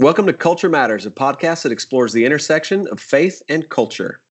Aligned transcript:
Welcome 0.00 0.26
to 0.26 0.32
Culture 0.32 0.68
Matters, 0.68 1.06
a 1.06 1.10
podcast 1.10 1.64
that 1.64 1.72
explores 1.72 2.12
the 2.12 2.24
intersection 2.24 2.86
of 2.86 3.00
faith 3.00 3.42
and 3.48 3.68
culture. 3.68 4.22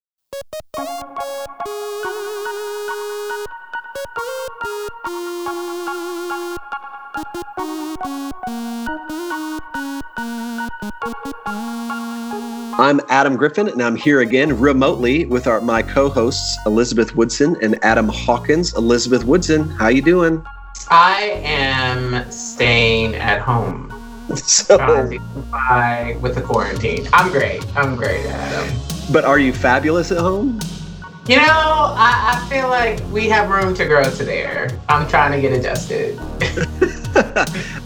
I'm 12.80 13.02
Adam 13.10 13.36
Griffin, 13.36 13.68
and 13.68 13.84
I'm 13.84 13.98
here 13.98 14.22
again 14.22 14.58
remotely 14.58 15.26
with 15.26 15.48
our 15.48 15.60
my 15.60 15.82
co-hosts 15.82 16.58
Elizabeth 16.66 17.14
Woodson 17.18 17.58
and 17.62 17.78
Adam 17.84 18.08
Hawkins. 18.08 18.74
Elizabeth 18.78 19.26
Woodson, 19.26 19.68
how 19.72 19.90
you 19.90 20.02
doing? 20.02 20.42
I 20.90 21.42
am 21.44 22.32
staying 22.32 23.16
at 23.16 23.42
home 23.42 23.97
So, 24.48 24.78
Bye 24.78 26.18
with 26.22 26.36
the 26.36 26.42
quarantine. 26.42 27.08
I'm 27.14 27.32
great. 27.32 27.66
I'm 27.76 27.96
great, 27.96 28.26
Adam. 28.26 28.76
but 29.12 29.26
are 29.26 29.40
you 29.40 29.54
fabulous 29.54 30.12
at 30.12 30.20
home? 30.20 30.60
You 31.28 31.36
know, 31.36 31.44
I, 31.44 32.40
I 32.42 32.50
feel 32.50 32.70
like 32.70 33.04
we 33.12 33.28
have 33.28 33.50
room 33.50 33.74
to 33.76 33.86
grow 33.86 34.04
to 34.04 34.24
there. 34.24 34.70
I'm 34.88 35.06
trying 35.10 35.34
to 35.34 35.42
get 35.42 35.52
adjusted. 35.52 36.18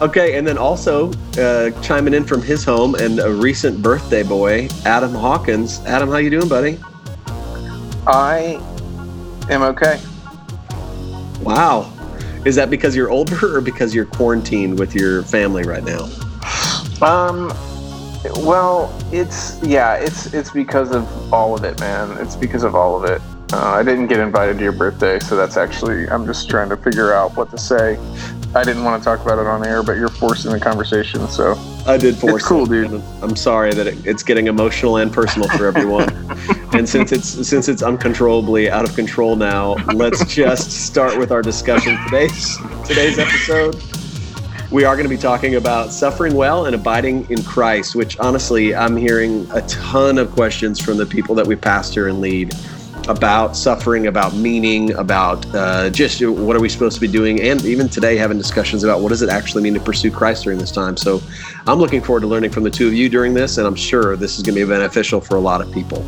okay, 0.00 0.38
and 0.38 0.46
then 0.46 0.56
also 0.56 1.12
uh, 1.38 1.70
chiming 1.82 2.14
in 2.14 2.24
from 2.24 2.40
his 2.40 2.64
home 2.64 2.94
and 2.94 3.18
a 3.18 3.32
recent 3.32 3.82
birthday 3.82 4.22
boy, 4.22 4.68
Adam 4.84 5.12
Hawkins. 5.12 5.80
Adam, 5.86 6.08
how 6.08 6.18
you 6.18 6.30
doing, 6.30 6.48
buddy? 6.48 6.78
I 8.06 8.60
am 9.50 9.62
okay. 9.62 10.00
Wow. 11.40 11.92
Is 12.44 12.54
that 12.56 12.70
because 12.70 12.94
you're 12.94 13.10
older 13.10 13.56
or 13.56 13.60
because 13.60 13.92
you're 13.92 14.06
quarantined 14.06 14.78
with 14.78 14.94
your 14.94 15.24
family 15.24 15.64
right 15.64 15.82
now? 15.82 16.08
Um, 17.02 17.48
well, 18.44 18.96
it's 19.10 19.60
yeah, 19.62 19.94
it's 19.96 20.32
it's 20.32 20.50
because 20.50 20.92
of 20.92 21.32
all 21.32 21.54
of 21.56 21.64
it, 21.64 21.80
man. 21.80 22.16
It's 22.18 22.36
because 22.36 22.62
of 22.62 22.74
all 22.76 23.02
of 23.02 23.10
it. 23.10 23.20
Uh, 23.52 23.72
I 23.72 23.82
didn't 23.82 24.06
get 24.06 24.20
invited 24.20 24.56
to 24.58 24.62
your 24.62 24.72
birthday, 24.72 25.18
so 25.18 25.36
that's 25.36 25.56
actually 25.56 26.08
I'm 26.08 26.24
just 26.24 26.48
trying 26.48 26.68
to 26.70 26.76
figure 26.76 27.12
out 27.12 27.36
what 27.36 27.50
to 27.50 27.58
say. 27.58 27.98
I 28.54 28.64
didn't 28.64 28.84
want 28.84 29.02
to 29.02 29.04
talk 29.04 29.20
about 29.20 29.38
it 29.38 29.46
on 29.46 29.66
air, 29.66 29.82
but 29.82 29.96
you're 29.96 30.08
forcing 30.08 30.52
the 30.52 30.60
conversation, 30.60 31.26
so 31.26 31.54
I 31.86 31.96
did 31.96 32.16
force 32.16 32.42
It's 32.42 32.46
cool, 32.46 32.72
it. 32.72 32.88
dude. 32.88 33.02
I'm 33.20 33.34
sorry 33.34 33.74
that 33.74 33.86
it, 33.86 34.06
it's 34.06 34.22
getting 34.22 34.46
emotional 34.46 34.98
and 34.98 35.12
personal 35.12 35.48
for 35.50 35.66
everyone. 35.66 36.08
and 36.72 36.88
since 36.88 37.10
it's 37.10 37.28
since 37.46 37.68
it's 37.68 37.82
uncontrollably 37.82 38.70
out 38.70 38.88
of 38.88 38.94
control 38.94 39.34
now, 39.34 39.74
let's 39.94 40.24
just 40.32 40.70
start 40.70 41.18
with 41.18 41.32
our 41.32 41.42
discussion 41.42 41.98
today's 42.04 42.56
today's 42.86 43.18
episode. 43.18 43.74
We 44.72 44.84
are 44.84 44.96
going 44.96 45.04
to 45.04 45.14
be 45.14 45.20
talking 45.20 45.56
about 45.56 45.92
suffering 45.92 46.34
well 46.34 46.64
and 46.64 46.74
abiding 46.74 47.30
in 47.30 47.42
Christ, 47.42 47.94
which 47.94 48.18
honestly, 48.18 48.74
I'm 48.74 48.96
hearing 48.96 49.46
a 49.50 49.60
ton 49.68 50.16
of 50.16 50.30
questions 50.30 50.80
from 50.80 50.96
the 50.96 51.04
people 51.04 51.34
that 51.34 51.46
we 51.46 51.56
pastor 51.56 52.08
and 52.08 52.22
lead 52.22 52.54
about 53.06 53.54
suffering, 53.54 54.06
about 54.06 54.34
meaning, 54.34 54.94
about 54.94 55.44
uh, 55.54 55.90
just 55.90 56.24
what 56.24 56.56
are 56.56 56.60
we 56.60 56.70
supposed 56.70 56.94
to 56.94 57.02
be 57.02 57.06
doing, 57.06 57.42
and 57.42 57.62
even 57.66 57.86
today 57.86 58.16
having 58.16 58.38
discussions 58.38 58.82
about 58.82 59.02
what 59.02 59.10
does 59.10 59.20
it 59.20 59.28
actually 59.28 59.62
mean 59.62 59.74
to 59.74 59.80
pursue 59.80 60.10
Christ 60.10 60.44
during 60.44 60.58
this 60.58 60.72
time. 60.72 60.96
So 60.96 61.20
I'm 61.66 61.78
looking 61.78 62.00
forward 62.00 62.20
to 62.20 62.26
learning 62.26 62.52
from 62.52 62.62
the 62.64 62.70
two 62.70 62.86
of 62.86 62.94
you 62.94 63.10
during 63.10 63.34
this, 63.34 63.58
and 63.58 63.66
I'm 63.66 63.76
sure 63.76 64.16
this 64.16 64.38
is 64.38 64.42
going 64.42 64.54
to 64.54 64.64
be 64.64 64.66
beneficial 64.66 65.20
for 65.20 65.36
a 65.36 65.40
lot 65.40 65.60
of 65.60 65.70
people. 65.70 66.02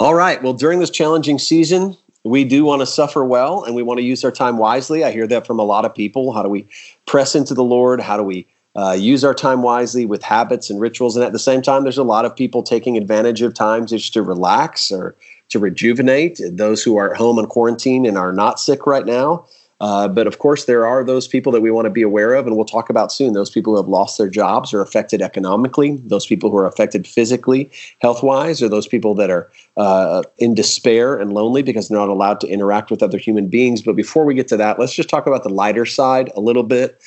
All 0.00 0.14
right. 0.14 0.40
Well, 0.42 0.52
during 0.52 0.78
this 0.78 0.90
challenging 0.90 1.40
season, 1.40 1.96
we 2.22 2.44
do 2.44 2.64
want 2.64 2.80
to 2.80 2.86
suffer 2.86 3.24
well 3.24 3.64
and 3.64 3.74
we 3.74 3.82
want 3.82 3.98
to 3.98 4.04
use 4.04 4.24
our 4.24 4.30
time 4.30 4.56
wisely. 4.56 5.02
I 5.02 5.10
hear 5.10 5.26
that 5.26 5.44
from 5.44 5.58
a 5.58 5.64
lot 5.64 5.84
of 5.84 5.92
people. 5.92 6.32
How 6.32 6.42
do 6.42 6.48
we 6.48 6.66
press 7.06 7.34
into 7.34 7.52
the 7.52 7.64
Lord? 7.64 8.00
How 8.00 8.16
do 8.16 8.22
we 8.22 8.46
uh, 8.76 8.92
use 8.92 9.24
our 9.24 9.34
time 9.34 9.62
wisely 9.62 10.06
with 10.06 10.22
habits 10.22 10.70
and 10.70 10.80
rituals? 10.80 11.16
And 11.16 11.24
at 11.24 11.32
the 11.32 11.38
same 11.38 11.62
time, 11.62 11.82
there's 11.82 11.98
a 11.98 12.04
lot 12.04 12.24
of 12.24 12.36
people 12.36 12.62
taking 12.62 12.96
advantage 12.96 13.42
of 13.42 13.54
times 13.54 13.90
just 13.90 14.12
to 14.14 14.22
relax 14.22 14.92
or 14.92 15.16
to 15.48 15.58
rejuvenate. 15.58 16.40
Those 16.44 16.80
who 16.82 16.96
are 16.96 17.10
at 17.10 17.16
home 17.16 17.38
in 17.40 17.46
quarantine 17.46 18.06
and 18.06 18.16
are 18.16 18.32
not 18.32 18.60
sick 18.60 18.86
right 18.86 19.06
now. 19.06 19.46
Uh, 19.80 20.08
but 20.08 20.26
of 20.26 20.38
course, 20.40 20.64
there 20.64 20.84
are 20.86 21.04
those 21.04 21.28
people 21.28 21.52
that 21.52 21.60
we 21.60 21.70
want 21.70 21.86
to 21.86 21.90
be 21.90 22.02
aware 22.02 22.34
of, 22.34 22.46
and 22.46 22.56
we'll 22.56 22.64
talk 22.64 22.90
about 22.90 23.12
soon. 23.12 23.32
Those 23.32 23.50
people 23.50 23.72
who 23.72 23.76
have 23.76 23.88
lost 23.88 24.18
their 24.18 24.28
jobs 24.28 24.72
or 24.72 24.80
affected 24.80 25.22
economically, 25.22 25.96
those 26.04 26.26
people 26.26 26.50
who 26.50 26.56
are 26.56 26.66
affected 26.66 27.06
physically, 27.06 27.70
health 28.00 28.22
wise, 28.22 28.60
or 28.60 28.68
those 28.68 28.88
people 28.88 29.14
that 29.14 29.30
are 29.30 29.50
uh, 29.76 30.22
in 30.38 30.54
despair 30.54 31.16
and 31.16 31.32
lonely 31.32 31.62
because 31.62 31.88
they're 31.88 31.98
not 31.98 32.08
allowed 32.08 32.40
to 32.40 32.48
interact 32.48 32.90
with 32.90 33.02
other 33.02 33.18
human 33.18 33.46
beings. 33.46 33.80
But 33.80 33.94
before 33.94 34.24
we 34.24 34.34
get 34.34 34.48
to 34.48 34.56
that, 34.56 34.80
let's 34.80 34.94
just 34.94 35.08
talk 35.08 35.26
about 35.26 35.44
the 35.44 35.48
lighter 35.48 35.86
side 35.86 36.32
a 36.34 36.40
little 36.40 36.64
bit. 36.64 37.00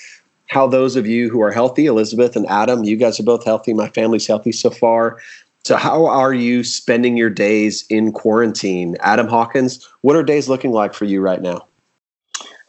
How 0.47 0.67
those 0.67 0.95
of 0.95 1.07
you 1.07 1.29
who 1.29 1.41
are 1.41 1.51
healthy, 1.51 1.85
Elizabeth 1.85 2.35
and 2.35 2.45
Adam, 2.47 2.83
you 2.83 2.95
guys 2.95 3.19
are 3.19 3.23
both 3.23 3.43
healthy. 3.43 3.73
My 3.73 3.89
family's 3.89 4.27
healthy 4.27 4.51
so 4.51 4.69
far. 4.69 5.19
So, 5.63 5.77
how 5.77 6.07
are 6.07 6.33
you 6.33 6.63
spending 6.63 7.17
your 7.17 7.29
days 7.29 7.85
in 7.89 8.11
quarantine? 8.11 8.97
Adam 9.01 9.27
Hawkins, 9.27 9.87
what 10.01 10.15
are 10.15 10.23
days 10.23 10.49
looking 10.49 10.71
like 10.71 10.93
for 10.93 11.05
you 11.05 11.21
right 11.21 11.41
now? 11.41 11.67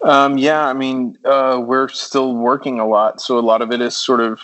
Um, 0.03 0.37
yeah, 0.37 0.67
I 0.67 0.73
mean, 0.73 1.17
uh, 1.25 1.63
we're 1.65 1.89
still 1.89 2.35
working 2.35 2.81
a 2.81 2.87
lot, 2.87 3.21
so 3.21 3.39
a 3.39 3.41
lot 3.41 3.63
of 3.63 3.71
it 3.71 3.81
is 3.81 3.97
sort 3.97 4.21
of. 4.21 4.41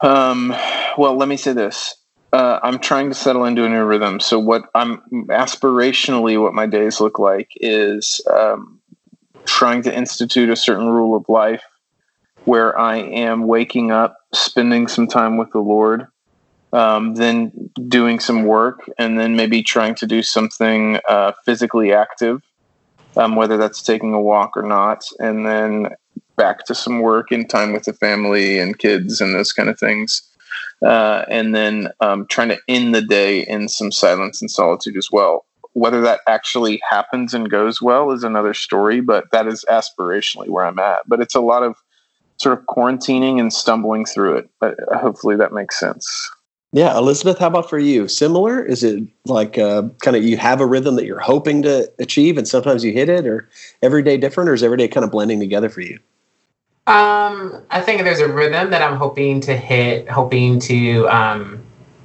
Um, 0.00 0.54
well, 0.96 1.16
let 1.16 1.28
me 1.28 1.36
say 1.36 1.52
this: 1.52 1.96
uh, 2.32 2.60
I'm 2.62 2.78
trying 2.78 3.08
to 3.08 3.14
settle 3.14 3.44
into 3.44 3.64
a 3.64 3.68
new 3.68 3.84
rhythm. 3.84 4.20
So, 4.20 4.38
what 4.38 4.70
I'm 4.74 5.02
aspirationally, 5.28 6.40
what 6.40 6.54
my 6.54 6.66
days 6.66 7.00
look 7.00 7.18
like 7.18 7.50
is 7.56 8.20
um, 8.32 8.80
trying 9.44 9.82
to 9.82 9.96
institute 9.96 10.50
a 10.50 10.56
certain 10.56 10.88
rule 10.88 11.16
of 11.16 11.28
life 11.28 11.64
where 12.44 12.78
I 12.78 12.98
am 12.98 13.48
waking 13.48 13.90
up, 13.90 14.18
spending 14.32 14.86
some 14.86 15.08
time 15.08 15.36
with 15.36 15.50
the 15.50 15.58
Lord, 15.58 16.06
um, 16.72 17.16
then 17.16 17.70
doing 17.88 18.20
some 18.20 18.44
work, 18.44 18.88
and 18.98 19.18
then 19.18 19.34
maybe 19.34 19.64
trying 19.64 19.96
to 19.96 20.06
do 20.06 20.22
something 20.22 21.00
uh, 21.08 21.32
physically 21.44 21.92
active 21.92 22.42
um, 23.16 23.36
whether 23.36 23.56
that's 23.56 23.82
taking 23.82 24.14
a 24.14 24.20
walk 24.20 24.56
or 24.56 24.62
not, 24.62 25.04
and 25.18 25.46
then 25.46 25.88
back 26.36 26.64
to 26.66 26.74
some 26.74 27.00
work 27.00 27.30
and 27.30 27.48
time 27.48 27.72
with 27.72 27.84
the 27.84 27.92
family 27.94 28.58
and 28.58 28.78
kids 28.78 29.20
and 29.20 29.34
those 29.34 29.52
kind 29.52 29.68
of 29.68 29.78
things. 29.78 30.22
Uh, 30.84 31.24
and 31.28 31.54
then 31.54 31.88
um, 32.00 32.26
trying 32.26 32.48
to 32.48 32.58
end 32.68 32.94
the 32.94 33.00
day 33.00 33.40
in 33.40 33.68
some 33.68 33.90
silence 33.90 34.42
and 34.42 34.50
solitude 34.50 34.96
as 34.96 35.08
well. 35.10 35.46
Whether 35.72 36.00
that 36.02 36.20
actually 36.26 36.80
happens 36.88 37.34
and 37.34 37.50
goes 37.50 37.80
well 37.80 38.10
is 38.12 38.24
another 38.24 38.54
story, 38.54 39.00
but 39.00 39.30
that 39.32 39.46
is 39.46 39.64
aspirationally 39.70 40.48
where 40.48 40.66
I'm 40.66 40.78
at. 40.78 41.00
But 41.06 41.20
it's 41.20 41.34
a 41.34 41.40
lot 41.40 41.62
of 41.62 41.76
sort 42.38 42.58
of 42.58 42.64
quarantining 42.66 43.40
and 43.40 43.52
stumbling 43.52 44.04
through 44.04 44.36
it. 44.36 44.50
But 44.60 44.78
hopefully 44.94 45.36
that 45.36 45.52
makes 45.52 45.78
sense. 45.78 46.30
Yeah, 46.72 46.96
Elizabeth, 46.96 47.38
how 47.38 47.46
about 47.46 47.70
for 47.70 47.78
you? 47.78 48.08
Similar? 48.08 48.62
Is 48.64 48.84
it 48.84 49.02
like 49.24 49.56
uh, 49.56 49.84
kind 50.02 50.16
of 50.16 50.24
you 50.24 50.36
have 50.36 50.60
a 50.60 50.66
rhythm 50.66 50.96
that 50.96 51.06
you're 51.06 51.20
hoping 51.20 51.62
to 51.62 51.90
achieve 51.98 52.36
and 52.36 52.46
sometimes 52.46 52.84
you 52.84 52.92
hit 52.92 53.08
it, 53.08 53.26
or 53.26 53.48
every 53.82 54.02
day 54.02 54.16
different, 54.16 54.50
or 54.50 54.54
is 54.54 54.62
every 54.62 54.76
day 54.76 54.88
kind 54.88 55.04
of 55.04 55.10
blending 55.10 55.40
together 55.40 55.68
for 55.68 55.80
you? 55.80 55.98
Um, 56.86 57.62
I 57.70 57.80
think 57.80 58.02
there's 58.02 58.20
a 58.20 58.28
rhythm 58.28 58.70
that 58.70 58.82
I'm 58.82 58.96
hoping 58.96 59.40
to 59.42 59.56
hit, 59.56 60.08
hoping 60.08 60.60
to, 60.60 61.08
um, 61.08 61.60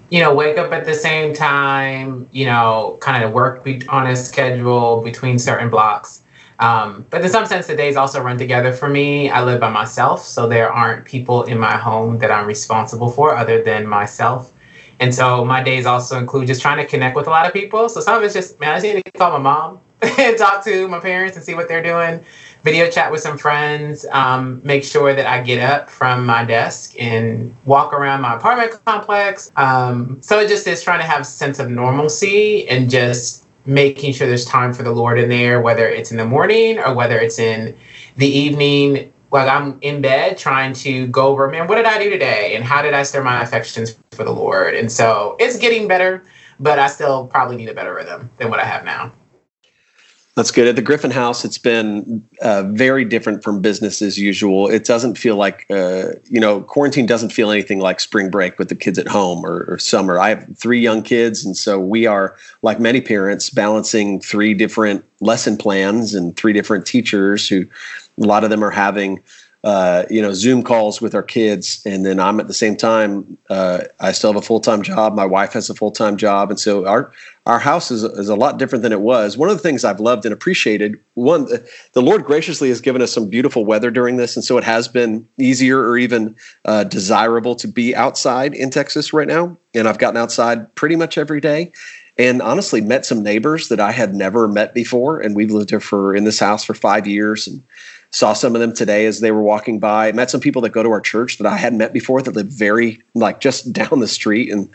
you 0.10 0.20
know, 0.20 0.34
wake 0.34 0.58
up 0.58 0.72
at 0.72 0.86
the 0.86 0.96
same 0.96 1.34
time, 1.34 2.28
you 2.32 2.46
know, 2.46 2.98
kind 3.02 3.24
of 3.24 3.32
work 3.32 3.64
be- 3.64 3.86
on 3.90 4.08
a 4.08 4.16
schedule 4.16 5.02
between 5.02 5.38
certain 5.38 5.70
blocks. 5.70 6.21
Um, 6.62 7.06
but 7.10 7.24
in 7.24 7.30
some 7.30 7.48
sense, 7.48 7.66
the 7.68 7.76
days 7.76 7.96
also 7.96 8.22
run 8.22 8.38
together 8.38 8.72
for 8.72 8.88
me. 8.88 9.30
I 9.32 9.44
live 9.44 9.60
by 9.60 9.70
myself, 9.70 10.24
so 10.24 10.48
there 10.48 10.72
aren't 10.72 11.06
people 11.06 11.44
in 11.44 11.60
my 11.60 11.76
home 11.76 12.20
that 12.20 12.32
I'm 12.32 12.46
responsible 12.46 13.10
for 13.10 13.36
other 13.36 13.64
than 13.64 13.88
myself. 13.88 14.54
And 15.00 15.14
so 15.14 15.44
my 15.44 15.64
days 15.64 15.88
also 15.88 16.20
include 16.20 16.46
just 16.46 16.62
trying 16.62 16.78
to 16.78 16.86
connect 16.86 17.16
with 17.16 17.26
a 17.26 17.32
lot 17.32 17.48
of 17.48 17.54
people. 17.54 17.90
So 17.90 18.00
some 18.00 18.16
of 18.16 18.24
it's 18.24 18.36
just, 18.36 18.60
man, 18.60 18.70
I 18.70 18.80
just 18.80 18.84
need 18.84 19.04
to 19.04 19.12
call 19.18 19.32
my 19.32 19.40
mom 19.40 19.80
and 20.04 20.38
talk 20.38 20.64
to 20.66 20.88
my 20.88 21.00
parents 21.00 21.36
and 21.36 21.44
see 21.44 21.56
what 21.56 21.68
they're 21.68 21.82
doing, 21.82 22.24
video 22.64 22.90
chat 22.90 23.12
with 23.12 23.22
some 23.22 23.40
friends, 23.40 24.06
um, 24.12 24.62
make 24.64 24.84
sure 24.84 25.16
that 25.16 25.26
I 25.26 25.42
get 25.42 25.60
up 25.60 25.90
from 25.90 26.28
my 26.28 26.44
desk 26.44 26.94
and 27.00 27.56
walk 27.66 27.94
around 27.94 28.22
my 28.22 28.36
apartment 28.36 28.80
complex. 28.86 29.52
Um, 29.56 30.20
so 30.22 30.40
it 30.40 30.48
just 30.48 30.68
is 30.68 30.84
trying 30.84 31.00
to 31.00 31.06
have 31.06 31.22
a 31.22 31.26
sense 31.26 31.58
of 31.58 31.72
normalcy 31.72 32.68
and 32.70 32.88
just 32.88 33.41
making 33.66 34.14
sure 34.14 34.28
there's 34.28 34.46
time 34.46 34.74
for 34.74 34.84
the 34.84 34.92
Lord 34.92 35.20
in 35.20 35.30
there, 35.30 35.62
whether 35.62 35.88
it's 35.88 36.12
in 36.12 36.18
the 36.18 36.26
morning 36.26 36.80
or 36.80 36.94
whether 36.94 37.20
it's 37.20 37.40
in 37.40 37.78
the 38.18 38.28
evening. 38.28 39.12
Like 39.32 39.48
I'm 39.48 39.78
in 39.82 40.02
bed 40.02 40.38
trying 40.38 40.74
to 40.74 41.08
go 41.08 41.28
over, 41.28 41.50
man, 41.50 41.68
what 41.68 41.76
did 41.76 41.86
I 41.86 42.02
do 42.02 42.10
today? 42.10 42.56
And 42.56 42.64
how 42.64 42.82
did 42.82 42.94
I 42.94 43.04
stir 43.04 43.24
my 43.24 43.42
affections 43.42 43.98
for 44.12 44.24
the 44.24 44.32
Lord? 44.32 44.76
And 44.76 44.92
so 44.92 45.38
it's 45.40 45.58
getting 45.58 45.88
better, 45.88 46.24
but 46.60 46.80
I 46.80 46.88
still 46.88 47.28
probably 47.28 47.56
need 47.56 47.70
a 47.70 47.74
better 47.74 47.94
rhythm 47.94 48.30
than 48.38 48.50
what 48.50 48.60
I 48.60 48.66
have 48.66 48.84
now. 48.84 49.14
That's 50.36 50.50
good. 50.50 50.66
At 50.66 50.78
the 50.78 50.82
Griffin 50.82 51.12
House, 51.12 51.44
it's 51.44 51.58
been 51.58 52.26
uh, 52.42 52.64
very 52.64 53.04
different 53.04 53.44
from 53.44 53.62
business 53.62 54.02
as 54.02 54.18
usual. 54.18 54.70
It 54.70 54.86
doesn't 54.86 55.18
feel 55.18 55.36
like, 55.36 55.66
uh, 55.70 56.12
you 56.24 56.40
know, 56.40 56.62
quarantine 56.62 57.06
doesn't 57.06 57.34
feel 57.34 57.52
anything 57.52 57.80
like 57.80 58.00
spring 58.00 58.30
break 58.30 58.58
with 58.58 58.70
the 58.70 58.76
kids 58.76 58.98
at 58.98 59.10
home 59.10 59.46
or, 59.46 59.66
or, 59.68 59.78
summer. 59.78 60.20
I 60.20 60.30
have 60.30 60.58
three 60.58 60.80
young 60.80 61.04
kids, 61.04 61.44
and 61.44 61.58
so 61.58 61.80
we 61.80 62.06
are, 62.06 62.38
like 62.62 62.80
many 62.80 63.02
parents, 63.02 63.50
balancing 63.50 64.22
three 64.22 64.54
different 64.54 65.04
lesson 65.20 65.58
plans 65.58 66.16
and 66.16 66.36
three 66.38 66.54
different 66.54 66.86
teachers 66.86 67.50
who, 67.50 67.68
a 68.22 68.26
lot 68.26 68.46
of 68.46 68.50
them 68.50 68.64
are 68.64 68.72
having 68.72 69.22
uh, 69.64 70.06
you 70.10 70.22
know, 70.22 70.34
Zoom 70.34 70.64
calls 70.64 71.02
with 71.02 71.14
our 71.14 71.22
kids, 71.22 71.84
and 71.86 72.04
then 72.04 72.20
I'm 72.20 72.40
at 72.40 72.48
the 72.48 72.54
same 72.54 72.76
time. 72.76 73.38
Uh, 73.48 73.82
I 74.00 74.12
still 74.12 74.34
have 74.34 74.42
a 74.42 74.46
full 74.46 74.60
time 74.60 74.82
job. 74.82 75.14
My 75.14 75.26
wife 75.26 75.54
has 75.54 75.70
a 75.70 75.76
full 75.76 75.92
time 75.92 76.18
job, 76.18 76.50
and 76.50 76.60
so 76.60 76.88
our 76.88 77.12
our 77.46 77.60
house 77.60 77.92
is 77.92 78.04
is 78.04 78.28
a 78.28 78.36
lot 78.36 78.58
different 78.58 78.82
than 78.82 78.92
it 78.92 79.02
was. 79.02 79.38
One 79.38 79.50
of 79.50 79.58
the 79.58 79.62
things 79.62 79.86
I've 79.86 80.00
loved 80.00 80.26
and 80.26 80.34
appreciated 80.34 81.00
one, 81.14 81.48
the 81.94 82.02
Lord 82.02 82.24
graciously 82.24 82.70
has 82.70 82.82
given 82.82 83.04
us 83.04 83.12
some 83.12 83.30
beautiful 83.30 83.64
weather 83.64 83.92
during 83.92 84.18
this, 84.18 84.36
and 84.36 84.44
so 84.44 84.58
it 84.58 84.64
has 84.64 84.88
been 84.88 85.28
easier 85.38 85.80
or 85.80 85.96
even 85.96 86.36
uh, 86.66 86.84
desirable 86.84 87.54
to 87.56 87.68
be 87.68 87.96
outside 87.96 88.56
in 88.56 88.72
Texas 88.72 89.14
right 89.14 89.28
now. 89.28 89.56
And 89.76 89.88
I've 89.88 90.00
gotten 90.00 90.18
outside 90.18 90.74
pretty 90.74 90.96
much 90.96 91.20
every 91.20 91.40
day, 91.40 91.72
and 92.18 92.42
honestly 92.42 92.82
met 92.82 93.06
some 93.06 93.24
neighbors 93.24 93.70
that 93.70 93.80
I 93.80 93.92
had 93.92 94.14
never 94.14 94.48
met 94.48 94.74
before. 94.74 95.20
And 95.20 95.36
we've 95.36 95.52
lived 95.52 95.70
here 95.70 95.80
for 95.80 96.16
in 96.16 96.24
this 96.24 96.40
house 96.40 96.64
for 96.64 96.74
five 96.74 97.08
years, 97.08 97.48
and 97.48 97.64
saw 98.12 98.34
some 98.34 98.56
of 98.56 98.62
them 98.62 98.74
today 98.74 99.06
as 99.06 99.22
they 99.22 99.32
were 99.32 99.42
walking 99.42 99.80
by. 99.80 100.12
Met 100.12 100.30
some 100.30 100.42
people 100.42 100.62
that 100.62 100.72
go 100.72 100.84
to 100.84 100.92
our 100.92 101.02
church 101.02 101.38
that 101.38 101.48
I 101.48 101.56
hadn't 101.56 101.80
met 101.80 101.94
before 101.94 102.22
that 102.22 102.36
live 102.36 102.48
very 102.48 103.02
like 103.16 103.40
just 103.40 103.72
down 103.74 104.00
the 104.00 104.08
street. 104.08 104.52
And 104.52 104.70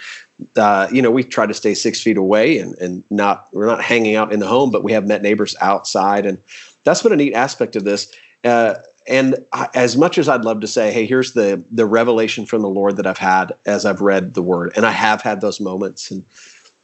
uh, 0.57 0.89
you 0.91 1.01
know, 1.01 1.11
we 1.11 1.23
try 1.23 1.47
to 1.47 1.55
stay 1.55 1.75
six 1.75 2.03
feet 2.03 2.17
away 2.17 2.59
and 2.59 2.75
and 2.79 3.05
not 3.11 3.49
we're 3.53 3.67
not 3.67 3.83
hanging 3.83 4.17
out 4.17 4.33
in 4.33 4.41
the 4.41 4.47
home, 4.47 4.71
but 4.71 4.83
we 4.83 4.93
have 4.93 5.07
met 5.07 5.23
neighbors 5.23 5.55
outside, 5.61 6.27
and 6.27 6.39
that's 6.85 7.03
been 7.03 7.13
a 7.13 7.17
neat 7.17 7.35
aspect 7.35 7.77
of 7.77 7.85
this. 7.85 8.13
Uh, 8.45 8.75
and 9.09 9.37
as 9.75 9.97
much 9.97 10.19
as 10.19 10.29
I'd 10.29 10.45
love 10.45 10.61
to 10.61 10.67
say, 10.67 10.93
hey, 10.93 11.07
here's 11.07 11.33
the 11.33 11.65
the 11.71 11.87
revelation 11.87 12.45
from 12.45 12.63
the 12.63 12.69
Lord 12.69 12.97
that 12.97 13.07
I've 13.07 13.19
had 13.19 13.53
as 13.65 13.87
I've 13.87 14.01
read 14.01 14.35
the 14.35 14.43
Word, 14.43 14.73
and 14.77 14.85
I 14.85 14.91
have 14.93 15.23
had 15.23 15.41
those 15.41 15.61
moments, 15.61 16.11
and 16.11 16.25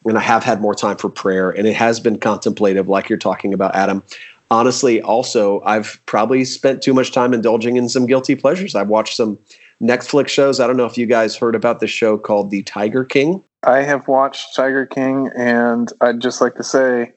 and 0.04 0.19
I 0.19 0.20
have 0.20 0.43
had 0.43 0.60
more 0.60 0.75
time 0.75 0.96
for 0.96 1.08
prayer, 1.08 1.50
and 1.50 1.66
it 1.66 1.75
has 1.75 2.00
been 2.00 2.19
contemplative, 2.19 2.88
like 2.88 3.08
you're 3.08 3.19
talking 3.19 3.54
about, 3.54 3.75
Adam 3.75 4.02
honestly, 4.52 5.00
also, 5.00 5.62
I've 5.62 6.00
probably 6.06 6.44
spent 6.44 6.82
too 6.82 6.93
much 6.93 7.10
time 7.10 7.32
indulging 7.32 7.78
in 7.78 7.88
some 7.88 8.06
guilty 8.06 8.37
pleasures. 8.37 8.75
I've 8.75 8.88
watched 8.88 9.16
some 9.16 9.38
Netflix 9.82 10.28
shows. 10.28 10.60
I 10.60 10.66
don't 10.66 10.76
know 10.76 10.84
if 10.84 10.99
you 10.99 11.06
guys 11.06 11.34
heard 11.34 11.54
about 11.54 11.81
this 11.81 11.90
show 11.90 12.19
called 12.19 12.50
The 12.50 12.62
Tiger 12.62 13.04
King. 13.04 13.43
I 13.64 13.78
have 13.78 14.06
watched 14.08 14.54
Tiger 14.54 14.84
King, 14.87 15.31
and 15.34 15.90
I'd 16.02 16.20
just 16.20 16.40
like 16.43 16.56
to 16.56 16.62
say, 16.62 17.12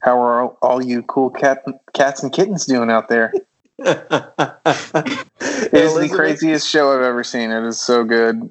how 0.00 0.20
are 0.20 0.42
all, 0.42 0.58
all 0.60 0.84
you 0.84 1.02
cool 1.02 1.30
cat, 1.30 1.64
cats 1.94 2.22
and 2.22 2.32
kittens 2.32 2.66
doing 2.66 2.90
out 2.90 3.08
there? 3.08 3.32
it 3.78 5.72
is 5.72 5.94
the 5.94 6.10
craziest 6.12 6.68
show 6.68 6.94
I've 6.94 7.02
ever 7.02 7.24
seen. 7.24 7.50
It 7.50 7.66
is 7.66 7.80
so 7.80 8.04
good. 8.04 8.50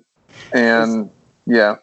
And 0.51 1.11
yeah, 1.45 1.75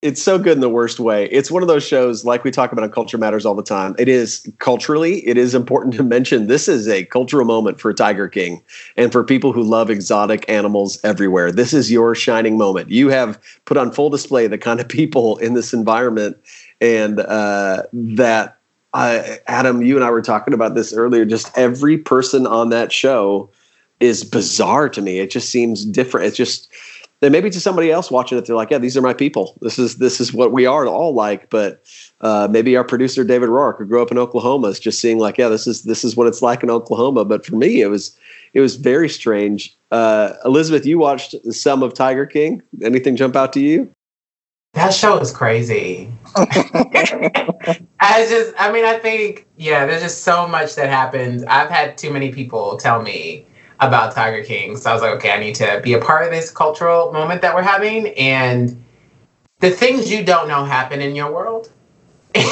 it's 0.00 0.22
so 0.22 0.38
good 0.38 0.52
in 0.52 0.60
the 0.60 0.68
worst 0.68 1.00
way. 1.00 1.26
It's 1.26 1.50
one 1.50 1.62
of 1.62 1.68
those 1.68 1.84
shows 1.84 2.24
like 2.24 2.44
we 2.44 2.52
talk 2.52 2.70
about 2.70 2.84
on 2.84 2.90
Culture 2.90 3.18
Matters 3.18 3.44
all 3.44 3.56
the 3.56 3.64
time. 3.64 3.96
It 3.98 4.08
is 4.08 4.48
culturally, 4.58 5.26
it 5.26 5.36
is 5.36 5.56
important 5.56 5.94
to 5.94 6.04
mention 6.04 6.46
this 6.46 6.68
is 6.68 6.86
a 6.86 7.04
cultural 7.06 7.44
moment 7.44 7.80
for 7.80 7.92
Tiger 7.92 8.28
King 8.28 8.62
and 8.96 9.10
for 9.10 9.24
people 9.24 9.52
who 9.52 9.62
love 9.62 9.90
exotic 9.90 10.48
animals 10.48 11.00
everywhere. 11.02 11.50
This 11.50 11.72
is 11.72 11.90
your 11.90 12.14
shining 12.14 12.56
moment. 12.56 12.90
You 12.90 13.08
have 13.08 13.40
put 13.64 13.76
on 13.76 13.90
full 13.90 14.08
display 14.08 14.46
the 14.46 14.58
kind 14.58 14.78
of 14.78 14.88
people 14.88 15.36
in 15.38 15.54
this 15.54 15.72
environment 15.72 16.36
and 16.80 17.18
uh, 17.20 17.82
that 17.92 18.58
uh, 18.94 19.22
Adam, 19.48 19.82
you 19.82 19.96
and 19.96 20.04
I 20.04 20.10
were 20.10 20.22
talking 20.22 20.54
about 20.54 20.76
this 20.76 20.92
earlier. 20.92 21.24
Just 21.24 21.50
every 21.58 21.98
person 21.98 22.46
on 22.46 22.70
that 22.70 22.92
show 22.92 23.50
is 23.98 24.22
bizarre 24.22 24.88
to 24.90 25.02
me. 25.02 25.18
It 25.18 25.30
just 25.30 25.50
seems 25.50 25.84
different. 25.84 26.28
It's 26.28 26.36
just 26.36 26.72
then 27.20 27.32
maybe 27.32 27.50
to 27.50 27.60
somebody 27.60 27.90
else 27.90 28.10
watching 28.10 28.38
it, 28.38 28.46
they're 28.46 28.54
like, 28.54 28.70
yeah, 28.70 28.78
these 28.78 28.96
are 28.96 29.02
my 29.02 29.12
people. 29.12 29.58
This 29.60 29.78
is 29.78 29.96
this 29.96 30.20
is 30.20 30.32
what 30.32 30.52
we 30.52 30.66
are 30.66 30.82
at 30.82 30.88
all 30.88 31.14
like. 31.14 31.50
But 31.50 31.82
uh, 32.20 32.48
maybe 32.50 32.76
our 32.76 32.84
producer 32.84 33.24
David 33.24 33.48
Rourke, 33.48 33.78
who 33.78 33.86
grew 33.86 34.00
up 34.00 34.10
in 34.10 34.18
Oklahoma, 34.18 34.68
is 34.68 34.78
just 34.78 35.00
seeing 35.00 35.18
like, 35.18 35.36
yeah, 35.36 35.48
this 35.48 35.66
is 35.66 35.82
this 35.82 36.04
is 36.04 36.16
what 36.16 36.28
it's 36.28 36.42
like 36.42 36.62
in 36.62 36.70
Oklahoma. 36.70 37.24
But 37.24 37.44
for 37.44 37.56
me, 37.56 37.80
it 37.80 37.88
was 37.88 38.16
it 38.54 38.60
was 38.60 38.76
very 38.76 39.08
strange. 39.08 39.76
Uh, 39.90 40.34
Elizabeth, 40.44 40.86
you 40.86 40.98
watched 40.98 41.34
some 41.52 41.82
of 41.82 41.94
Tiger 41.94 42.26
King. 42.26 42.62
Anything 42.82 43.16
jump 43.16 43.34
out 43.34 43.52
to 43.54 43.60
you? 43.60 43.92
That 44.74 44.94
show 44.94 45.18
is 45.18 45.32
crazy. 45.32 46.12
I 46.36 48.26
just, 48.28 48.54
I 48.58 48.70
mean, 48.70 48.84
I 48.84 48.98
think, 49.02 49.46
yeah, 49.56 49.86
there's 49.86 50.02
just 50.02 50.22
so 50.24 50.46
much 50.46 50.74
that 50.76 50.90
happens. 50.90 51.42
I've 51.44 51.70
had 51.70 51.96
too 51.96 52.12
many 52.12 52.30
people 52.30 52.76
tell 52.76 53.02
me 53.02 53.46
about 53.80 54.12
Tiger 54.12 54.44
King. 54.44 54.76
So 54.76 54.90
I 54.90 54.92
was 54.92 55.02
like, 55.02 55.12
okay, 55.16 55.30
I 55.30 55.38
need 55.38 55.54
to 55.56 55.80
be 55.82 55.92
a 55.92 56.00
part 56.00 56.24
of 56.24 56.30
this 56.30 56.50
cultural 56.50 57.12
moment 57.12 57.42
that 57.42 57.54
we're 57.54 57.62
having. 57.62 58.08
And 58.14 58.82
the 59.60 59.70
things 59.70 60.10
you 60.10 60.24
don't 60.24 60.48
know 60.48 60.64
happen 60.64 61.00
in 61.00 61.14
your 61.14 61.32
world. 61.32 61.70
and 62.34 62.44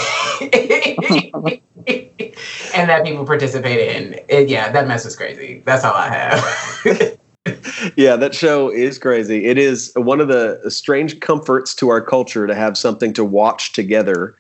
that 2.89 3.05
people 3.05 3.25
participate 3.25 3.97
in. 3.97 4.21
It, 4.29 4.49
yeah, 4.49 4.71
that 4.73 4.89
mess 4.89 5.05
is 5.05 5.17
crazy. 5.17 5.63
That's 5.65 5.85
all 5.85 5.95
I 5.95 6.09
have. 6.09 7.19
yeah, 7.97 8.17
that 8.17 8.35
show 8.35 8.71
is 8.71 8.99
crazy. 8.99 9.47
It 9.47 9.59
is 9.59 9.93
one 9.97 10.21
of 10.21 10.29
the 10.29 10.61
strange 10.71 11.21
comforts 11.21 11.75
to 11.77 11.89
our 11.89 12.01
culture 12.01 12.47
to 12.47 12.55
have 12.55 12.77
something 12.77 13.13
to 13.15 13.25
watch 13.25 13.73
together 13.73 14.37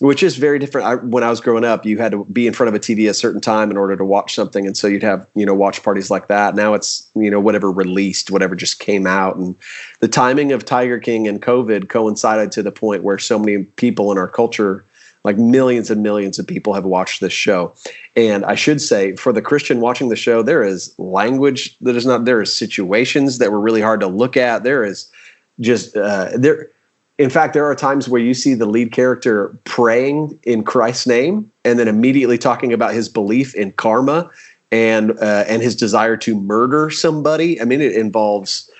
which 0.00 0.22
is 0.22 0.36
very 0.36 0.58
different. 0.58 0.86
I, 0.86 0.94
when 0.94 1.22
I 1.22 1.28
was 1.28 1.40
growing 1.40 1.64
up, 1.64 1.84
you 1.84 1.98
had 1.98 2.12
to 2.12 2.24
be 2.24 2.46
in 2.46 2.54
front 2.54 2.68
of 2.68 2.74
a 2.74 2.78
TV 2.78 3.08
a 3.08 3.14
certain 3.14 3.40
time 3.40 3.70
in 3.70 3.76
order 3.76 3.96
to 3.96 4.04
watch 4.04 4.34
something, 4.34 4.66
and 4.66 4.76
so 4.76 4.86
you'd 4.86 5.02
have 5.02 5.26
you 5.34 5.44
know 5.44 5.54
watch 5.54 5.82
parties 5.82 6.10
like 6.10 6.28
that. 6.28 6.54
Now 6.54 6.74
it's 6.74 7.08
you 7.14 7.30
know 7.30 7.38
whatever 7.38 7.70
released, 7.70 8.30
whatever 8.30 8.56
just 8.56 8.78
came 8.78 9.06
out, 9.06 9.36
and 9.36 9.54
the 10.00 10.08
timing 10.08 10.52
of 10.52 10.64
Tiger 10.64 10.98
King 10.98 11.28
and 11.28 11.40
COVID 11.40 11.88
coincided 11.88 12.50
to 12.52 12.62
the 12.62 12.72
point 12.72 13.04
where 13.04 13.18
so 13.18 13.38
many 13.38 13.64
people 13.64 14.10
in 14.10 14.16
our 14.16 14.28
culture, 14.28 14.84
like 15.22 15.36
millions 15.36 15.90
and 15.90 16.02
millions 16.02 16.38
of 16.38 16.46
people, 16.46 16.72
have 16.72 16.86
watched 16.86 17.20
this 17.20 17.32
show. 17.32 17.74
And 18.16 18.44
I 18.46 18.54
should 18.54 18.80
say, 18.80 19.16
for 19.16 19.34
the 19.34 19.42
Christian 19.42 19.80
watching 19.80 20.08
the 20.08 20.16
show, 20.16 20.42
there 20.42 20.62
is 20.62 20.94
language 20.98 21.76
that 21.80 21.94
is 21.94 22.06
not 22.06 22.24
there 22.24 22.40
is 22.40 22.54
situations 22.54 23.36
that 23.36 23.52
were 23.52 23.60
really 23.60 23.82
hard 23.82 24.00
to 24.00 24.06
look 24.06 24.38
at. 24.38 24.64
There 24.64 24.82
is 24.82 25.10
just 25.60 25.94
uh, 25.94 26.30
there 26.34 26.70
in 27.20 27.28
fact, 27.28 27.52
there 27.52 27.66
are 27.66 27.74
times 27.74 28.08
where 28.08 28.20
you 28.20 28.32
see 28.32 28.54
the 28.54 28.64
lead 28.64 28.92
character 28.92 29.48
praying 29.64 30.38
in 30.44 30.64
Christ's 30.64 31.06
name 31.06 31.52
and 31.66 31.78
then 31.78 31.86
immediately 31.86 32.38
talking 32.38 32.72
about 32.72 32.94
his 32.94 33.10
belief 33.10 33.54
in 33.54 33.72
karma 33.72 34.30
and 34.72 35.10
uh, 35.18 35.44
and 35.46 35.60
his 35.60 35.76
desire 35.76 36.16
to 36.16 36.34
murder 36.34 36.88
somebody. 36.88 37.60
I 37.60 37.66
mean, 37.66 37.82
it 37.82 37.92
involves 37.92 38.70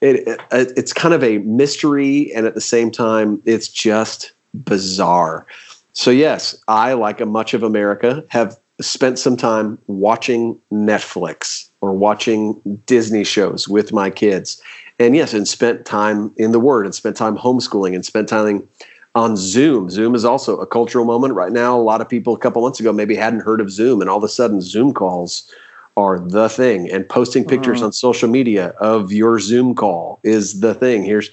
it, 0.00 0.26
it, 0.26 0.40
It's 0.50 0.94
kind 0.94 1.12
of 1.12 1.22
a 1.22 1.38
mystery, 1.40 2.32
and 2.34 2.46
at 2.46 2.54
the 2.54 2.62
same 2.62 2.90
time, 2.90 3.42
it's 3.44 3.68
just 3.68 4.32
bizarre. 4.54 5.46
So 5.92 6.10
yes, 6.10 6.58
I, 6.68 6.94
like 6.94 7.20
a 7.20 7.26
much 7.26 7.52
of 7.52 7.62
America, 7.62 8.24
have 8.28 8.58
spent 8.80 9.18
some 9.18 9.36
time 9.36 9.78
watching 9.86 10.58
Netflix 10.72 11.68
or 11.82 11.92
watching 11.92 12.58
Disney 12.86 13.22
shows 13.22 13.68
with 13.68 13.92
my 13.92 14.08
kids 14.08 14.62
and 15.02 15.16
yes, 15.16 15.34
and 15.34 15.46
spent 15.48 15.84
time 15.84 16.32
in 16.36 16.52
the 16.52 16.60
Word 16.60 16.86
and 16.86 16.94
spent 16.94 17.16
time 17.16 17.36
homeschooling 17.36 17.94
and 17.94 18.04
spent 18.04 18.28
time 18.28 18.68
on 19.14 19.36
Zoom. 19.36 19.90
Zoom 19.90 20.14
is 20.14 20.24
also 20.24 20.58
a 20.58 20.66
cultural 20.66 21.04
moment 21.04 21.34
right 21.34 21.52
now. 21.52 21.76
A 21.76 21.82
lot 21.82 22.00
of 22.00 22.08
people 22.08 22.34
a 22.34 22.38
couple 22.38 22.62
months 22.62 22.80
ago 22.80 22.92
maybe 22.92 23.14
hadn't 23.14 23.40
heard 23.40 23.60
of 23.60 23.70
Zoom, 23.70 24.00
and 24.00 24.08
all 24.08 24.18
of 24.18 24.24
a 24.24 24.28
sudden, 24.28 24.60
Zoom 24.60 24.94
calls 24.94 25.52
are 25.96 26.18
the 26.18 26.48
thing. 26.48 26.90
And 26.90 27.06
posting 27.06 27.44
pictures 27.44 27.78
mm-hmm. 27.78 27.86
on 27.86 27.92
social 27.92 28.28
media 28.28 28.68
of 28.78 29.12
your 29.12 29.38
Zoom 29.38 29.74
call 29.74 30.20
is 30.22 30.60
the 30.60 30.74
thing. 30.74 31.04
Here's 31.04 31.30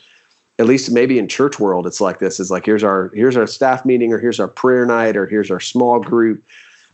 at 0.57 0.65
least 0.65 0.91
maybe 0.91 1.17
in 1.17 1.27
church 1.27 1.57
world 1.57 1.87
it's 1.87 2.01
like 2.01 2.19
this 2.19 2.37
it's 2.37 2.51
like 2.51 2.65
here's 2.65 2.83
our 2.83 3.09
here's 3.15 3.37
our 3.37 3.47
staff 3.47 3.85
meeting 3.85 4.11
or 4.11 4.19
here's 4.19 4.41
our 4.41 4.47
prayer 4.49 4.85
night 4.85 5.15
or 5.15 5.25
here's 5.25 5.49
our 5.49 5.59
small 5.61 6.01
group 6.01 6.43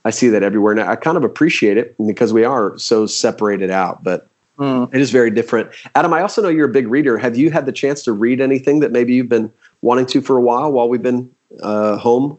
i 0.05 0.12
see 0.12 0.29
that 0.29 0.44
everywhere 0.44 0.75
now 0.75 0.88
i 0.88 0.96
kind 0.96 1.17
of 1.17 1.24
appreciate 1.24 1.75
it 1.75 1.96
because 2.05 2.32
we 2.32 2.44
are 2.44 2.77
so 2.77 3.08
separated 3.08 3.72
out 3.72 4.03
but 4.03 4.29
Mm. 4.57 4.93
It 4.93 5.01
is 5.01 5.12
very 5.12 5.31
different. 5.31 5.69
Adam, 5.95 6.13
I 6.13 6.21
also 6.21 6.41
know 6.41 6.50
you're 6.50 6.69
a 6.69 6.71
big 6.71 6.88
reader. 6.88 7.17
Have 7.17 7.38
you 7.38 7.51
had 7.51 7.65
the 7.65 7.71
chance 7.71 8.03
to 8.03 8.13
read 8.13 8.39
anything 8.39 8.79
that 8.79 8.91
maybe 8.91 9.13
you've 9.13 9.29
been 9.29 9.51
wanting 9.81 10.05
to 10.07 10.21
for 10.21 10.38
a 10.38 10.41
while 10.41 10.71
while 10.71 10.88
we've 10.88 11.03
been 11.03 11.29
uh, 11.62 11.97
home? 11.97 12.38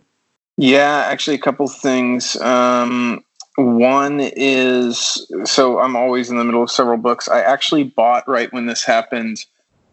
Yeah, 0.56 1.04
actually, 1.06 1.36
a 1.36 1.40
couple 1.40 1.68
things. 1.68 2.40
Um, 2.40 3.22
one 3.56 4.20
is 4.20 5.30
so 5.44 5.78
I'm 5.78 5.96
always 5.96 6.30
in 6.30 6.36
the 6.36 6.44
middle 6.44 6.62
of 6.62 6.70
several 6.70 6.98
books. 6.98 7.28
I 7.28 7.40
actually 7.40 7.84
bought 7.84 8.26
right 8.28 8.52
when 8.52 8.66
this 8.66 8.84
happened. 8.84 9.44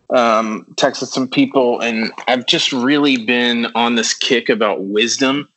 Um, 0.10 0.66
texted 0.76 1.08
some 1.08 1.28
people, 1.28 1.80
and 1.80 2.12
I've 2.28 2.46
just 2.46 2.72
really 2.72 3.26
been 3.26 3.68
on 3.74 3.96
this 3.96 4.14
kick 4.14 4.50
about 4.50 4.84
wisdom 4.84 5.50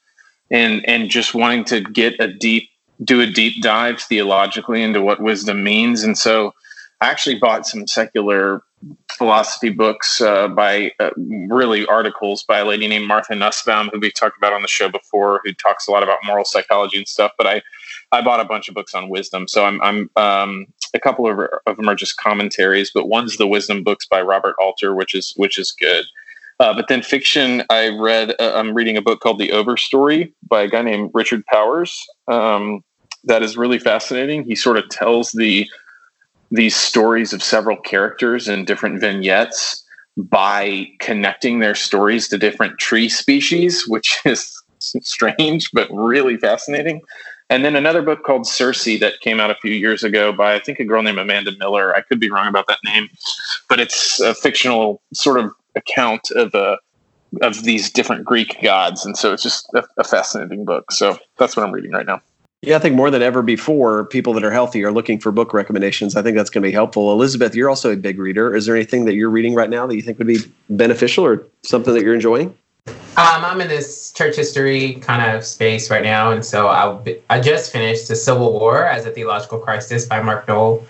and 0.51 0.89
and 0.89 1.11
just 1.11 1.35
wanting 1.35 1.65
to 1.65 1.81
get 1.81 2.19
a 2.21 2.29
deep 2.33 2.71
do 3.03 3.21
a 3.21 3.27
deep 3.27 3.63
dive 3.63 4.01
theologically 4.01 4.83
into 4.83 5.03
what 5.03 5.21
wisdom 5.21 5.63
means. 5.63 6.03
And 6.03 6.17
so 6.17 6.53
I 7.01 7.09
actually 7.11 7.39
bought 7.39 7.67
some 7.67 7.87
secular 7.87 8.63
philosophy 9.13 9.71
books 9.71 10.21
uh, 10.21 10.49
by 10.49 10.93
uh, 11.01 11.11
really 11.17 11.87
articles 11.87 12.43
by 12.43 12.59
a 12.59 12.65
lady 12.65 12.87
named 12.87 13.07
Martha 13.07 13.35
Nussbaum, 13.35 13.89
who 13.93 13.99
we 13.99 14.11
talked 14.11 14.37
about 14.37 14.53
on 14.53 14.63
the 14.63 14.69
show 14.69 14.89
before, 14.89 15.41
who 15.45 15.53
talks 15.55 15.89
a 15.89 15.91
lot 15.91 16.03
about 16.03 16.19
moral 16.25 16.45
psychology 16.45 16.99
and 16.99 17.09
stuff. 17.09 17.33
But 17.39 17.47
I, 17.47 17.63
I 18.13 18.23
bought 18.23 18.41
a 18.41 18.45
bunch 18.45 18.69
of 18.69 18.75
books 18.75 18.95
on 18.95 19.09
wisdom. 19.09 19.49
So 19.49 19.65
I'm, 19.65 19.81
I'm 19.83 20.11
um, 20.17 20.67
a 20.95 21.01
couple 21.01 21.31
of, 21.31 21.49
of 21.67 21.77
them 21.77 21.89
are 21.89 21.95
just 21.95 22.17
commentaries, 22.17 22.91
but 22.95 23.09
one's 23.09 23.37
the 23.37 23.47
wisdom 23.47 23.83
books 23.83 24.07
by 24.07 24.21
Robert 24.21 24.55
Alter, 24.61 24.95
which 24.95 25.15
is 25.15 25.33
which 25.37 25.59
is 25.59 25.73
good. 25.73 26.05
Uh, 26.59 26.73
but 26.73 26.89
then 26.89 27.03
fiction, 27.03 27.63
I 27.69 27.89
read. 27.89 28.35
Uh, 28.41 28.53
I'm 28.55 28.73
reading 28.73 28.97
a 28.97 29.03
book 29.03 29.21
called 29.21 29.39
The 29.39 29.51
Overstory 29.51 30.33
by 30.49 30.63
a 30.63 30.69
guy 30.69 30.83
named 30.83 31.11
Richard 31.13 31.45
Powers. 31.47 32.07
Um, 32.29 32.83
that 33.27 33.43
is 33.43 33.57
really 33.57 33.79
fascinating. 33.79 34.45
He 34.45 34.55
sort 34.55 34.79
of 34.79 34.89
tells 34.89 35.33
the 35.33 35.69
these 36.51 36.77
stories 36.77 37.33
of 37.33 37.43
several 37.43 37.77
characters 37.77 38.49
in 38.49 38.65
different 38.65 39.01
vignettes 39.01 39.85
by 40.17 40.87
connecting 41.01 41.59
their 41.59 41.75
stories 41.75 42.29
to 42.29 42.39
different 42.39 42.79
tree 42.79 43.09
species, 43.09 43.87
which 43.89 44.21
is 44.25 44.63
strange 44.79 45.71
but 45.73 45.89
really 45.93 46.37
fascinating. 46.37 47.01
And 47.49 47.65
then 47.65 47.77
another 47.77 48.03
book 48.03 48.25
called 48.25 48.47
Circe 48.47 48.85
that 48.99 49.21
came 49.21 49.39
out 49.39 49.51
a 49.51 49.57
few 49.57 49.73
years 49.73 50.03
ago 50.03 50.33
by 50.33 50.55
I 50.55 50.59
think 50.59 50.81
a 50.81 50.85
girl 50.85 51.03
named 51.03 51.19
Amanda 51.19 51.53
Miller. 51.59 51.95
I 51.95 52.01
could 52.01 52.19
be 52.19 52.31
wrong 52.31 52.49
about 52.49 52.67
that 52.67 52.79
name, 52.85 53.09
but 53.69 53.79
it's 53.79 54.19
a 54.21 54.35
fictional 54.35 55.01
sort 55.13 55.39
of 55.39 55.53
account 55.77 56.31
of 56.33 56.55
a 56.55 56.59
uh, 56.59 56.77
of 57.43 57.65
these 57.65 57.91
different 57.91 58.25
Greek 58.25 58.57
gods, 58.63 59.05
and 59.05 59.17
so 59.19 59.33
it's 59.33 59.43
just 59.43 59.69
a, 59.75 59.85
a 59.99 60.05
fascinating 60.05 60.65
book. 60.65 60.91
So 60.93 61.19
that's 61.39 61.57
what 61.57 61.67
I'm 61.67 61.73
reading 61.73 61.91
right 61.91 62.07
now. 62.07 62.23
Yeah, 62.67 62.75
I 62.75 62.79
think 62.81 62.97
more 62.97 63.13
than 63.13 63.23
ever 63.23 63.43
before, 63.43 64.07
people 64.07 64.33
that 64.33 64.43
are 64.43 64.51
healthy 64.51 64.83
are 64.83 64.91
looking 64.91 65.21
for 65.21 65.31
book 65.31 65.55
recommendations. 65.55 66.17
I 66.17 66.23
think 66.23 66.37
that's 66.37 66.51
going 66.51 66.65
to 66.65 66.69
be 66.69 66.73
helpful. 66.73 67.13
Elizabeth, 67.13 67.55
you're 67.55 67.71
also 67.71 67.93
a 67.93 67.97
big 67.97 68.19
reader. 68.19 68.57
Is 68.57 68.67
there 68.67 68.75
anything 68.75 69.05
that 69.05 69.15
you're 69.15 69.31
reading 69.31 69.55
right 69.55 69.71
now 69.71 69.87
that 69.87 69.95
you 69.95 70.03
think 70.03 70.19
would 70.19 70.27
be 70.27 70.41
beneficial 70.69 71.25
or 71.25 71.47
something 71.63 71.95
that 71.95 72.03
you're 72.03 72.13
enjoying? 72.13 72.49
Um, 72.89 72.95
I'm 73.17 73.61
in 73.61 73.69
this 73.69 74.11
church 74.11 74.35
history 74.35 74.95
kind 74.95 75.31
of 75.31 75.45
space 75.45 75.93
right 75.93 76.03
now, 76.03 76.33
and 76.33 76.45
so 76.45 76.67
I 76.67 77.17
I 77.31 77.39
just 77.39 77.71
finished 77.71 78.09
the 78.09 78.17
Civil 78.17 78.53
War 78.53 78.85
as 78.85 79.07
a 79.07 79.13
theological 79.13 79.61
crisis 79.61 80.05
by 80.05 80.21
Mark 80.21 80.49
Noll, 80.49 80.85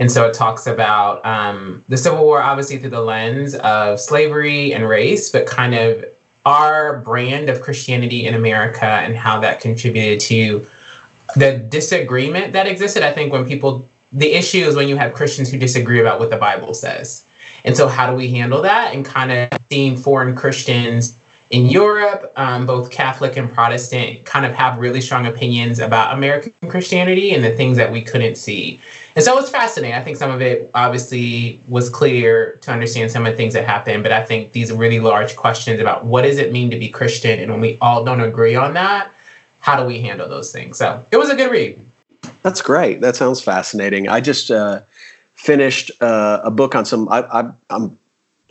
and 0.00 0.10
so 0.10 0.28
it 0.28 0.34
talks 0.34 0.66
about 0.66 1.24
um, 1.24 1.84
the 1.88 1.98
Civil 1.98 2.24
War 2.24 2.42
obviously 2.42 2.78
through 2.78 2.90
the 2.90 3.00
lens 3.00 3.54
of 3.54 4.00
slavery 4.00 4.74
and 4.74 4.88
race, 4.88 5.30
but 5.30 5.46
kind 5.46 5.76
of 5.76 6.04
our 6.44 6.98
brand 6.98 7.48
of 7.48 7.62
Christianity 7.62 8.26
in 8.26 8.34
America 8.34 8.84
and 8.84 9.14
how 9.14 9.38
that 9.38 9.60
contributed 9.60 10.18
to 10.18 10.66
the 11.36 11.58
disagreement 11.58 12.52
that 12.52 12.66
existed. 12.66 13.02
I 13.02 13.12
think 13.12 13.32
when 13.32 13.46
people 13.46 13.88
the 14.12 14.34
issue 14.34 14.58
is 14.58 14.76
when 14.76 14.88
you 14.88 14.96
have 14.96 15.14
Christians 15.14 15.50
who 15.50 15.58
disagree 15.58 16.00
about 16.00 16.20
what 16.20 16.30
the 16.30 16.36
Bible 16.36 16.74
says. 16.74 17.24
And 17.64 17.76
so, 17.76 17.88
how 17.88 18.10
do 18.10 18.16
we 18.16 18.30
handle 18.30 18.60
that? 18.62 18.94
And 18.94 19.04
kind 19.04 19.32
of 19.32 19.60
seeing 19.70 19.96
foreign 19.96 20.34
Christians 20.34 21.14
in 21.50 21.66
Europe, 21.66 22.32
um, 22.36 22.66
both 22.66 22.90
Catholic 22.90 23.36
and 23.36 23.52
Protestant, 23.52 24.24
kind 24.24 24.46
of 24.46 24.52
have 24.54 24.78
really 24.78 25.00
strong 25.00 25.26
opinions 25.26 25.78
about 25.78 26.16
American 26.16 26.52
Christianity 26.68 27.34
and 27.34 27.44
the 27.44 27.54
things 27.54 27.76
that 27.76 27.92
we 27.92 28.00
couldn't 28.00 28.36
see. 28.36 28.80
And 29.14 29.24
so 29.24 29.38
it's 29.38 29.50
fascinating. 29.50 29.94
I 29.94 30.02
think 30.02 30.16
some 30.16 30.30
of 30.30 30.40
it 30.40 30.70
obviously 30.74 31.60
was 31.68 31.90
clear 31.90 32.56
to 32.62 32.72
understand 32.72 33.10
some 33.10 33.26
of 33.26 33.32
the 33.32 33.36
things 33.36 33.52
that 33.52 33.66
happened, 33.66 34.02
but 34.02 34.12
I 34.12 34.24
think 34.24 34.52
these 34.52 34.72
really 34.72 34.98
large 34.98 35.36
questions 35.36 35.78
about 35.78 36.06
what 36.06 36.22
does 36.22 36.38
it 36.38 36.52
mean 36.52 36.70
to 36.70 36.78
be 36.78 36.88
Christian, 36.88 37.38
and 37.38 37.52
when 37.52 37.60
we 37.60 37.76
all 37.82 38.02
don't 38.02 38.22
agree 38.22 38.54
on 38.54 38.72
that, 38.74 39.12
how 39.62 39.80
do 39.80 39.86
we 39.86 40.00
handle 40.00 40.28
those 40.28 40.52
things? 40.52 40.76
So 40.76 41.04
it 41.10 41.16
was 41.16 41.30
a 41.30 41.36
good 41.36 41.50
read. 41.50 41.84
That's 42.42 42.60
great. 42.60 43.00
That 43.00 43.16
sounds 43.16 43.40
fascinating. 43.40 44.08
I 44.08 44.20
just 44.20 44.50
uh, 44.50 44.82
finished 45.34 45.90
uh, 46.02 46.40
a 46.42 46.50
book 46.50 46.74
on 46.74 46.84
some. 46.84 47.08
I, 47.08 47.48
I'm 47.70 47.98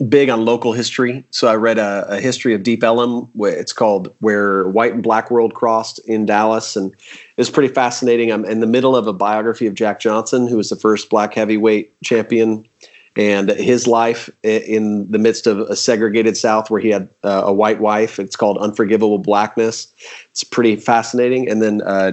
big 0.08 0.30
on 0.30 0.44
local 0.44 0.72
history. 0.72 1.22
So 1.30 1.48
I 1.48 1.54
read 1.54 1.78
a, 1.78 2.06
a, 2.08 2.20
history 2.20 2.54
of 2.54 2.62
Deep 2.62 2.82
Ellum. 2.82 3.30
It's 3.36 3.74
called 3.74 4.14
Where 4.20 4.66
White 4.68 4.94
and 4.94 5.02
Black 5.02 5.30
World 5.30 5.54
Crossed 5.54 5.98
in 6.00 6.24
Dallas. 6.24 6.76
And 6.76 6.94
it's 7.36 7.50
pretty 7.50 7.72
fascinating. 7.72 8.32
I'm 8.32 8.44
in 8.46 8.60
the 8.60 8.66
middle 8.66 8.96
of 8.96 9.06
a 9.06 9.12
biography 9.12 9.66
of 9.66 9.74
Jack 9.74 10.00
Johnson, 10.00 10.48
who 10.48 10.56
was 10.56 10.70
the 10.70 10.76
first 10.76 11.10
black 11.10 11.34
heavyweight 11.34 12.00
champion. 12.02 12.66
And 13.14 13.50
his 13.50 13.86
life 13.86 14.30
in 14.42 15.10
the 15.10 15.18
midst 15.18 15.46
of 15.46 15.60
a 15.60 15.76
segregated 15.76 16.36
South 16.36 16.70
where 16.70 16.80
he 16.80 16.88
had 16.88 17.10
uh, 17.22 17.42
a 17.44 17.52
white 17.52 17.80
wife. 17.80 18.18
It's 18.18 18.36
called 18.36 18.56
Unforgivable 18.58 19.18
Blackness. 19.18 19.92
It's 20.30 20.44
pretty 20.44 20.76
fascinating. 20.76 21.46
And 21.48 21.60
then 21.60 21.82
uh, 21.82 22.12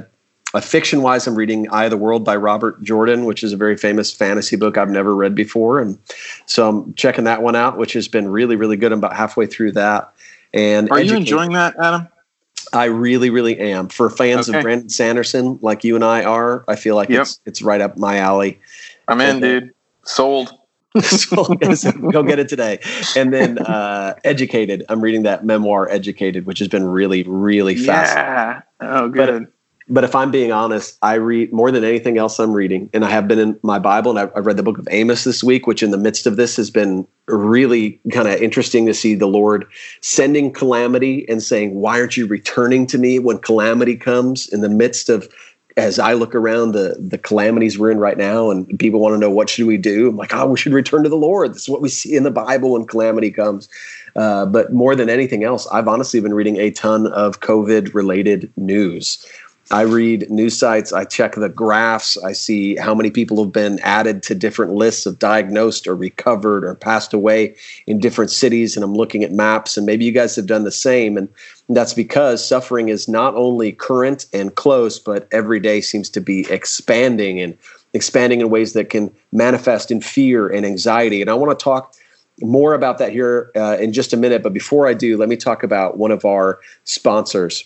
uh, 0.53 0.59
fiction 0.59 1.01
wise, 1.01 1.27
I'm 1.27 1.35
reading 1.35 1.69
Eye 1.69 1.85
of 1.85 1.91
the 1.91 1.97
World 1.97 2.25
by 2.25 2.35
Robert 2.35 2.81
Jordan, 2.81 3.25
which 3.25 3.43
is 3.43 3.53
a 3.53 3.57
very 3.57 3.77
famous 3.77 4.11
fantasy 4.11 4.55
book 4.55 4.77
I've 4.77 4.89
never 4.89 5.15
read 5.15 5.35
before. 5.35 5.79
And 5.79 5.97
so 6.47 6.67
I'm 6.67 6.93
checking 6.95 7.23
that 7.25 7.43
one 7.43 7.55
out, 7.55 7.77
which 7.77 7.93
has 7.93 8.07
been 8.07 8.27
really, 8.27 8.55
really 8.55 8.75
good. 8.75 8.91
I'm 8.91 8.99
about 8.99 9.15
halfway 9.15 9.45
through 9.45 9.73
that. 9.73 10.11
And 10.53 10.89
are 10.89 10.99
you 10.99 11.15
enjoying 11.15 11.53
that, 11.53 11.75
Adam? 11.79 12.07
I 12.73 12.85
really, 12.85 13.29
really 13.29 13.57
am. 13.59 13.87
For 13.87 14.09
fans 14.09 14.49
okay. 14.49 14.57
of 14.57 14.63
Brandon 14.63 14.89
Sanderson, 14.89 15.59
like 15.61 15.83
you 15.83 15.95
and 15.95 16.03
I 16.03 16.23
are, 16.23 16.65
I 16.67 16.75
feel 16.75 16.95
like 16.95 17.09
yep. 17.09 17.21
it's 17.21 17.39
it's 17.45 17.61
right 17.61 17.81
up 17.81 17.97
my 17.97 18.17
alley. 18.17 18.59
I'm 19.07 19.21
in, 19.21 19.29
and, 19.29 19.41
dude. 19.41 19.73
Sold. 20.03 20.58
go 22.11 22.23
get 22.23 22.39
it 22.39 22.49
today. 22.49 22.79
And 23.15 23.31
then 23.33 23.59
uh, 23.59 24.15
Educated. 24.23 24.85
I'm 24.89 25.01
reading 25.01 25.23
that 25.23 25.45
memoir, 25.45 25.87
Educated, 25.89 26.45
which 26.45 26.59
has 26.59 26.67
been 26.67 26.85
really, 26.85 27.23
really 27.23 27.75
fascinating. 27.75 28.33
Yeah. 28.33 28.61
Oh, 28.81 29.09
good. 29.09 29.43
But, 29.43 29.53
but 29.91 30.03
if 30.03 30.15
I'm 30.15 30.29
being 30.29 30.51
honest, 30.51 30.97
I 31.01 31.15
read 31.15 31.51
more 31.51 31.71
than 31.71 31.83
anything 31.83 32.17
else 32.17 32.39
I'm 32.39 32.53
reading, 32.53 32.89
and 32.93 33.03
I 33.03 33.09
have 33.09 33.27
been 33.27 33.39
in 33.39 33.59
my 33.63 33.79
Bible, 33.79 34.11
and 34.11 34.19
I've, 34.19 34.31
I've 34.35 34.45
read 34.45 34.57
the 34.57 34.63
book 34.63 34.77
of 34.77 34.87
Amos 34.91 35.23
this 35.23 35.43
week, 35.43 35.65
which 35.65 35.81
in 35.81 35.89
the 35.89 35.97
midst 35.97 36.27
of 36.27 36.35
this 36.35 36.55
has 36.57 36.69
been 36.69 37.07
really 37.27 37.99
kind 38.11 38.27
of 38.27 38.39
interesting 38.39 38.85
to 38.85 38.93
see 38.93 39.15
the 39.15 39.27
Lord 39.27 39.65
sending 40.01 40.53
calamity 40.53 41.27
and 41.27 41.41
saying, 41.41 41.73
Why 41.75 41.99
aren't 41.99 42.17
you 42.17 42.27
returning 42.27 42.85
to 42.87 42.99
me 42.99 43.17
when 43.17 43.39
calamity 43.39 43.95
comes 43.95 44.47
in 44.49 44.61
the 44.61 44.69
midst 44.69 45.09
of 45.09 45.27
as 45.77 45.99
I 45.99 46.13
look 46.13 46.35
around 46.35 46.71
the 46.71 46.95
the 46.99 47.17
calamities 47.17 47.77
we're 47.77 47.91
in 47.91 47.99
right 47.99 48.17
now, 48.17 48.49
and 48.49 48.79
people 48.79 48.99
want 48.99 49.13
to 49.13 49.19
know 49.19 49.29
what 49.29 49.49
should 49.49 49.67
we 49.67 49.77
do, 49.77 50.09
I'm 50.09 50.17
like, 50.17 50.33
oh, 50.33 50.47
we 50.47 50.57
should 50.57 50.73
return 50.73 51.03
to 51.03 51.09
the 51.09 51.15
Lord. 51.15 51.53
This 51.53 51.63
is 51.63 51.69
what 51.69 51.81
we 51.81 51.89
see 51.89 52.15
in 52.15 52.23
the 52.23 52.31
Bible 52.31 52.73
when 52.73 52.85
calamity 52.85 53.31
comes. 53.31 53.69
Uh, 54.15 54.45
but 54.45 54.73
more 54.73 54.95
than 54.95 55.09
anything 55.09 55.43
else, 55.43 55.67
I've 55.67 55.87
honestly 55.87 56.19
been 56.19 56.33
reading 56.33 56.57
a 56.57 56.71
ton 56.71 57.07
of 57.07 57.39
COVID 57.41 57.93
related 57.93 58.51
news. 58.57 59.25
I 59.71 59.81
read 59.81 60.29
news 60.31 60.57
sites, 60.57 60.91
I 60.91 61.05
check 61.05 61.35
the 61.35 61.47
graphs, 61.47 62.17
I 62.17 62.31
see 62.31 62.75
how 62.75 62.95
many 62.95 63.11
people 63.11 63.43
have 63.43 63.53
been 63.53 63.77
added 63.79 64.23
to 64.23 64.33
different 64.33 64.73
lists 64.73 65.05
of 65.05 65.19
diagnosed 65.19 65.85
or 65.85 65.95
recovered 65.95 66.65
or 66.65 66.73
passed 66.73 67.13
away 67.13 67.55
in 67.85 67.99
different 67.99 68.31
cities. 68.31 68.75
And 68.75 68.83
I'm 68.83 68.95
looking 68.95 69.23
at 69.23 69.31
maps, 69.31 69.77
and 69.77 69.85
maybe 69.85 70.05
you 70.05 70.11
guys 70.11 70.35
have 70.35 70.47
done 70.47 70.63
the 70.63 70.71
same. 70.71 71.17
And 71.17 71.29
that's 71.69 71.93
because 71.93 72.45
suffering 72.45 72.89
is 72.89 73.07
not 73.07 73.35
only 73.35 73.71
current 73.71 74.25
and 74.33 74.55
close, 74.55 74.97
but 74.97 75.27
every 75.31 75.59
day 75.59 75.81
seems 75.81 76.09
to 76.11 76.21
be 76.21 76.49
expanding 76.49 77.39
and 77.39 77.55
expanding 77.93 78.41
in 78.41 78.49
ways 78.49 78.73
that 78.73 78.89
can 78.89 79.13
manifest 79.31 79.91
in 79.91 80.01
fear 80.01 80.47
and 80.47 80.65
anxiety. 80.65 81.21
And 81.21 81.29
I 81.29 81.35
want 81.35 81.57
to 81.57 81.63
talk 81.63 81.93
more 82.41 82.73
about 82.73 82.97
that 82.97 83.11
here 83.11 83.51
uh, 83.55 83.77
in 83.79 83.93
just 83.93 84.13
a 84.13 84.17
minute. 84.17 84.41
But 84.41 84.53
before 84.53 84.87
I 84.87 84.95
do, 84.95 85.15
let 85.15 85.29
me 85.29 85.37
talk 85.37 85.61
about 85.61 85.97
one 85.97 86.11
of 86.11 86.25
our 86.25 86.59
sponsors. 86.85 87.65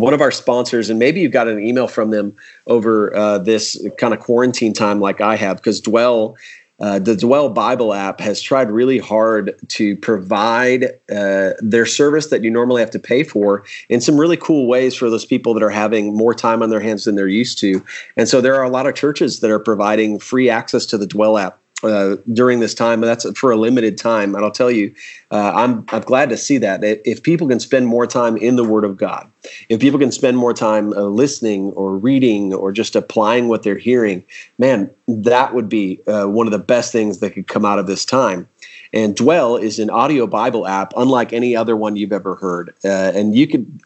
One 0.00 0.14
of 0.14 0.20
our 0.20 0.30
sponsors, 0.30 0.90
and 0.90 0.98
maybe 0.98 1.20
you've 1.20 1.32
got 1.32 1.48
an 1.48 1.64
email 1.64 1.88
from 1.88 2.10
them 2.10 2.34
over 2.66 3.14
uh, 3.16 3.38
this 3.38 3.82
kind 3.98 4.14
of 4.14 4.20
quarantine 4.20 4.72
time, 4.72 5.00
like 5.00 5.20
I 5.20 5.36
have, 5.36 5.56
because 5.56 5.80
Dwell, 5.80 6.36
uh, 6.80 6.98
the 6.98 7.16
Dwell 7.16 7.48
Bible 7.48 7.94
app, 7.94 8.20
has 8.20 8.40
tried 8.40 8.70
really 8.70 8.98
hard 8.98 9.54
to 9.68 9.96
provide 9.96 10.84
uh, 11.10 11.52
their 11.60 11.86
service 11.86 12.28
that 12.28 12.42
you 12.42 12.50
normally 12.50 12.80
have 12.80 12.90
to 12.90 12.98
pay 12.98 13.22
for 13.22 13.64
in 13.88 14.00
some 14.00 14.18
really 14.18 14.36
cool 14.36 14.66
ways 14.66 14.94
for 14.94 15.08
those 15.08 15.24
people 15.24 15.54
that 15.54 15.62
are 15.62 15.70
having 15.70 16.16
more 16.16 16.34
time 16.34 16.62
on 16.62 16.70
their 16.70 16.80
hands 16.80 17.04
than 17.04 17.14
they're 17.14 17.28
used 17.28 17.58
to. 17.60 17.84
And 18.16 18.28
so 18.28 18.40
there 18.40 18.56
are 18.56 18.64
a 18.64 18.70
lot 18.70 18.86
of 18.86 18.94
churches 18.94 19.40
that 19.40 19.50
are 19.50 19.60
providing 19.60 20.18
free 20.18 20.50
access 20.50 20.84
to 20.86 20.98
the 20.98 21.06
Dwell 21.06 21.38
app 21.38 21.58
uh, 21.84 22.16
during 22.32 22.60
this 22.60 22.74
time, 22.74 23.02
and 23.02 23.04
that's 23.04 23.26
for 23.38 23.52
a 23.52 23.56
limited 23.56 23.98
time. 23.98 24.34
And 24.34 24.44
I'll 24.44 24.50
tell 24.50 24.70
you, 24.70 24.94
uh, 25.30 25.52
I'm 25.54 25.84
I'm 25.90 26.02
glad 26.02 26.30
to 26.30 26.36
see 26.36 26.58
that. 26.58 26.82
If 26.82 27.22
people 27.22 27.48
can 27.48 27.60
spend 27.60 27.86
more 27.86 28.06
time 28.06 28.36
in 28.36 28.56
the 28.56 28.64
Word 28.64 28.84
of 28.84 28.96
God, 28.96 29.30
if 29.68 29.80
people 29.80 29.98
can 29.98 30.10
spend 30.10 30.36
more 30.36 30.54
time 30.54 30.92
uh, 30.94 31.02
listening 31.02 31.70
or 31.72 31.96
reading 31.96 32.52
or 32.54 32.72
just 32.72 32.96
applying 32.96 33.48
what 33.48 33.62
they're 33.62 33.78
hearing, 33.78 34.24
man, 34.58 34.90
that 35.06 35.54
would 35.54 35.68
be 35.68 36.00
uh, 36.06 36.26
one 36.26 36.46
of 36.46 36.52
the 36.52 36.58
best 36.58 36.92
things 36.92 37.20
that 37.20 37.30
could 37.30 37.46
come 37.46 37.64
out 37.64 37.78
of 37.78 37.86
this 37.86 38.04
time. 38.04 38.48
And 38.92 39.16
Dwell 39.16 39.56
is 39.56 39.80
an 39.80 39.90
audio 39.90 40.26
Bible 40.26 40.68
app, 40.68 40.92
unlike 40.96 41.32
any 41.32 41.56
other 41.56 41.76
one 41.76 41.96
you've 41.96 42.12
ever 42.12 42.36
heard. 42.36 42.72
Uh, 42.84 43.12
and 43.14 43.34
you 43.34 43.46
could 43.46 43.80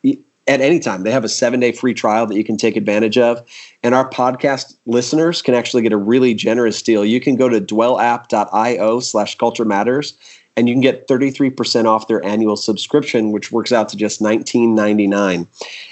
at 0.49 0.61
any 0.61 0.81
time. 0.81 1.05
They 1.05 1.13
have 1.13 1.25
a 1.25 1.29
seven 1.29 1.61
day 1.61 1.73
free 1.73 1.95
trial 1.95 2.27
that 2.27 2.35
you 2.35 2.43
can 2.43 2.57
take 2.57 2.77
advantage 2.77 3.19
of. 3.19 3.47
And 3.83 3.95
our 3.95 4.09
podcast 4.09 4.77
listeners 4.87 5.43
can 5.43 5.55
actually 5.55 5.83
get 5.83 5.93
a 5.93 5.99
really 5.99 6.35
generous 6.35 6.81
deal. 6.83 7.05
You 7.05 7.21
can 7.21 7.37
go 7.37 7.49
to 7.49 7.61
dwellapp.io 7.61 9.01
slash 9.01 9.37
culture 9.37 9.65
matters 9.65 10.17
and 10.57 10.69
you 10.69 10.75
can 10.75 10.81
get 10.81 11.07
33% 11.07 11.85
off 11.85 12.09
their 12.09 12.25
annual 12.25 12.57
subscription, 12.57 13.31
which 13.31 13.53
works 13.53 13.71
out 13.71 13.89
to 13.91 13.97
just 13.97 14.21
$19.99. 14.21 15.47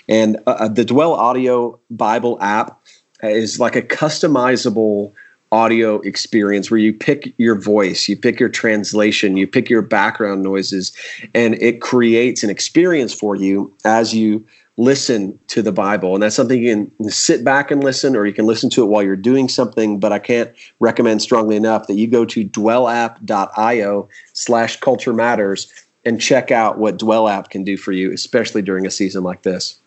And 0.09 0.37
uh, 0.47 0.51
uh, 0.51 0.69
the 0.69 0.85
Dwell 0.85 1.13
Audio 1.13 1.79
Bible 1.91 2.37
app 2.41 2.81
is 3.23 3.61
like 3.61 3.77
a 3.77 3.83
customizable 3.83 5.13
audio 5.53 6.01
experience 6.01 6.71
where 6.71 6.79
you 6.79 6.93
pick 6.93 7.33
your 7.39 7.59
voice, 7.59 8.09
you 8.09 8.17
pick 8.17 8.41
your 8.41 8.49
translation, 8.49 9.37
you 9.37 9.47
pick 9.47 9.71
your 9.71 9.83
background 9.83 10.43
noises, 10.43 10.93
and 11.35 11.55
it 11.63 11.81
creates 11.81 12.43
an 12.43 12.51
experience 12.51 13.15
for 13.15 13.37
you 13.37 13.73
as 13.85 14.15
you 14.15 14.45
listen 14.77 15.39
to 15.47 15.63
the 15.63 15.73
Bible. 15.73 16.15
And 16.15 16.23
that's 16.23 16.37
something 16.37 16.63
you 16.63 16.91
can 16.99 17.11
sit 17.11 17.45
back 17.45 17.71
and 17.71 17.83
listen, 17.83 18.15
or 18.15 18.27
you 18.27 18.33
can 18.33 18.47
listen 18.47 18.69
to 18.71 18.83
it 18.83 18.87
while 18.87 19.03
you're 19.03 19.17
doing 19.17 19.49
something. 19.49 19.99
But 19.99 20.13
I 20.13 20.19
can't 20.19 20.53
recommend 20.81 21.23
strongly 21.23 21.57
enough 21.57 21.87
that 21.87 21.95
you 21.95 22.07
go 22.07 22.25
to 22.27 22.45
dwellapp.io 22.45 24.09
slash 24.33 24.81
culture 24.81 25.15
matters 25.15 25.73
and 26.05 26.21
check 26.21 26.51
out 26.51 26.79
what 26.79 26.99
Dwell 26.99 27.29
app 27.29 27.51
can 27.51 27.65
do 27.65 27.77
for 27.77 27.93
you, 27.93 28.13
especially 28.13 28.63
during 28.63 28.87
a 28.87 28.91
season 28.91 29.25
like 29.25 29.43
this. 29.43 29.79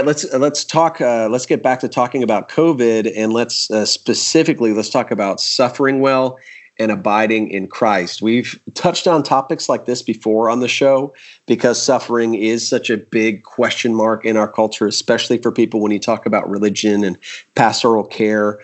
Right, 0.00 0.06
let's 0.06 0.32
uh, 0.32 0.38
let's 0.38 0.64
talk. 0.64 1.00
Uh, 1.00 1.28
let's 1.30 1.46
get 1.46 1.62
back 1.62 1.80
to 1.80 1.88
talking 1.88 2.22
about 2.22 2.48
COVID, 2.48 3.12
and 3.16 3.32
let's 3.32 3.70
uh, 3.70 3.84
specifically 3.84 4.72
let's 4.72 4.90
talk 4.90 5.10
about 5.10 5.40
suffering 5.40 6.00
well 6.00 6.38
and 6.78 6.90
abiding 6.90 7.50
in 7.50 7.68
Christ. 7.68 8.22
We've 8.22 8.58
touched 8.74 9.06
on 9.06 9.22
topics 9.22 9.68
like 9.68 9.84
this 9.84 10.02
before 10.02 10.48
on 10.48 10.60
the 10.60 10.68
show 10.68 11.12
because 11.46 11.80
suffering 11.80 12.34
is 12.34 12.66
such 12.66 12.88
a 12.88 12.96
big 12.96 13.42
question 13.42 13.94
mark 13.94 14.24
in 14.24 14.38
our 14.38 14.50
culture, 14.50 14.86
especially 14.86 15.36
for 15.36 15.52
people 15.52 15.80
when 15.80 15.92
you 15.92 15.98
talk 15.98 16.24
about 16.24 16.48
religion 16.48 17.04
and 17.04 17.18
pastoral 17.54 18.04
care. 18.04 18.60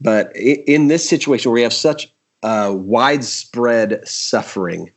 But 0.00 0.34
in 0.36 0.86
this 0.86 1.06
situation 1.06 1.50
where 1.50 1.56
we 1.56 1.62
have 1.62 1.74
such 1.74 2.10
uh, 2.42 2.72
widespread 2.74 4.00
suffering, 4.08 4.90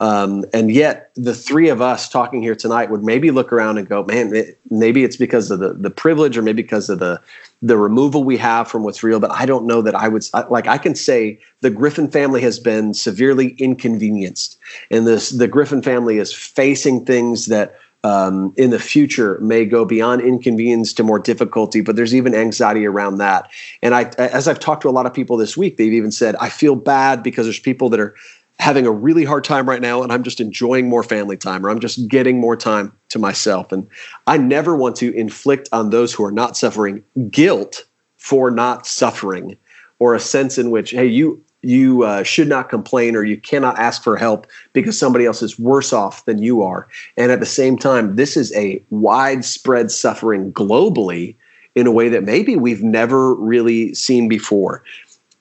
um, 0.00 0.46
and 0.54 0.72
yet, 0.72 1.10
the 1.14 1.34
three 1.34 1.68
of 1.68 1.82
us 1.82 2.08
talking 2.08 2.42
here 2.42 2.56
tonight 2.56 2.90
would 2.90 3.04
maybe 3.04 3.30
look 3.30 3.52
around 3.52 3.76
and 3.76 3.86
go, 3.86 4.02
"Man, 4.02 4.34
it, 4.34 4.58
maybe 4.70 5.04
it's 5.04 5.16
because 5.16 5.50
of 5.50 5.60
the 5.60 5.74
the 5.74 5.90
privilege, 5.90 6.38
or 6.38 6.42
maybe 6.42 6.62
because 6.62 6.88
of 6.88 7.00
the 7.00 7.20
the 7.60 7.76
removal 7.76 8.24
we 8.24 8.38
have 8.38 8.66
from 8.66 8.82
what's 8.82 9.02
real." 9.02 9.20
But 9.20 9.30
I 9.30 9.44
don't 9.44 9.66
know 9.66 9.82
that 9.82 9.94
I 9.94 10.08
would 10.08 10.24
like. 10.48 10.66
I 10.66 10.78
can 10.78 10.94
say 10.94 11.38
the 11.60 11.68
Griffin 11.68 12.10
family 12.10 12.40
has 12.40 12.58
been 12.58 12.94
severely 12.94 13.48
inconvenienced, 13.58 14.58
and 14.90 15.06
this 15.06 15.30
the 15.30 15.46
Griffin 15.46 15.82
family 15.82 16.16
is 16.16 16.32
facing 16.32 17.04
things 17.04 17.46
that 17.46 17.76
um, 18.02 18.54
in 18.56 18.70
the 18.70 18.78
future 18.78 19.38
may 19.40 19.66
go 19.66 19.84
beyond 19.84 20.22
inconvenience 20.22 20.94
to 20.94 21.02
more 21.02 21.18
difficulty, 21.18 21.82
but 21.82 21.96
there's 21.96 22.14
even 22.14 22.34
anxiety 22.34 22.86
around 22.86 23.18
that. 23.18 23.50
And 23.82 23.94
I, 23.94 24.04
as 24.16 24.48
I've 24.48 24.58
talked 24.58 24.80
to 24.82 24.88
a 24.88 24.90
lot 24.90 25.04
of 25.04 25.12
people 25.12 25.36
this 25.36 25.56
week, 25.56 25.76
they've 25.76 25.92
even 25.92 26.10
said, 26.10 26.34
I 26.36 26.48
feel 26.48 26.76
bad 26.76 27.22
because 27.22 27.44
there's 27.44 27.60
people 27.60 27.90
that 27.90 28.00
are 28.00 28.14
having 28.60 28.86
a 28.86 28.92
really 28.92 29.24
hard 29.24 29.42
time 29.42 29.66
right 29.66 29.80
now 29.80 30.02
and 30.02 30.12
I'm 30.12 30.22
just 30.22 30.38
enjoying 30.38 30.88
more 30.88 31.02
family 31.02 31.36
time 31.36 31.64
or 31.64 31.70
I'm 31.70 31.80
just 31.80 32.06
getting 32.08 32.38
more 32.38 32.56
time 32.56 32.92
to 33.08 33.18
myself. 33.18 33.72
And 33.72 33.88
I 34.26 34.36
never 34.36 34.76
want 34.76 34.96
to 34.96 35.14
inflict 35.14 35.68
on 35.72 35.90
those 35.90 36.12
who 36.12 36.24
are 36.24 36.30
not 36.30 36.58
suffering 36.58 37.02
guilt 37.30 37.86
for 38.18 38.50
not 38.50 38.86
suffering 38.86 39.56
or 39.98 40.14
a 40.14 40.20
sense 40.20 40.58
in 40.58 40.70
which, 40.70 40.90
hey, 40.90 41.06
you 41.06 41.42
you 41.62 42.04
uh, 42.04 42.22
should 42.22 42.48
not 42.48 42.70
complain 42.70 43.14
or 43.14 43.22
you 43.22 43.36
cannot 43.36 43.78
ask 43.78 44.02
for 44.02 44.16
help 44.16 44.46
because 44.72 44.98
somebody 44.98 45.26
else 45.26 45.42
is 45.42 45.58
worse 45.58 45.92
off 45.92 46.24
than 46.24 46.40
you 46.40 46.62
are. 46.62 46.88
And 47.18 47.30
at 47.30 47.40
the 47.40 47.46
same 47.46 47.76
time, 47.76 48.16
this 48.16 48.34
is 48.34 48.54
a 48.54 48.82
widespread 48.88 49.90
suffering 49.90 50.54
globally 50.54 51.36
in 51.74 51.86
a 51.86 51.92
way 51.92 52.08
that 52.08 52.24
maybe 52.24 52.56
we've 52.56 52.82
never 52.82 53.34
really 53.34 53.92
seen 53.92 54.26
before. 54.26 54.82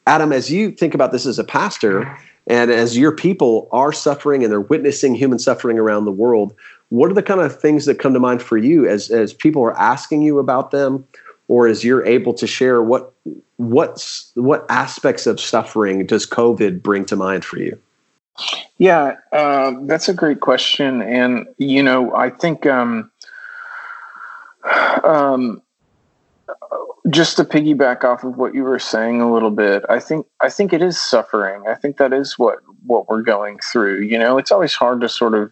Adam, 0.07 0.33
as 0.33 0.51
you 0.51 0.71
think 0.71 0.93
about 0.93 1.13
this 1.13 1.25
as 1.25 1.39
a 1.39 1.43
pastor, 1.43 2.17
and 2.49 2.71
as 2.71 2.97
your 2.97 3.11
people 3.11 3.69
are 3.71 3.93
suffering 3.93 4.43
and 4.43 4.51
they're 4.51 4.59
witnessing 4.59 5.13
human 5.13 5.37
suffering 5.37 5.77
around 5.77 6.05
the 6.05 6.11
world, 6.11 6.55
what 6.89 7.11
are 7.11 7.13
the 7.13 7.23
kind 7.23 7.39
of 7.39 7.57
things 7.57 7.85
that 7.85 7.99
come 7.99 8.13
to 8.13 8.19
mind 8.19 8.41
for 8.41 8.57
you 8.57 8.87
as, 8.87 9.11
as 9.11 9.33
people 9.33 9.61
are 9.61 9.79
asking 9.79 10.23
you 10.23 10.39
about 10.39 10.71
them? 10.71 11.07
Or 11.47 11.67
as 11.67 11.83
you're 11.83 12.05
able 12.05 12.35
to 12.35 12.45
share 12.45 12.83
what 12.83 13.11
what's 13.57 14.31
what 14.35 14.67
aspects 14.69 15.25
of 15.25 15.39
suffering 15.39 16.05
does 16.05 16.27
covid 16.27 16.83
bring 16.83 17.05
to 17.05 17.15
mind 17.15 17.43
for 17.43 17.57
you? 17.57 17.75
Yeah 18.77 19.15
uh, 19.31 19.73
that's 19.85 20.07
a 20.07 20.13
great 20.13 20.41
question. 20.41 21.01
And 21.01 21.47
you 21.57 21.81
know 21.81 22.13
i 22.13 22.29
think 22.29 22.67
um, 22.67 23.09
um, 25.03 25.63
just 27.09 27.37
to 27.37 27.43
piggyback 27.43 28.03
off 28.03 28.23
of 28.23 28.37
what 28.37 28.53
you 28.53 28.63
were 28.63 28.79
saying 28.79 29.21
a 29.21 29.31
little 29.31 29.51
bit 29.51 29.83
i 29.89 29.99
think 29.99 30.25
i 30.41 30.49
think 30.49 30.73
it 30.73 30.81
is 30.81 30.99
suffering. 30.99 31.63
I 31.67 31.75
think 31.75 31.97
that 31.97 32.13
is 32.13 32.37
what 32.37 32.59
what 32.85 33.07
we're 33.09 33.21
going 33.21 33.59
through 33.71 34.01
you 34.01 34.17
know? 34.17 34.37
It's 34.37 34.51
always 34.51 34.73
hard 34.73 35.01
to 35.01 35.09
sort 35.09 35.33
of 35.33 35.51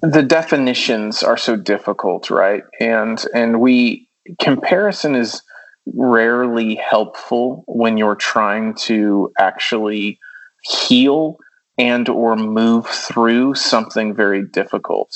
the 0.00 0.22
definitions 0.22 1.22
are 1.22 1.36
so 1.36 1.56
difficult 1.56 2.30
right? 2.30 2.62
And 2.80 3.24
and 3.34 3.60
we 3.60 4.08
comparison 4.40 5.14
is 5.14 5.42
rarely 5.86 6.76
helpful 6.76 7.64
when 7.66 7.98
you're 7.98 8.14
trying 8.14 8.74
to 8.74 9.30
actually 9.38 10.18
heal 10.62 11.36
and 11.76 12.08
or 12.08 12.36
move 12.36 12.86
through 12.86 13.54
something 13.54 14.14
very 14.14 14.46
difficult 14.46 15.10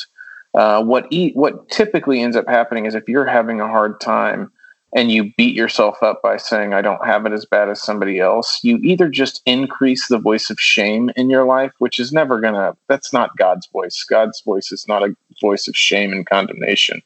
uh, 0.55 0.83
what 0.83 1.07
e- 1.11 1.33
what 1.35 1.69
typically 1.69 2.21
ends 2.21 2.37
up 2.37 2.49
happening 2.49 2.87
is 2.87 2.95
if 2.95 3.09
you're 3.09 3.27
having 3.27 3.61
a 3.61 3.69
hard 3.69 4.01
time 4.01 4.51
and 4.95 5.13
you 5.13 5.33
beat 5.37 5.55
yourself 5.55 6.03
up 6.03 6.21
by 6.23 6.39
saying 6.39 6.73
I 6.73 6.81
don't 6.81 7.05
have 7.05 7.27
it 7.27 7.33
as 7.33 7.45
bad 7.45 7.69
as 7.69 7.83
somebody 7.83 8.21
else, 8.21 8.59
you 8.63 8.79
either 8.79 9.09
just 9.09 9.43
increase 9.45 10.09
the 10.09 10.19
voice 10.19 10.49
of 10.49 10.59
shame 10.59 11.11
in 11.15 11.29
your 11.29 11.45
life, 11.45 11.73
which 11.79 12.01
is 12.01 12.13
never 12.13 12.41
gonna. 12.41 12.75
That's 12.89 13.13
not 13.13 13.37
God's 13.37 13.67
voice. 13.67 14.05
God's 14.09 14.41
voice 14.43 14.73
is 14.73 14.87
not 14.89 15.03
a 15.03 15.15
voice 15.41 15.69
of 15.69 15.77
shame 15.77 16.13
and 16.13 16.27
condemnation. 16.27 17.03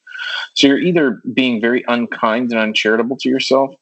So 0.55 0.69
you're 0.69 0.79
either 0.79 1.21
being 1.35 1.61
very 1.61 1.85
unkind 1.89 2.53
and 2.53 2.61
uncharitable 2.61 3.17
to 3.19 3.29
yourself, 3.29 3.75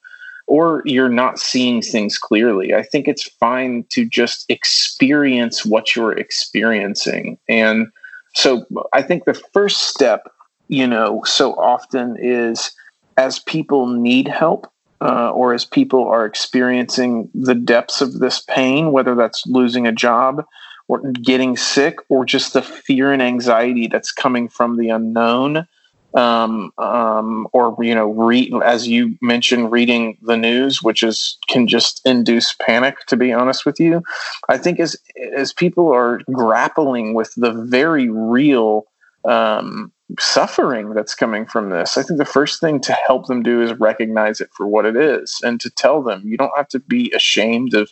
or 0.47 0.83
you're 0.87 1.11
not 1.11 1.39
seeing 1.39 1.83
things 1.83 2.17
clearly. 2.17 2.75
I 2.75 2.83
think 2.83 3.07
it's 3.07 3.25
fine 3.25 3.85
to 3.91 4.05
just 4.07 4.47
experience 4.49 5.65
what 5.65 5.95
you're 5.95 6.13
experiencing 6.13 7.39
and 7.49 7.87
so 8.35 8.65
I 8.93 9.03
think 9.03 9.25
the 9.25 9.41
first 9.53 9.89
step, 9.89 10.31
you 10.69 10.87
know, 10.87 11.23
so 11.25 11.55
often 11.55 12.17
is 12.19 12.71
as 13.17 13.41
people 13.41 13.87
need 13.87 14.29
help 14.29 14.71
uh, 15.01 15.31
or 15.31 15.55
as 15.55 15.65
people 15.65 16.07
are 16.07 16.27
experiencing 16.27 17.31
the 17.35 17.55
depths 17.55 18.01
of 18.01 18.19
this 18.19 18.41
pain, 18.41 18.93
whether 18.93 19.15
that's 19.15 19.47
losing 19.47 19.87
a 19.87 19.93
job 19.93 20.45
or 20.89 21.01
getting 21.13 21.57
sick 21.57 21.99
or 22.09 22.25
just 22.25 22.53
the 22.53 22.63
fear 22.63 23.13
and 23.13 23.23
anxiety 23.23 23.87
that's 23.87 24.13
coming 24.13 24.49
from 24.49 24.77
the 24.77 24.91
unknown 24.91 25.67
um, 26.15 26.73
um, 26.79 27.47
or 27.53 27.77
you 27.81 27.95
know, 27.95 28.09
read 28.09 28.53
as 28.65 28.89
you 28.89 29.17
mentioned, 29.21 29.71
reading 29.71 30.19
the 30.23 30.37
news, 30.37 30.83
which 30.83 31.03
is 31.03 31.39
can 31.49 31.67
just 31.69 32.01
induce 32.05 32.55
panic. 32.55 33.07
To 33.07 33.17
be 33.17 33.33
honest 33.33 33.65
with 33.65 33.79
you, 33.79 34.03
I 34.49 34.59
think 34.59 34.81
as 34.81 34.97
as 35.35 35.53
people 35.53 35.93
are 35.93 36.21
grappling 36.33 37.15
with 37.15 37.33
the 37.37 37.53
very 37.53 38.09
real 38.09 38.87
um, 39.25 39.93
suffering 40.19 40.95
that's 40.95 41.15
coming 41.15 41.47
from 41.47 41.71
this, 41.71 41.97
I 41.97 42.03
think 42.03 42.19
the 42.19 42.25
first 42.25 42.61
thing 42.61 42.81
to 42.81 42.93
help 42.93 43.27
them 43.27 43.43
do 43.43 43.63
is 43.63 43.73
recognize 43.79 44.41
it 44.41 44.51
for 44.57 44.67
what 44.67 44.87
it 44.87 44.97
is, 44.97 45.39
and 45.45 45.61
to 45.61 45.71
tell 45.71 46.03
them 46.03 46.23
you 46.25 46.37
don't 46.37 46.57
have 46.57 46.69
to 46.69 46.81
be 46.81 47.13
ashamed 47.15 47.75
of 47.75 47.91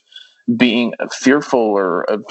being 0.56 0.94
fearful 1.12 1.60
or 1.60 2.02
of 2.04 2.24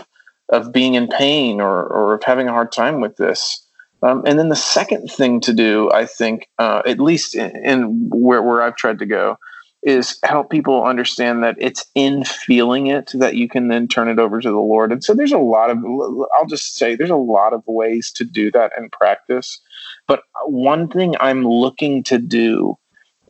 of 0.49 0.71
being 0.71 0.95
in 0.95 1.07
pain 1.07 1.61
or 1.61 1.85
or 1.85 2.13
of 2.15 2.23
having 2.23 2.47
a 2.47 2.51
hard 2.53 2.71
time 2.71 2.99
with 2.99 3.15
this 3.17 3.66
um, 4.03 4.23
and 4.25 4.37
then 4.37 4.49
the 4.49 4.55
second 4.55 5.07
thing 5.07 5.39
to 5.41 5.53
do, 5.53 5.89
I 5.91 6.05
think, 6.05 6.47
uh, 6.59 6.81
at 6.85 6.99
least 6.99 7.35
in, 7.35 7.55
in, 7.57 8.09
where, 8.09 8.41
where 8.41 8.61
I've 8.61 8.75
tried 8.75 8.99
to 8.99 9.05
go, 9.05 9.37
is 9.83 10.19
help 10.23 10.49
people 10.49 10.83
understand 10.83 11.43
that 11.43 11.55
it's 11.59 11.85
in 11.95 12.23
feeling 12.25 12.87
it 12.87 13.11
that 13.13 13.35
you 13.35 13.47
can 13.47 13.67
then 13.67 13.87
turn 13.87 14.09
it 14.09 14.19
over 14.19 14.41
to 14.41 14.49
the 14.49 14.57
Lord. 14.57 14.91
And 14.91 15.03
so 15.03 15.13
there's 15.13 15.31
a 15.31 15.37
lot 15.37 15.69
of, 15.69 15.77
I'll 16.37 16.47
just 16.47 16.75
say, 16.75 16.95
there's 16.95 17.09
a 17.09 17.15
lot 17.15 17.53
of 17.53 17.63
ways 17.67 18.11
to 18.13 18.25
do 18.25 18.51
that 18.51 18.73
in 18.77 18.89
practice. 18.89 19.61
But 20.07 20.21
one 20.45 20.89
thing 20.89 21.15
I'm 21.19 21.47
looking 21.47 22.03
to 22.05 22.17
do 22.17 22.77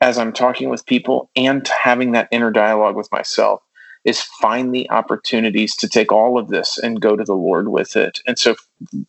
as 0.02 0.18
I'm 0.18 0.34
talking 0.34 0.70
with 0.70 0.86
people 0.86 1.30
and 1.36 1.68
having 1.68 2.12
that 2.12 2.30
inner 2.32 2.52
dialogue 2.52 2.96
with 2.96 3.12
myself 3.12 3.62
is 4.06 4.22
find 4.22 4.74
the 4.74 4.90
opportunities 4.90 5.76
to 5.76 5.90
take 5.90 6.12
all 6.12 6.40
of 6.40 6.48
this 6.48 6.78
and 6.78 7.02
go 7.02 7.16
to 7.16 7.24
the 7.24 7.36
Lord 7.36 7.68
with 7.68 7.96
it. 7.96 8.20
And 8.26 8.40
so, 8.40 8.56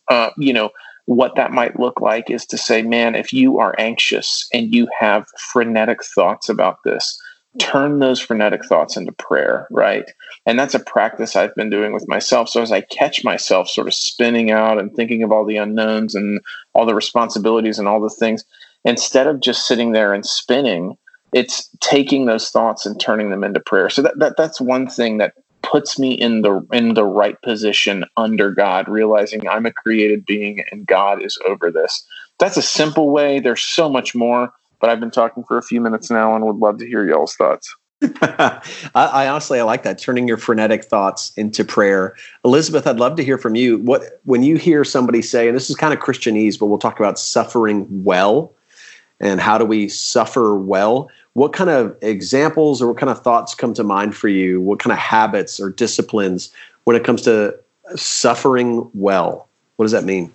uh, 0.09 0.31
you 0.37 0.53
know, 0.53 0.71
what 1.09 1.37
that 1.37 1.53
might 1.53 1.81
look 1.81 2.03
like 2.03 2.29
is 2.29 2.45
to 2.45 2.59
say, 2.59 2.83
man, 2.83 3.15
if 3.15 3.33
you 3.33 3.59
are 3.59 3.75
anxious 3.79 4.47
and 4.53 4.75
you 4.75 4.87
have 5.01 5.25
frenetic 5.39 6.05
thoughts 6.05 6.51
about 6.51 6.81
this, 6.85 7.19
turn 7.59 7.99
those 7.99 8.21
frenetic 8.21 8.63
thoughts 8.67 8.95
into 8.95 9.13
prayer, 9.13 9.67
right? 9.71 10.05
And 10.45 10.59
that's 10.59 10.75
a 10.75 10.81
practice 10.81 11.35
I've 11.35 11.55
been 11.55 11.71
doing 11.71 11.95
with 11.95 12.07
myself. 12.09 12.51
So 12.51 12.61
as 12.61 12.71
I 12.71 12.83
catch 12.83 13.25
myself 13.25 13.71
sort 13.71 13.87
of 13.87 13.95
spinning 13.95 14.51
out 14.51 14.79
and 14.79 14.95
thinking 14.95 15.23
of 15.23 15.33
all 15.33 15.47
the 15.47 15.57
unknowns 15.57 16.15
and 16.15 16.41
all 16.75 16.85
the 16.85 16.95
responsibilities 16.95 17.79
and 17.79 17.89
all 17.89 18.03
the 18.03 18.15
things, 18.21 18.45
instead 18.85 19.27
of 19.27 19.41
just 19.41 19.67
sitting 19.67 19.93
there 19.93 20.13
and 20.13 20.27
spinning, 20.27 20.99
it's 21.33 21.71
taking 21.81 22.27
those 22.27 22.51
thoughts 22.51 22.85
and 22.85 23.01
turning 23.01 23.31
them 23.31 23.45
into 23.45 23.61
prayer. 23.61 23.89
So 23.89 24.03
that, 24.03 24.19
that 24.19 24.35
that's 24.37 24.61
one 24.61 24.87
thing 24.87 25.17
that 25.19 25.33
puts 25.71 25.99
me 25.99 26.13
in 26.13 26.43
the 26.43 26.67
in 26.73 26.95
the 26.95 27.05
right 27.05 27.41
position 27.43 28.05
under 28.17 28.51
God, 28.51 28.89
realizing 28.89 29.49
I'm 29.49 29.67
a 29.67 29.73
created 29.73 30.25
being 30.25 30.65
and 30.71 30.87
God 30.87 31.23
is 31.23 31.39
over 31.47 31.71
this. 31.71 32.05
That's 32.39 32.57
a 32.57 32.63
simple 32.63 33.11
way. 33.11 33.41
There's 33.41 33.63
so 33.63 33.89
much 33.89 34.15
more, 34.15 34.53
but 34.81 34.91
I've 34.91 35.01
been 35.01 35.11
talking 35.11 35.45
for 35.45 35.59
a 35.59 35.63
few 35.63 35.81
minutes 35.81 36.11
now 36.11 36.35
and 36.35 36.45
would 36.47 36.57
love 36.57 36.79
to 36.79 36.87
hear 36.87 37.07
y'all's 37.07 37.35
thoughts. 37.35 37.75
I, 38.23 38.61
I, 38.95 39.27
honestly 39.27 39.59
I 39.59 39.65
like 39.65 39.83
that 39.83 39.99
turning 39.99 40.29
your 40.29 40.37
frenetic 40.37 40.85
thoughts 40.85 41.33
into 41.37 41.65
prayer. 41.65 42.15
Elizabeth, 42.45 42.87
I'd 42.87 43.01
love 43.01 43.17
to 43.17 43.25
hear 43.25 43.39
from 43.39 43.57
you. 43.57 43.79
What 43.79 44.21
when 44.25 44.45
you 44.45 44.57
hear 44.57 44.85
somebody 44.85 45.21
say, 45.21 45.49
and 45.49 45.57
this 45.57 45.69
is 45.69 45.77
kind 45.77 45.93
of 45.93 45.99
Christianese, 45.99 46.59
but 46.59 46.67
we'll 46.67 46.79
talk 46.79 47.01
about 47.01 47.19
suffering 47.19 47.87
well 48.05 48.55
and 49.21 49.41
how 49.41 49.59
do 49.59 49.65
we 49.65 49.89
suffer 49.89 50.57
well. 50.57 51.11
What 51.33 51.53
kind 51.53 51.71
of 51.71 51.97
examples 52.03 52.81
or 52.81 52.89
what 52.89 52.99
kind 52.99 53.11
of 53.11 53.23
thoughts 53.23 53.55
come 53.55 53.75
to 53.75 53.85
mind 53.85 54.17
for 54.17 54.29
you? 54.29 54.61
What 54.61 54.79
kind 54.79 54.93
of 54.93 54.99
habits 54.99 55.61
or 55.61 55.71
disciplines 55.71 56.53
when 56.85 56.97
it 56.97 57.05
comes 57.05 57.23
to 57.23 57.59
suffering 57.97 58.89
well? 58.95 59.49
What 59.77 59.85
does 59.85 59.93
that 59.93 60.05
mean? 60.05 60.33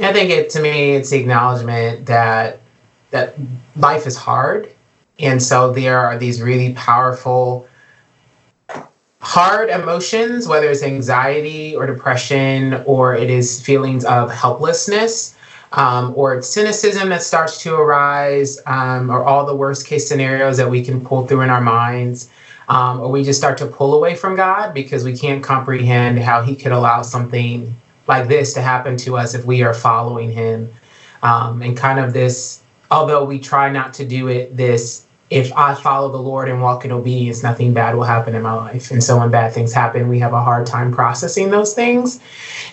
I 0.00 0.12
think 0.12 0.30
it 0.30 0.50
to 0.50 0.60
me 0.60 0.92
it's 0.92 1.10
the 1.10 1.18
acknowledgement 1.18 2.06
that 2.06 2.60
that 3.10 3.36
life 3.76 4.06
is 4.06 4.16
hard 4.16 4.74
and 5.18 5.42
so 5.42 5.72
there 5.72 5.98
are 5.98 6.18
these 6.18 6.42
really 6.42 6.72
powerful, 6.72 7.68
hard 9.20 9.70
emotions, 9.70 10.48
whether 10.48 10.68
it's 10.68 10.82
anxiety 10.82 11.74
or 11.74 11.86
depression, 11.86 12.82
or 12.84 13.14
it 13.14 13.30
is 13.30 13.60
feelings 13.62 14.04
of 14.04 14.30
helplessness, 14.30 15.33
um, 15.76 16.12
or 16.16 16.40
cynicism 16.40 17.08
that 17.08 17.22
starts 17.22 17.60
to 17.62 17.74
arise, 17.74 18.60
um, 18.66 19.10
or 19.10 19.24
all 19.24 19.44
the 19.44 19.54
worst 19.54 19.86
case 19.86 20.08
scenarios 20.08 20.56
that 20.56 20.70
we 20.70 20.84
can 20.84 21.04
pull 21.04 21.26
through 21.26 21.42
in 21.42 21.50
our 21.50 21.60
minds. 21.60 22.30
Um, 22.68 23.00
or 23.00 23.10
we 23.10 23.22
just 23.22 23.38
start 23.38 23.58
to 23.58 23.66
pull 23.66 23.94
away 23.94 24.14
from 24.14 24.36
God 24.36 24.72
because 24.72 25.04
we 25.04 25.16
can't 25.16 25.42
comprehend 25.42 26.18
how 26.18 26.42
He 26.42 26.56
could 26.56 26.72
allow 26.72 27.02
something 27.02 27.74
like 28.06 28.28
this 28.28 28.54
to 28.54 28.62
happen 28.62 28.96
to 28.98 29.16
us 29.16 29.34
if 29.34 29.44
we 29.44 29.62
are 29.62 29.74
following 29.74 30.30
Him. 30.30 30.72
Um, 31.22 31.60
and 31.60 31.76
kind 31.76 31.98
of 31.98 32.12
this, 32.12 32.62
although 32.90 33.24
we 33.24 33.38
try 33.38 33.70
not 33.70 33.92
to 33.94 34.04
do 34.04 34.28
it, 34.28 34.56
this 34.56 35.04
if 35.30 35.52
I 35.56 35.74
follow 35.74 36.12
the 36.12 36.18
Lord 36.18 36.48
and 36.48 36.60
walk 36.60 36.84
in 36.84 36.92
obedience, 36.92 37.42
nothing 37.42 37.72
bad 37.72 37.96
will 37.96 38.04
happen 38.04 38.34
in 38.34 38.42
my 38.42 38.52
life. 38.52 38.90
And 38.90 39.02
so 39.02 39.18
when 39.18 39.30
bad 39.30 39.52
things 39.52 39.72
happen, 39.72 40.08
we 40.08 40.18
have 40.18 40.32
a 40.32 40.42
hard 40.42 40.66
time 40.66 40.92
processing 40.92 41.50
those 41.50 41.72
things. 41.72 42.20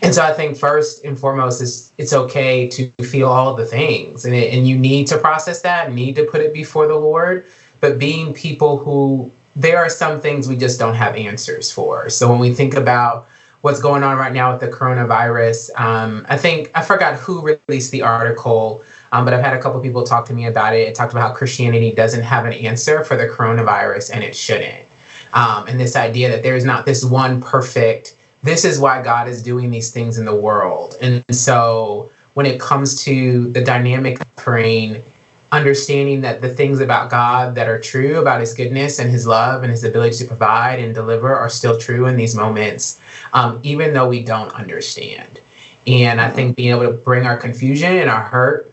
And 0.01 0.13
so 0.13 0.21
I 0.21 0.33
think 0.33 0.57
first 0.57 1.03
and 1.05 1.17
foremost 1.17 1.61
is 1.61 1.91
it's 1.97 2.13
okay 2.13 2.67
to 2.67 2.91
feel 3.03 3.29
all 3.29 3.55
the 3.55 3.65
things 3.65 4.25
and, 4.25 4.35
it, 4.35 4.53
and 4.53 4.67
you 4.67 4.77
need 4.77 5.07
to 5.07 5.17
process 5.17 5.61
that, 5.61 5.93
need 5.93 6.15
to 6.15 6.25
put 6.25 6.41
it 6.41 6.53
before 6.53 6.87
the 6.87 6.95
Lord. 6.95 7.45
But 7.79 7.97
being 7.97 8.33
people 8.33 8.77
who 8.77 9.31
there 9.55 9.77
are 9.79 9.89
some 9.89 10.21
things 10.21 10.47
we 10.47 10.55
just 10.55 10.79
don't 10.79 10.95
have 10.95 11.15
answers 11.15 11.71
for. 11.71 12.09
So 12.09 12.29
when 12.29 12.39
we 12.39 12.53
think 12.53 12.73
about 12.73 13.27
what's 13.61 13.81
going 13.81 14.03
on 14.03 14.17
right 14.17 14.33
now 14.33 14.51
with 14.51 14.61
the 14.61 14.69
coronavirus, 14.69 15.69
um, 15.79 16.25
I 16.29 16.37
think 16.37 16.71
I 16.73 16.83
forgot 16.83 17.15
who 17.15 17.59
released 17.67 17.91
the 17.91 18.01
article 18.01 18.83
um, 19.11 19.25
but 19.25 19.33
I've 19.33 19.43
had 19.43 19.53
a 19.53 19.61
couple 19.61 19.79
people 19.81 20.03
talk 20.03 20.25
to 20.27 20.33
me 20.33 20.45
about 20.45 20.73
it. 20.73 20.87
It 20.87 20.95
talked 20.95 21.11
about 21.11 21.29
how 21.29 21.33
Christianity 21.33 21.91
doesn't 21.91 22.21
have 22.23 22.45
an 22.45 22.53
answer 22.53 23.03
for 23.03 23.17
the 23.17 23.27
coronavirus 23.27 24.11
and 24.13 24.23
it 24.23 24.35
shouldn't. 24.35 24.85
Um, 25.33 25.67
and 25.67 25.79
this 25.79 25.95
idea 25.95 26.29
that 26.29 26.43
there 26.43 26.55
is 26.55 26.65
not 26.65 26.85
this 26.85 27.03
one 27.03 27.41
perfect, 27.41 28.15
this 28.43 28.65
is 28.65 28.79
why 28.79 29.01
God 29.01 29.27
is 29.27 29.41
doing 29.41 29.69
these 29.71 29.91
things 29.91 30.17
in 30.17 30.25
the 30.25 30.35
world. 30.35 30.95
And 31.01 31.23
so 31.31 32.11
when 32.33 32.45
it 32.45 32.59
comes 32.59 33.03
to 33.03 33.51
the 33.51 33.63
dynamic 33.63 34.19
praying, 34.35 35.03
understanding 35.51 36.21
that 36.21 36.41
the 36.41 36.49
things 36.49 36.79
about 36.79 37.09
God 37.09 37.55
that 37.55 37.67
are 37.67 37.79
true 37.79 38.19
about 38.19 38.39
his 38.39 38.53
goodness 38.53 38.99
and 38.99 39.09
his 39.09 39.27
love 39.27 39.63
and 39.63 39.71
his 39.71 39.83
ability 39.83 40.15
to 40.17 40.25
provide 40.25 40.79
and 40.79 40.95
deliver 40.95 41.35
are 41.35 41.49
still 41.49 41.77
true 41.77 42.05
in 42.05 42.15
these 42.15 42.35
moments, 42.35 43.01
um, 43.33 43.59
even 43.63 43.93
though 43.93 44.07
we 44.07 44.23
don't 44.23 44.53
understand. 44.53 45.41
And 45.87 46.21
I 46.21 46.29
think 46.29 46.55
being 46.55 46.69
able 46.69 46.83
to 46.83 46.93
bring 46.93 47.25
our 47.25 47.35
confusion 47.35 47.97
and 47.97 48.09
our 48.09 48.23
hurt 48.23 48.70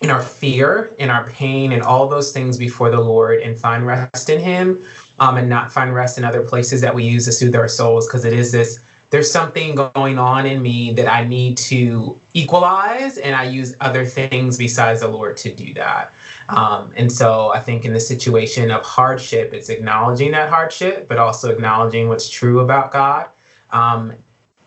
in 0.00 0.10
our 0.10 0.22
fear, 0.22 0.94
in 0.98 1.10
our 1.10 1.26
pain, 1.28 1.72
and 1.72 1.82
all 1.82 2.08
those 2.08 2.32
things 2.32 2.56
before 2.56 2.90
the 2.90 3.00
Lord 3.00 3.40
and 3.40 3.58
find 3.58 3.86
rest 3.86 4.30
in 4.30 4.40
Him 4.40 4.84
um, 5.18 5.36
and 5.36 5.48
not 5.48 5.72
find 5.72 5.94
rest 5.94 6.18
in 6.18 6.24
other 6.24 6.44
places 6.44 6.80
that 6.80 6.94
we 6.94 7.04
use 7.04 7.26
to 7.26 7.32
soothe 7.32 7.54
our 7.54 7.68
souls 7.68 8.06
because 8.06 8.24
it 8.24 8.32
is 8.32 8.52
this 8.52 8.82
there's 9.10 9.30
something 9.30 9.74
going 9.74 10.18
on 10.18 10.46
in 10.46 10.62
me 10.62 10.92
that 10.92 11.08
I 11.08 11.24
need 11.24 11.58
to 11.58 12.18
equalize, 12.32 13.18
and 13.18 13.34
I 13.34 13.44
use 13.44 13.76
other 13.80 14.06
things 14.06 14.56
besides 14.56 15.00
the 15.00 15.08
Lord 15.08 15.36
to 15.38 15.52
do 15.52 15.74
that. 15.74 16.12
Um, 16.48 16.92
and 16.96 17.10
so 17.10 17.50
I 17.52 17.60
think 17.60 17.84
in 17.84 17.92
the 17.92 18.00
situation 18.00 18.70
of 18.70 18.82
hardship, 18.82 19.52
it's 19.52 19.68
acknowledging 19.68 20.30
that 20.30 20.48
hardship, 20.48 21.08
but 21.08 21.18
also 21.18 21.50
acknowledging 21.50 22.08
what's 22.08 22.28
true 22.28 22.60
about 22.60 22.92
God. 22.92 23.28
Um, 23.70 24.14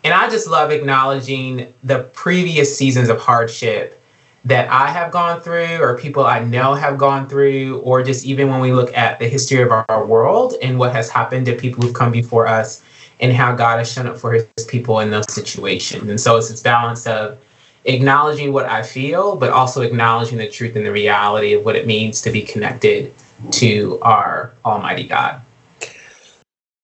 and 0.04 0.14
I 0.14 0.30
just 0.30 0.48
love 0.48 0.72
acknowledging 0.72 1.74
the 1.84 2.04
previous 2.14 2.78
seasons 2.78 3.08
of 3.08 3.20
hardship 3.20 4.02
that 4.46 4.70
I 4.70 4.90
have 4.90 5.12
gone 5.12 5.40
through 5.42 5.78
or 5.82 5.98
people 5.98 6.26
I 6.26 6.40
know 6.40 6.74
have 6.74 6.98
gone 6.98 7.30
through, 7.30 7.80
or 7.80 8.04
just 8.04 8.26
even 8.26 8.50
when 8.50 8.60
we 8.60 8.74
look 8.74 8.96
at 8.96 9.20
the 9.20 9.28
history 9.28 9.62
of 9.62 9.72
our 9.72 10.06
world 10.06 10.56
and 10.62 10.78
what 10.78 10.92
has 10.92 11.10
happened 11.10 11.46
to 11.46 11.56
people 11.56 11.84
who've 11.84 11.94
come 11.94 12.12
before 12.12 12.48
us 12.48 12.84
and 13.20 13.32
how 13.32 13.56
God 13.56 13.78
has 13.78 13.92
shown 13.92 14.08
up 14.08 14.18
for 14.18 14.34
his 14.34 14.48
people 14.68 15.00
in 15.00 15.12
those 15.12 15.32
situations. 15.32 16.10
And 16.10 16.20
so 16.20 16.36
it's 16.36 16.50
this 16.50 16.62
balance 16.62 17.08
of 17.08 17.40
acknowledging 17.86 18.52
what 18.52 18.66
I 18.66 18.84
feel, 18.84 19.36
but 19.36 19.52
also 19.52 19.82
acknowledging 19.82 20.38
the 20.38 20.50
truth 20.50 20.76
and 20.76 20.86
the 20.86 20.92
reality 20.92 21.54
of 21.54 21.64
what 21.64 21.76
it 21.76 21.88
means 21.88 22.22
to 22.22 22.32
be 22.32 22.42
connected 22.42 23.14
to 23.52 24.00
our 24.02 24.54
Almighty 24.66 25.06
God. 25.06 25.42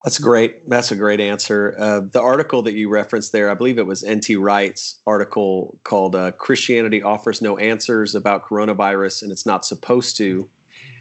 That's 0.04 0.18
great. 0.18 0.68
That's 0.70 0.92
a 0.92 0.96
great 0.96 1.20
answer. 1.20 1.76
Uh, 1.78 2.00
the 2.00 2.22
article 2.22 2.62
that 2.62 2.74
you 2.74 2.88
referenced 2.88 3.34
there, 3.34 3.52
I 3.52 3.54
believe 3.54 3.78
it 3.78 3.86
was 3.86 4.02
N.T. 4.02 4.38
Wright's 4.38 4.98
article 5.06 5.78
called 5.84 6.16
uh, 6.16 6.32
Christianity 6.34 7.04
Offers 7.04 7.42
No 7.42 7.58
Answers 7.58 8.16
About 8.16 8.46
Coronavirus 8.46 9.24
and 9.24 9.32
It's 9.32 9.46
Not 9.46 9.66
Supposed 9.66 10.16
to. 10.18 10.50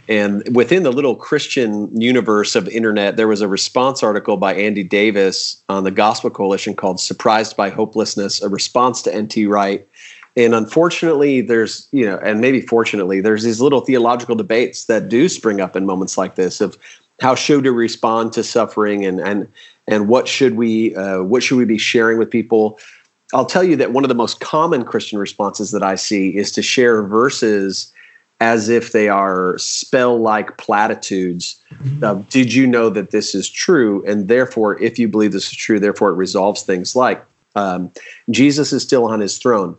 And 0.09 0.43
within 0.53 0.83
the 0.83 0.91
little 0.91 1.15
Christian 1.15 2.01
universe 2.01 2.55
of 2.55 2.67
internet, 2.67 3.15
there 3.15 3.27
was 3.27 3.41
a 3.41 3.47
response 3.47 4.03
article 4.03 4.35
by 4.35 4.53
Andy 4.55 4.83
Davis 4.83 5.61
on 5.69 5.85
the 5.85 5.91
Gospel 5.91 6.29
Coalition 6.29 6.75
called 6.75 6.99
Surprised 6.99 7.55
by 7.55 7.69
Hopelessness, 7.69 8.41
a 8.41 8.49
response 8.49 9.01
to 9.03 9.13
N.T. 9.13 9.45
Wright. 9.45 9.87
And 10.35 10.55
unfortunately, 10.55 11.41
there's, 11.41 11.87
you 11.91 12.05
know, 12.05 12.17
and 12.17 12.41
maybe 12.41 12.61
fortunately, 12.61 13.21
there's 13.21 13.43
these 13.43 13.61
little 13.61 13.81
theological 13.81 14.35
debates 14.35 14.85
that 14.85 15.09
do 15.09 15.29
spring 15.29 15.61
up 15.61 15.75
in 15.75 15.85
moments 15.85 16.17
like 16.17 16.35
this 16.35 16.59
of 16.59 16.77
how 17.21 17.35
should 17.35 17.63
we 17.63 17.69
respond 17.69 18.33
to 18.33 18.43
suffering 18.43 19.05
and 19.05 19.19
and 19.19 19.47
and 19.87 20.07
what 20.07 20.27
should 20.27 20.55
we 20.55 20.95
uh, 20.95 21.21
what 21.21 21.43
should 21.43 21.57
we 21.57 21.65
be 21.65 21.77
sharing 21.77 22.17
with 22.17 22.29
people 22.29 22.79
i'll 23.33 23.45
tell 23.45 23.63
you 23.63 23.75
that 23.75 23.91
one 23.91 24.03
of 24.03 24.09
the 24.09 24.15
most 24.15 24.39
common 24.39 24.83
christian 24.83 25.19
responses 25.19 25.71
that 25.71 25.83
i 25.83 25.95
see 25.95 26.35
is 26.35 26.51
to 26.51 26.61
share 26.61 27.03
verses 27.03 27.93
as 28.41 28.69
if 28.69 28.93
they 28.93 29.09
are 29.09 29.57
spell 29.57 30.17
like 30.17 30.57
platitudes 30.57 31.61
mm-hmm. 31.73 32.03
uh, 32.03 32.13
did 32.29 32.53
you 32.53 32.65
know 32.65 32.89
that 32.89 33.11
this 33.11 33.35
is 33.35 33.49
true 33.49 34.03
and 34.05 34.27
therefore 34.27 34.79
if 34.81 34.97
you 34.97 35.07
believe 35.07 35.31
this 35.31 35.47
is 35.51 35.57
true 35.57 35.79
therefore 35.79 36.09
it 36.09 36.15
resolves 36.15 36.63
things 36.63 36.95
like 36.95 37.23
um, 37.55 37.91
jesus 38.29 38.71
is 38.71 38.83
still 38.83 39.05
on 39.05 39.19
his 39.19 39.37
throne 39.37 39.75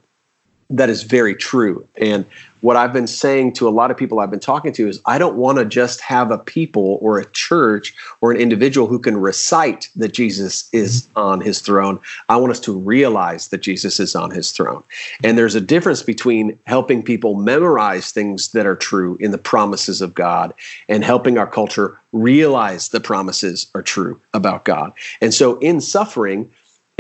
that 0.70 0.88
is 0.88 1.03
very 1.03 1.35
true. 1.35 1.87
And 1.96 2.24
what 2.61 2.77
I've 2.77 2.92
been 2.92 3.07
saying 3.07 3.55
to 3.55 3.68
a 3.68 3.70
lot 3.70 3.90
of 3.90 3.96
people 3.96 4.20
I've 4.20 4.31
been 4.31 4.40
talking 4.40 4.73
to 4.75 4.88
is 4.88 5.01
I 5.07 5.18
don't 5.18 5.37
want 5.37 5.59
to 5.59 5.64
just 5.64 6.01
have 6.01 6.31
a 6.31 6.38
people 6.38 6.99
or 7.01 7.18
a 7.18 7.25
church 7.31 7.94
or 8.20 8.31
an 8.33 8.37
individual 8.38 8.87
who 8.87 8.99
can 8.99 9.16
recite 9.16 9.88
that 9.96 10.12
Jesus 10.12 10.68
is 10.73 11.09
on 11.16 11.40
his 11.40 11.61
throne. 11.61 12.01
I 12.29 12.37
want 12.37 12.51
us 12.51 12.61
to 12.61 12.77
realize 12.77 13.49
that 13.49 13.62
Jesus 13.62 13.99
is 14.01 14.14
on 14.14 14.31
his 14.31 14.53
throne. 14.53 14.83
And 15.25 15.38
there's 15.38 15.55
a 15.55 15.61
difference 15.61 16.03
between 16.03 16.59
helping 16.66 17.03
people 17.03 17.35
memorize 17.35 18.12
things 18.12 18.49
that 18.49 18.66
are 18.66 18.77
true 18.77 19.16
in 19.20 19.31
the 19.31 19.38
promises 19.38 20.01
of 20.01 20.14
God 20.14 20.55
and 20.88 21.03
helping 21.03 21.38
our 21.38 21.46
culture 21.46 21.99
realize 22.12 22.88
the 22.88 23.01
promises 23.01 23.70
are 23.75 23.83
true 23.83 24.20
about 24.35 24.64
God. 24.64 24.92
And 25.20 25.33
so 25.33 25.59
in 25.59 25.81
suffering, 25.81 26.51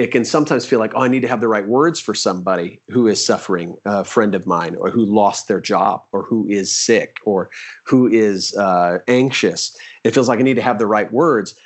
it 0.00 0.12
can 0.12 0.24
sometimes 0.24 0.64
feel 0.64 0.78
like, 0.78 0.92
oh, 0.94 1.02
I 1.02 1.08
need 1.08 1.20
to 1.20 1.28
have 1.28 1.42
the 1.42 1.48
right 1.48 1.66
words 1.66 2.00
for 2.00 2.14
somebody 2.14 2.80
who 2.88 3.06
is 3.06 3.24
suffering, 3.24 3.78
a 3.84 4.02
friend 4.02 4.34
of 4.34 4.46
mine, 4.46 4.76
or 4.76 4.90
who 4.90 5.04
lost 5.04 5.46
their 5.46 5.60
job, 5.60 6.06
or 6.12 6.22
who 6.22 6.48
is 6.48 6.72
sick, 6.72 7.18
or 7.24 7.50
who 7.84 8.06
is 8.06 8.56
uh, 8.56 9.00
anxious. 9.08 9.78
It 10.02 10.12
feels 10.12 10.26
like 10.26 10.38
I 10.38 10.42
need 10.42 10.54
to 10.54 10.62
have 10.62 10.78
the 10.78 10.86
right 10.86 11.12
words. 11.12 11.60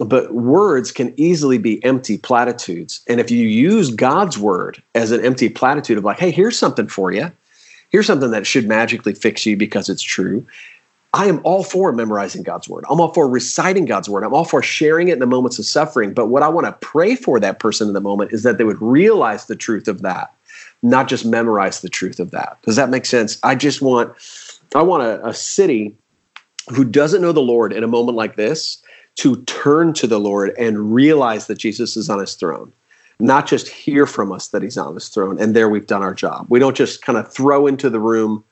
But 0.00 0.34
words 0.34 0.92
can 0.92 1.14
easily 1.16 1.56
be 1.56 1.82
empty 1.82 2.18
platitudes. 2.18 3.00
And 3.08 3.20
if 3.20 3.30
you 3.30 3.48
use 3.48 3.90
God's 3.90 4.38
word 4.38 4.82
as 4.94 5.10
an 5.10 5.24
empty 5.24 5.48
platitude 5.48 5.96
of 5.96 6.04
like, 6.04 6.18
hey, 6.18 6.30
here's 6.30 6.58
something 6.58 6.88
for 6.88 7.10
you, 7.10 7.32
here's 7.88 8.06
something 8.06 8.30
that 8.32 8.46
should 8.46 8.68
magically 8.68 9.14
fix 9.14 9.46
you 9.46 9.56
because 9.56 9.88
it's 9.88 10.02
true, 10.02 10.46
I 11.14 11.26
am 11.26 11.40
all 11.42 11.64
for 11.64 11.92
memorizing 11.92 12.42
God's 12.42 12.68
word. 12.68 12.84
I'm 12.90 13.00
all 13.00 13.12
for 13.14 13.28
reciting 13.28 13.86
God's 13.86 14.08
word. 14.08 14.24
I'm 14.24 14.34
all 14.34 14.44
for 14.44 14.62
sharing 14.62 15.08
it 15.08 15.14
in 15.14 15.18
the 15.20 15.26
moments 15.26 15.58
of 15.58 15.64
suffering. 15.64 16.12
But 16.12 16.26
what 16.26 16.42
I 16.42 16.48
want 16.48 16.66
to 16.66 16.72
pray 16.72 17.16
for 17.16 17.40
that 17.40 17.60
person 17.60 17.88
in 17.88 17.94
the 17.94 18.00
moment 18.00 18.32
is 18.32 18.42
that 18.42 18.58
they 18.58 18.64
would 18.64 18.80
realize 18.80 19.46
the 19.46 19.56
truth 19.56 19.88
of 19.88 20.02
that, 20.02 20.34
not 20.82 21.08
just 21.08 21.24
memorize 21.24 21.80
the 21.80 21.88
truth 21.88 22.20
of 22.20 22.30
that. 22.32 22.58
Does 22.62 22.76
that 22.76 22.90
make 22.90 23.06
sense? 23.06 23.38
I 23.42 23.54
just 23.54 23.80
want, 23.80 24.12
I 24.74 24.82
want 24.82 25.02
a, 25.02 25.26
a 25.26 25.32
city 25.32 25.96
who 26.68 26.84
doesn't 26.84 27.22
know 27.22 27.32
the 27.32 27.40
Lord 27.40 27.72
in 27.72 27.82
a 27.84 27.88
moment 27.88 28.16
like 28.16 28.36
this 28.36 28.82
to 29.16 29.42
turn 29.44 29.94
to 29.94 30.06
the 30.06 30.20
Lord 30.20 30.54
and 30.58 30.94
realize 30.94 31.46
that 31.46 31.58
Jesus 31.58 31.96
is 31.96 32.10
on 32.10 32.20
his 32.20 32.34
throne, 32.34 32.70
not 33.18 33.46
just 33.46 33.66
hear 33.66 34.06
from 34.06 34.30
us 34.30 34.48
that 34.48 34.62
he's 34.62 34.76
on 34.76 34.94
his 34.94 35.08
throne. 35.08 35.40
And 35.40 35.56
there 35.56 35.70
we've 35.70 35.86
done 35.86 36.02
our 36.02 36.14
job. 36.14 36.46
We 36.50 36.58
don't 36.58 36.76
just 36.76 37.00
kind 37.00 37.18
of 37.18 37.32
throw 37.32 37.66
into 37.66 37.88
the 37.88 37.98
room 37.98 38.44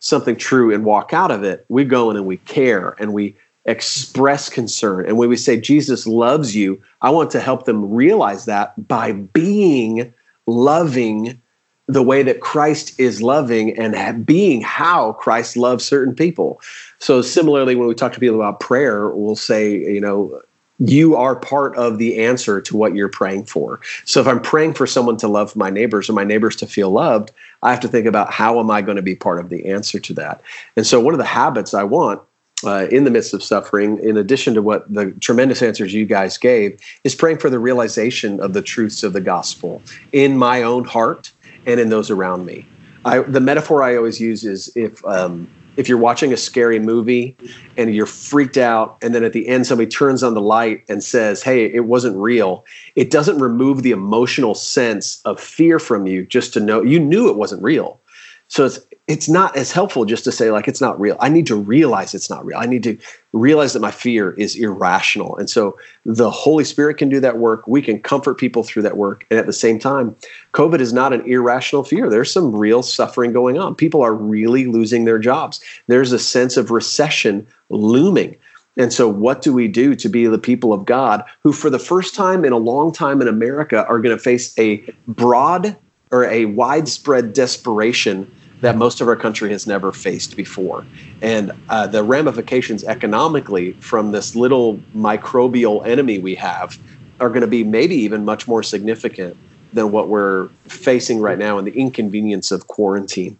something 0.00 0.36
true 0.36 0.72
and 0.72 0.84
walk 0.84 1.12
out 1.12 1.30
of 1.30 1.44
it. 1.44 1.64
We 1.68 1.84
go 1.84 2.10
in 2.10 2.16
and 2.16 2.26
we 2.26 2.38
care 2.38 2.94
and 2.98 3.12
we 3.12 3.36
express 3.64 4.48
concern. 4.48 5.06
And 5.06 5.18
when 5.18 5.28
we 5.28 5.36
say 5.36 5.60
Jesus 5.60 6.06
loves 6.06 6.56
you, 6.56 6.82
I 7.02 7.10
want 7.10 7.30
to 7.32 7.40
help 7.40 7.64
them 7.64 7.92
realize 7.92 8.46
that 8.46 8.88
by 8.88 9.12
being 9.12 10.12
loving 10.46 11.40
the 11.86 12.02
way 12.02 12.22
that 12.22 12.40
Christ 12.40 12.98
is 13.00 13.22
loving 13.22 13.78
and 13.78 14.26
being 14.26 14.60
how 14.60 15.12
Christ 15.14 15.56
loves 15.56 15.84
certain 15.84 16.14
people. 16.14 16.60
So, 16.98 17.22
similarly, 17.22 17.74
when 17.76 17.88
we 17.88 17.94
talk 17.94 18.12
to 18.12 18.20
people 18.20 18.36
about 18.36 18.60
prayer, 18.60 19.08
we'll 19.08 19.36
say, 19.36 19.72
you 19.72 20.00
know, 20.00 20.42
you 20.78 21.16
are 21.16 21.36
part 21.36 21.76
of 21.76 21.98
the 21.98 22.18
answer 22.24 22.60
to 22.60 22.76
what 22.76 22.94
you're 22.94 23.08
praying 23.08 23.44
for. 23.44 23.80
So, 24.04 24.20
if 24.20 24.26
I'm 24.26 24.40
praying 24.40 24.74
for 24.74 24.86
someone 24.86 25.16
to 25.18 25.28
love 25.28 25.56
my 25.56 25.70
neighbors 25.70 26.08
or 26.08 26.12
my 26.12 26.24
neighbors 26.24 26.56
to 26.56 26.66
feel 26.66 26.90
loved, 26.90 27.32
I 27.62 27.70
have 27.70 27.80
to 27.80 27.88
think 27.88 28.06
about 28.06 28.32
how 28.32 28.60
am 28.60 28.70
I 28.70 28.82
going 28.82 28.96
to 28.96 29.02
be 29.02 29.16
part 29.16 29.40
of 29.40 29.48
the 29.48 29.66
answer 29.66 29.98
to 29.98 30.14
that. 30.14 30.40
And 30.76 30.86
so, 30.86 31.00
one 31.00 31.14
of 31.14 31.18
the 31.18 31.24
habits 31.24 31.74
I 31.74 31.84
want 31.84 32.22
uh, 32.64 32.86
in 32.90 33.04
the 33.04 33.10
midst 33.10 33.34
of 33.34 33.42
suffering, 33.42 33.98
in 33.98 34.16
addition 34.16 34.54
to 34.54 34.62
what 34.62 34.92
the 34.92 35.12
tremendous 35.20 35.62
answers 35.62 35.92
you 35.92 36.06
guys 36.06 36.38
gave, 36.38 36.80
is 37.04 37.14
praying 37.14 37.38
for 37.38 37.50
the 37.50 37.58
realization 37.58 38.40
of 38.40 38.52
the 38.52 38.62
truths 38.62 39.02
of 39.02 39.12
the 39.12 39.20
gospel 39.20 39.82
in 40.12 40.38
my 40.38 40.62
own 40.62 40.84
heart 40.84 41.30
and 41.66 41.80
in 41.80 41.88
those 41.88 42.10
around 42.10 42.46
me. 42.46 42.66
I, 43.04 43.20
the 43.20 43.40
metaphor 43.40 43.82
I 43.82 43.96
always 43.96 44.20
use 44.20 44.44
is 44.44 44.74
if 44.76 45.04
um, 45.04 45.48
if 45.78 45.88
you're 45.88 45.96
watching 45.96 46.32
a 46.32 46.36
scary 46.36 46.80
movie 46.80 47.36
and 47.76 47.94
you're 47.94 48.04
freaked 48.04 48.56
out, 48.58 48.98
and 49.00 49.14
then 49.14 49.22
at 49.22 49.32
the 49.32 49.46
end 49.46 49.64
somebody 49.64 49.88
turns 49.88 50.24
on 50.24 50.34
the 50.34 50.40
light 50.40 50.82
and 50.88 51.04
says, 51.04 51.40
"Hey, 51.40 51.66
it 51.66 51.84
wasn't 51.84 52.16
real," 52.16 52.64
it 52.96 53.10
doesn't 53.10 53.38
remove 53.38 53.82
the 53.82 53.92
emotional 53.92 54.56
sense 54.56 55.20
of 55.24 55.40
fear 55.40 55.78
from 55.78 56.06
you 56.06 56.24
just 56.24 56.52
to 56.54 56.60
know 56.60 56.82
you 56.82 56.98
knew 56.98 57.28
it 57.28 57.36
wasn't 57.36 57.62
real. 57.62 58.00
So 58.48 58.64
it's 58.64 58.80
it's 59.08 59.28
not 59.28 59.56
as 59.56 59.72
helpful 59.72 60.04
just 60.04 60.22
to 60.24 60.30
say 60.30 60.50
like 60.50 60.68
it's 60.68 60.82
not 60.82 61.00
real. 61.00 61.16
I 61.18 61.30
need 61.30 61.46
to 61.46 61.56
realize 61.56 62.14
it's 62.14 62.28
not 62.28 62.44
real. 62.44 62.58
I 62.58 62.66
need 62.66 62.82
to 62.82 62.98
realize 63.32 63.72
that 63.72 63.80
my 63.80 63.90
fear 63.90 64.32
is 64.32 64.54
irrational. 64.54 65.34
And 65.38 65.48
so 65.48 65.78
the 66.04 66.30
Holy 66.30 66.62
Spirit 66.62 66.98
can 66.98 67.08
do 67.08 67.18
that 67.20 67.38
work. 67.38 67.66
We 67.66 67.80
can 67.80 68.00
comfort 68.00 68.34
people 68.34 68.62
through 68.62 68.82
that 68.82 68.98
work. 68.98 69.26
And 69.30 69.38
at 69.38 69.46
the 69.46 69.52
same 69.54 69.78
time, 69.78 70.14
COVID 70.52 70.80
is 70.80 70.92
not 70.92 71.14
an 71.14 71.22
irrational 71.22 71.84
fear. 71.84 72.10
There's 72.10 72.30
some 72.30 72.54
real 72.54 72.82
suffering 72.82 73.32
going 73.32 73.58
on. 73.58 73.74
People 73.74 74.02
are 74.02 74.14
really 74.14 74.66
losing 74.66 75.06
their 75.06 75.18
jobs. 75.18 75.64
There's 75.86 76.12
a 76.12 76.18
sense 76.18 76.58
of 76.58 76.70
recession 76.70 77.46
looming. 77.70 78.36
And 78.76 78.92
so, 78.92 79.08
what 79.08 79.42
do 79.42 79.52
we 79.52 79.68
do 79.68 79.96
to 79.96 80.08
be 80.08 80.26
the 80.26 80.38
people 80.38 80.72
of 80.72 80.84
God 80.84 81.24
who, 81.42 81.52
for 81.52 81.68
the 81.68 81.80
first 81.80 82.14
time 82.14 82.44
in 82.44 82.52
a 82.52 82.58
long 82.58 82.92
time 82.92 83.20
in 83.20 83.26
America, 83.26 83.84
are 83.86 83.98
going 83.98 84.16
to 84.16 84.22
face 84.22 84.56
a 84.58 84.76
broad 85.08 85.76
or 86.12 86.24
a 86.26 86.44
widespread 86.44 87.32
desperation 87.32 88.30
that 88.60 88.76
most 88.76 89.00
of 89.00 89.08
our 89.08 89.16
country 89.16 89.50
has 89.50 89.66
never 89.66 89.92
faced 89.92 90.36
before. 90.36 90.84
And 91.22 91.52
uh, 91.68 91.86
the 91.86 92.02
ramifications 92.02 92.84
economically 92.84 93.72
from 93.74 94.12
this 94.12 94.34
little 94.34 94.78
microbial 94.94 95.86
enemy 95.86 96.18
we 96.18 96.34
have 96.36 96.78
are 97.20 97.28
going 97.28 97.42
to 97.42 97.46
be 97.46 97.64
maybe 97.64 97.94
even 97.94 98.24
much 98.24 98.48
more 98.48 98.62
significant 98.62 99.36
than 99.72 99.92
what 99.92 100.08
we're 100.08 100.48
facing 100.66 101.20
right 101.20 101.38
now 101.38 101.58
in 101.58 101.64
the 101.64 101.72
inconvenience 101.72 102.50
of 102.50 102.66
quarantine. 102.68 103.38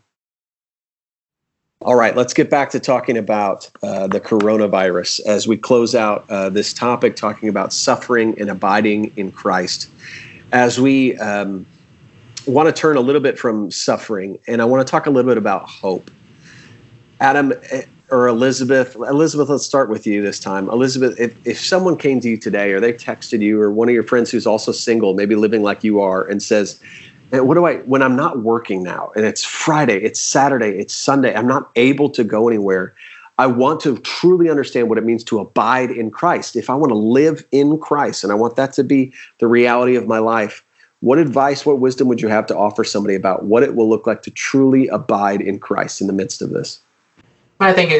All 1.83 1.95
right, 1.95 2.17
let's 2.17 2.35
get 2.35 2.51
back 2.51 2.71
to 2.71 2.81
talking 2.81 3.17
about 3.17 3.71
uh, 3.85 4.09
the 4.09 4.21
coronavirus 4.21 5.21
as 5.27 5.47
we 5.47 5.57
close 5.57 5.95
out 5.95 6.29
uh, 6.29 6.49
this 6.49 6.73
topic, 6.73 7.15
talking 7.15 7.49
about 7.49 7.73
suffering 7.73 8.39
and 8.41 8.51
abiding 8.51 9.13
in 9.17 9.31
Christ. 9.31 9.89
As 10.51 10.81
we 10.81 11.17
um, 11.19 11.67
want 12.49 12.75
to 12.75 12.79
turn 12.79 12.97
a 12.97 13.01
little 13.01 13.21
bit 13.21 13.39
from 13.39 13.71
suffering 13.71 14.39
and 14.49 14.63
I 14.63 14.65
want 14.65 14.87
to 14.87 14.91
talk 14.91 15.07
a 15.07 15.11
little 15.11 15.31
bit 15.31 15.39
about 15.39 15.69
hope. 15.69 16.11
Adam 17.21 17.53
eh, 17.71 17.83
or 18.11 18.27
Elizabeth, 18.27 18.95
Elizabeth, 18.97 19.51
let's 19.51 19.65
start 19.65 19.91
with 19.91 20.07
you 20.07 20.23
this 20.23 20.41
time. 20.41 20.69
Elizabeth, 20.71 21.19
if, 21.21 21.35
if 21.47 21.61
someone 21.61 21.97
came 21.97 22.21
to 22.21 22.29
you 22.29 22.39
today 22.39 22.73
or 22.73 22.81
they 22.81 22.93
texted 22.93 23.41
you 23.41 23.61
or 23.61 23.71
one 23.71 23.89
of 23.89 23.95
your 23.95 24.03
friends 24.03 24.31
who's 24.31 24.47
also 24.47 24.73
single, 24.73 25.15
maybe 25.15 25.35
living 25.35 25.63
like 25.63 25.85
you 25.85 26.01
are, 26.01 26.27
and 26.27 26.43
says, 26.43 26.81
what 27.31 27.55
do 27.55 27.67
I, 27.67 27.77
when 27.81 28.03
I'm 28.03 28.17
not 28.17 28.41
working 28.41 28.83
now 28.83 29.13
and 29.15 29.27
it's 29.27 29.45
Friday, 29.45 29.99
it's 29.99 30.21
Saturday, 30.21 30.79
it's 30.79 30.95
Sunday, 30.95 31.35
I'm 31.35 31.47
not 31.47 31.71
able 31.77 32.09
to 32.11 32.25
go 32.25 32.49
anywhere. 32.49 32.95
I 33.37 33.47
want 33.47 33.81
to 33.81 33.99
truly 33.99 34.49
understand 34.51 34.89
what 34.89 34.99
it 34.99 35.05
means 35.05 35.23
to 35.25 35.39
abide 35.39 35.91
in 35.91 36.11
Christ. 36.11 36.57
If 36.57 36.71
I 36.71 36.75
want 36.75 36.91
to 36.91 36.97
live 36.97 37.47
in 37.53 37.79
Christ 37.79 38.25
and 38.25 38.33
I 38.33 38.37
want 38.37 38.57
that 38.57 38.73
to 38.75 38.85
be 38.85 39.13
the 39.39 39.47
reality 39.47 39.95
of 39.95 40.09
my 40.09 40.19
life, 40.19 40.65
what 41.01 41.19
advice, 41.19 41.65
what 41.65 41.79
wisdom 41.79 42.09
would 42.09 42.21
you 42.21 42.29
have 42.29 42.47
to 42.47 42.57
offer 42.57 42.85
somebody 42.85 43.15
about 43.15 43.45
what 43.45 43.63
it 43.63 43.75
will 43.75 43.89
look 43.89 44.07
like 44.07 44.23
to 44.23 44.31
truly 44.31 44.89
abide 44.89 45.41
in 45.41 45.59
Christ 45.59 46.01
in 46.01 46.07
the 46.07 46.13
midst 46.13 46.43
of 46.43 46.51
this? 46.51 46.81
I 47.61 47.73
think 47.73 47.91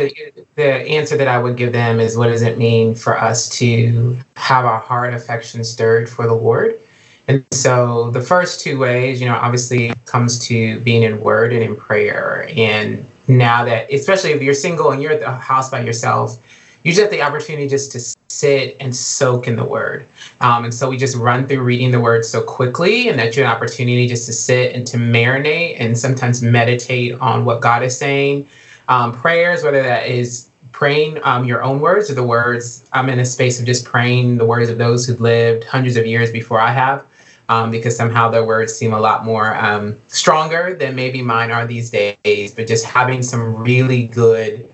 the 0.55 0.65
answer 0.65 1.17
that 1.17 1.27
I 1.27 1.39
would 1.39 1.57
give 1.57 1.73
them 1.73 1.99
is 1.99 2.17
what 2.17 2.29
does 2.29 2.43
it 2.43 2.59
mean 2.59 2.95
for 2.95 3.19
us 3.19 3.49
to 3.59 4.19
have 4.37 4.65
our 4.65 4.79
heart 4.79 5.15
affection 5.15 5.65
stirred 5.65 6.09
for 6.09 6.27
the 6.27 6.35
Lord? 6.35 6.79
And 7.27 7.45
so 7.53 8.11
the 8.13 8.23
first 8.23 8.61
two 8.61 8.79
ways, 8.79 9.21
you 9.21 9.27
know, 9.27 9.35
obviously 9.35 9.93
comes 10.07 10.39
to 10.47 10.81
being 10.81 11.03
in 11.03 11.21
word 11.21 11.53
and 11.53 11.63
in 11.63 11.77
prayer. 11.77 12.49
And 12.57 13.05
now 13.27 13.65
that, 13.65 13.93
especially 13.93 14.31
if 14.31 14.43
you're 14.43 14.55
single 14.55 14.93
and 14.93 15.03
you're 15.03 15.13
at 15.13 15.21
the 15.21 15.31
house 15.31 15.71
by 15.71 15.81
yourself, 15.81 16.39
you 16.85 16.93
just 16.93 17.03
have 17.03 17.11
the 17.11 17.23
opportunity 17.23 17.69
just 17.69 17.93
to 17.93 18.18
sit 18.38 18.77
and 18.79 18.94
soak 18.94 19.48
in 19.48 19.57
the 19.57 19.64
word. 19.64 20.07
Um, 20.40 20.64
and 20.64 20.72
so 20.72 20.88
we 20.88 20.96
just 20.96 21.16
run 21.16 21.48
through 21.48 21.62
reading 21.62 21.90
the 21.90 22.01
word 22.01 22.24
so 22.24 22.42
quickly, 22.42 23.09
and 23.09 23.18
that's 23.18 23.37
an 23.37 23.44
opportunity 23.44 24.07
just 24.07 24.27
to 24.27 24.33
sit 24.33 24.74
and 24.74 24.87
to 24.87 24.96
marinate 24.96 25.77
and 25.81 25.98
sometimes 25.98 26.42
meditate 26.42 27.18
on 27.20 27.44
what 27.44 27.61
God 27.61 27.83
is 27.83 27.98
saying. 27.98 28.46
Um, 28.88 29.12
prayers, 29.12 29.62
whether 29.64 29.83
that 29.83 30.07
is 30.07 30.48
praying 30.70 31.18
um, 31.24 31.44
your 31.44 31.62
own 31.64 31.81
words 31.81 32.11
or 32.11 32.14
the 32.14 32.22
words, 32.22 32.85
I'm 32.92 33.09
in 33.09 33.18
a 33.18 33.24
space 33.27 33.59
of 33.59 33.66
just 33.66 33.85
praying 33.85 34.38
the 34.38 34.46
words 34.46 34.70
of 34.70 34.79
those 34.79 35.07
who've 35.07 35.20
lived 35.20 35.64
hundreds 35.64 35.96
of 35.96 36.07
years 36.07 36.31
before 36.31 36.61
I 36.61 36.70
have. 36.70 37.05
Um, 37.51 37.70
because 37.70 37.96
somehow 37.96 38.29
their 38.29 38.44
words 38.44 38.74
seem 38.74 38.92
a 38.92 39.01
lot 39.01 39.24
more 39.24 39.57
um, 39.57 39.98
stronger 40.09 40.77
than 40.79 40.94
maybe 40.94 41.22
mine 41.22 41.51
are 41.51 41.66
these 41.66 41.88
days. 41.88 42.53
But 42.55 42.66
just 42.66 42.85
having 42.85 43.22
some 43.22 43.57
really 43.57 44.07
good 44.07 44.70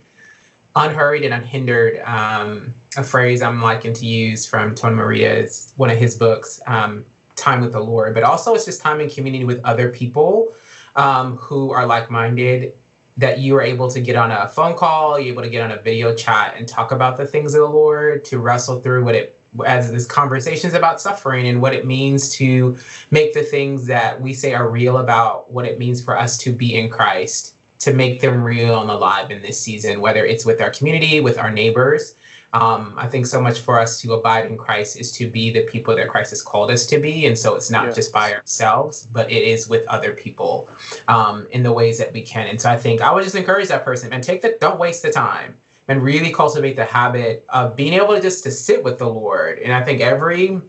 unhurried 0.75 1.25
and 1.25 1.33
unhindered 1.33 2.01
um, 2.01 2.75
a 2.97 3.05
phrase 3.05 3.43
i'm 3.43 3.61
liking 3.61 3.93
to 3.93 4.07
use 4.07 4.47
from 4.47 4.75
tony 4.75 4.95
merida 4.95 5.27
it's 5.27 5.73
one 5.77 5.91
of 5.91 5.99
his 5.99 6.17
books 6.17 6.61
um, 6.67 7.05
time 7.37 7.61
with 7.61 7.73
the 7.73 7.81
lord 7.81 8.15
but 8.15 8.23
also 8.23 8.55
it's 8.55 8.65
just 8.65 8.81
time 8.81 9.01
in 9.01 9.09
community 9.09 9.45
with 9.45 9.65
other 9.65 9.91
people 9.91 10.55
um, 10.97 11.37
who 11.37 11.71
are 11.71 11.87
like-minded 11.87 12.77
that 13.17 13.39
you 13.39 13.57
are 13.57 13.63
able 13.63 13.89
to 13.91 14.01
get 14.01 14.17
on 14.17 14.31
a 14.31 14.49
phone 14.49 14.77
call 14.77 15.19
you're 15.19 15.33
able 15.33 15.43
to 15.43 15.51
get 15.51 15.63
on 15.63 15.77
a 15.77 15.83
video 15.83 16.15
chat 16.15 16.55
and 16.57 16.69
talk 16.69 16.93
about 16.93 17.17
the 17.17 17.27
things 17.27 17.55
of 17.55 17.61
the 17.61 17.69
lord 17.69 18.25
to 18.25 18.39
wrestle 18.39 18.81
through 18.81 19.05
what 19.05 19.15
it 19.15 19.39
as 19.65 19.93
this 19.93 20.05
conversations 20.05 20.75
about 20.75 21.01
suffering 21.01 21.47
and 21.47 21.63
what 21.63 21.73
it 21.73 21.87
means 21.87 22.29
to 22.31 22.77
make 23.13 23.35
the 23.35 23.43
things 23.43 23.87
that 23.87 24.21
we 24.21 24.35
say 24.35 24.53
are 24.53 24.69
real 24.69 24.99
about 24.99 25.49
what 25.51 25.65
it 25.65 25.79
means 25.79 26.03
for 26.03 26.19
us 26.19 26.37
to 26.37 26.53
be 26.53 26.77
in 26.77 26.91
christ 26.91 27.55
to 27.85 27.93
make 27.93 28.23
them 28.23 28.43
real 28.43 28.81
and 28.81 28.91
alive 28.91 29.31
in 29.31 29.43
this 29.43 29.61
season, 29.61 30.01
whether 30.01 30.25
it's 30.25 30.47
with 30.47 30.59
our 30.61 30.71
community, 30.71 31.21
with 31.21 31.37
our 31.37 31.51
neighbors. 31.51 32.15
Um, 32.55 32.95
I 32.97 33.09
think 33.09 33.27
so 33.27 33.43
much 33.43 33.59
for 33.59 33.81
us 33.81 34.01
to 34.03 34.13
abide 34.13 34.47
in 34.47 34.57
Christ 34.57 34.97
is 34.97 35.11
to 35.13 35.29
be 35.29 35.51
the 35.51 35.65
people 35.65 35.95
that 35.97 36.09
Christ 36.09 36.31
has 36.31 36.41
called 36.41 36.71
us 36.71 36.87
to 36.87 37.01
be. 37.01 37.27
And 37.27 37.37
so 37.37 37.57
it's 37.57 37.69
not 37.69 37.87
yes. 37.87 37.97
just 37.97 38.13
by 38.13 38.33
ourselves, 38.33 39.07
but 39.07 39.31
it 39.31 39.43
is 39.43 39.69
with 39.69 39.85
other 39.89 40.15
people 40.15 40.71
um, 41.09 41.49
in 41.49 41.65
the 41.65 41.73
ways 41.73 41.99
that 41.99 42.13
we 42.13 42.23
can. 42.23 42.47
And 42.47 42.61
so 42.61 42.71
I 42.71 42.79
think 42.79 43.01
I 43.01 43.13
would 43.13 43.25
just 43.25 43.35
encourage 43.35 43.69
that 43.69 43.85
person 43.85 44.13
and 44.13 44.23
take 44.23 44.41
the, 44.41 44.57
don't 44.61 44.79
waste 44.79 45.03
the 45.03 45.11
time 45.11 45.59
and 45.89 46.01
really 46.01 46.33
cultivate 46.33 46.77
the 46.77 46.85
habit 46.85 47.45
of 47.49 47.75
being 47.75 47.93
able 47.93 48.15
to 48.15 48.21
just 48.21 48.45
to 48.45 48.53
sit 48.53 48.85
with 48.85 49.01
the 49.01 49.09
Lord. 49.09 49.59
And 49.59 49.73
I 49.73 49.83
think 49.83 50.01
every 50.01 50.63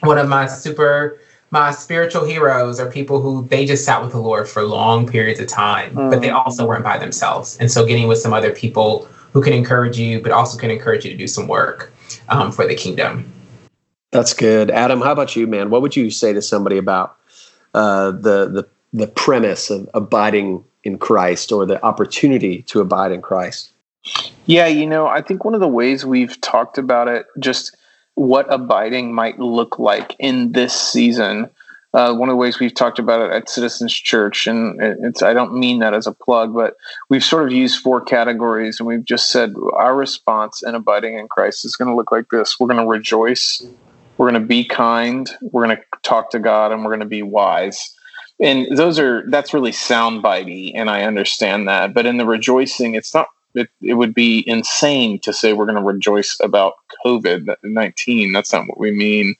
one 0.00 0.18
of 0.18 0.28
my 0.28 0.46
super 0.46 1.20
my 1.50 1.70
spiritual 1.70 2.24
heroes 2.24 2.80
are 2.80 2.90
people 2.90 3.20
who 3.20 3.46
they 3.46 3.64
just 3.64 3.84
sat 3.84 4.02
with 4.02 4.10
the 4.10 4.18
Lord 4.18 4.48
for 4.48 4.64
long 4.64 5.06
periods 5.06 5.38
of 5.38 5.46
time, 5.46 5.94
mm. 5.94 6.10
but 6.10 6.20
they 6.20 6.28
mm. 6.28 6.34
also 6.34 6.66
weren't 6.66 6.82
by 6.82 6.98
themselves. 6.98 7.56
And 7.58 7.70
so 7.70 7.86
getting 7.86 8.08
with 8.08 8.18
some 8.18 8.32
other 8.32 8.50
people 8.52 9.08
who 9.34 9.42
can 9.42 9.52
encourage 9.52 9.98
you, 9.98 10.20
but 10.20 10.32
also 10.32 10.56
can 10.56 10.70
encourage 10.70 11.04
you 11.04 11.10
to 11.10 11.16
do 11.16 11.26
some 11.26 11.46
work 11.46 11.92
um, 12.30 12.50
for 12.50 12.66
the 12.66 12.74
kingdom. 12.74 13.30
That's 14.12 14.32
good, 14.32 14.70
Adam. 14.70 15.00
How 15.00 15.12
about 15.12 15.36
you, 15.36 15.46
man? 15.46 15.70
What 15.70 15.82
would 15.82 15.96
you 15.96 16.08
say 16.10 16.32
to 16.32 16.40
somebody 16.40 16.78
about 16.78 17.16
uh, 17.74 18.12
the 18.12 18.48
the 18.48 18.66
the 18.92 19.08
premise 19.08 19.70
of 19.70 19.90
abiding 19.92 20.64
in 20.84 20.98
Christ 20.98 21.50
or 21.50 21.66
the 21.66 21.84
opportunity 21.84 22.62
to 22.62 22.80
abide 22.80 23.10
in 23.10 23.20
Christ? 23.20 23.72
Yeah, 24.46 24.68
you 24.68 24.86
know, 24.86 25.08
I 25.08 25.20
think 25.20 25.44
one 25.44 25.54
of 25.54 25.60
the 25.60 25.68
ways 25.68 26.06
we've 26.06 26.40
talked 26.40 26.78
about 26.78 27.08
it 27.08 27.26
just 27.40 27.76
what 28.14 28.52
abiding 28.52 29.12
might 29.12 29.40
look 29.40 29.80
like 29.80 30.14
in 30.20 30.52
this 30.52 30.72
season 30.72 31.50
uh, 31.94 32.12
one 32.12 32.28
of 32.28 32.32
the 32.32 32.36
ways 32.36 32.58
we've 32.58 32.74
talked 32.74 32.98
about 32.98 33.20
it 33.20 33.30
at 33.30 33.48
Citizens 33.48 33.94
Church, 33.94 34.48
and 34.48 34.80
it's 34.82 35.22
I 35.22 35.32
don't 35.32 35.54
mean 35.54 35.78
that 35.78 35.94
as 35.94 36.08
a 36.08 36.12
plug, 36.12 36.52
but 36.52 36.74
we've 37.08 37.22
sort 37.22 37.46
of 37.46 37.52
used 37.52 37.80
four 37.80 38.00
categories, 38.00 38.80
and 38.80 38.88
we've 38.88 39.04
just 39.04 39.30
said 39.30 39.54
our 39.74 39.94
response 39.94 40.60
in 40.62 40.74
abiding 40.74 41.16
in 41.16 41.28
Christ 41.28 41.64
is 41.64 41.76
going 41.76 41.88
to 41.88 41.94
look 41.94 42.10
like 42.10 42.28
this: 42.30 42.58
we're 42.58 42.66
going 42.66 42.82
to 42.82 42.90
rejoice, 42.90 43.64
we're 44.18 44.28
going 44.28 44.42
to 44.42 44.46
be 44.46 44.64
kind, 44.64 45.30
we're 45.40 45.64
going 45.64 45.76
to 45.76 45.82
talk 46.02 46.30
to 46.30 46.40
God, 46.40 46.72
and 46.72 46.82
we're 46.82 46.90
going 46.90 46.98
to 46.98 47.06
be 47.06 47.22
wise. 47.22 47.94
And 48.40 48.76
those 48.76 48.98
are 48.98 49.22
that's 49.30 49.54
really 49.54 49.70
soundbitey, 49.70 50.72
and 50.74 50.90
I 50.90 51.04
understand 51.04 51.68
that. 51.68 51.94
But 51.94 52.06
in 52.06 52.16
the 52.16 52.26
rejoicing, 52.26 52.96
it's 52.96 53.14
not. 53.14 53.28
It, 53.54 53.68
it 53.80 53.94
would 53.94 54.14
be 54.14 54.42
insane 54.48 55.20
to 55.20 55.32
say 55.32 55.52
we're 55.52 55.66
going 55.66 55.76
to 55.76 55.82
rejoice 55.82 56.36
about 56.42 56.72
COVID 57.06 57.54
nineteen. 57.62 58.32
That's 58.32 58.52
not 58.52 58.66
what 58.66 58.80
we 58.80 58.90
mean. 58.90 59.36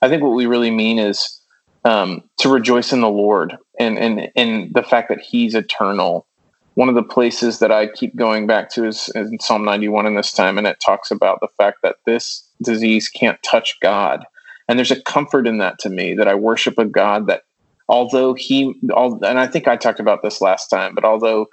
I 0.00 0.08
think 0.08 0.22
what 0.22 0.36
we 0.36 0.46
really 0.46 0.70
mean 0.70 1.00
is 1.00 1.40
um, 1.86 2.24
to 2.38 2.48
rejoice 2.48 2.92
in 2.92 3.00
the 3.00 3.08
Lord 3.08 3.56
and 3.78 3.98
and 3.98 4.28
and 4.34 4.74
the 4.74 4.82
fact 4.82 5.08
that 5.08 5.20
He's 5.20 5.54
eternal. 5.54 6.26
One 6.74 6.90
of 6.90 6.94
the 6.94 7.02
places 7.02 7.60
that 7.60 7.72
I 7.72 7.86
keep 7.86 8.14
going 8.16 8.46
back 8.46 8.68
to 8.70 8.86
is 8.86 9.08
in 9.14 9.38
Psalm 9.40 9.64
91 9.64 10.04
in 10.04 10.14
this 10.14 10.32
time, 10.32 10.58
and 10.58 10.66
it 10.66 10.78
talks 10.84 11.10
about 11.10 11.40
the 11.40 11.48
fact 11.56 11.78
that 11.82 11.96
this 12.04 12.46
disease 12.62 13.08
can't 13.08 13.42
touch 13.42 13.78
God. 13.80 14.24
And 14.68 14.78
there's 14.78 14.90
a 14.90 15.00
comfort 15.00 15.46
in 15.46 15.56
that 15.58 15.78
to 15.80 15.88
me 15.88 16.14
that 16.14 16.28
I 16.28 16.34
worship 16.34 16.76
a 16.78 16.84
God 16.84 17.28
that, 17.28 17.42
although 17.88 18.34
He, 18.34 18.74
all, 18.92 19.24
and 19.24 19.38
I 19.38 19.46
think 19.46 19.68
I 19.68 19.76
talked 19.76 20.00
about 20.00 20.22
this 20.22 20.42
last 20.42 20.68
time, 20.68 20.94
but 20.94 21.04
although 21.04 21.46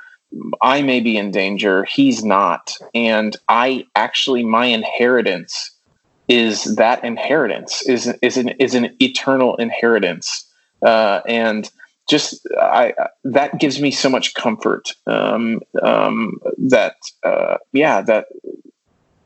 I 0.62 0.82
may 0.82 1.00
be 1.00 1.15
in 1.15 1.32
danger, 1.32 1.86
He's 1.86 2.24
not. 2.24 2.74
And 2.93 3.38
I 3.48 3.86
actually, 3.96 4.43
my 4.43 4.65
inheritance 4.65 5.73
is 6.28 6.76
that 6.76 7.04
inheritance 7.04 7.88
is 7.88 8.14
is 8.22 8.38
an 8.38 8.50
is 8.60 8.76
an 8.76 8.96
eternal 9.00 9.56
inheritance, 9.58 10.50
uh, 10.86 11.22
and 11.28 11.70
just 12.10 12.48
I 12.60 12.94
that 13.24 13.60
gives 13.60 13.82
me 13.82 13.92
so 13.92 14.10
much 14.10 14.34
comfort. 14.34 14.94
Um, 15.08 15.62
um, 15.82 16.40
that 16.70 16.96
uh, 17.24 17.58
yeah, 17.74 18.02
that 18.02 18.28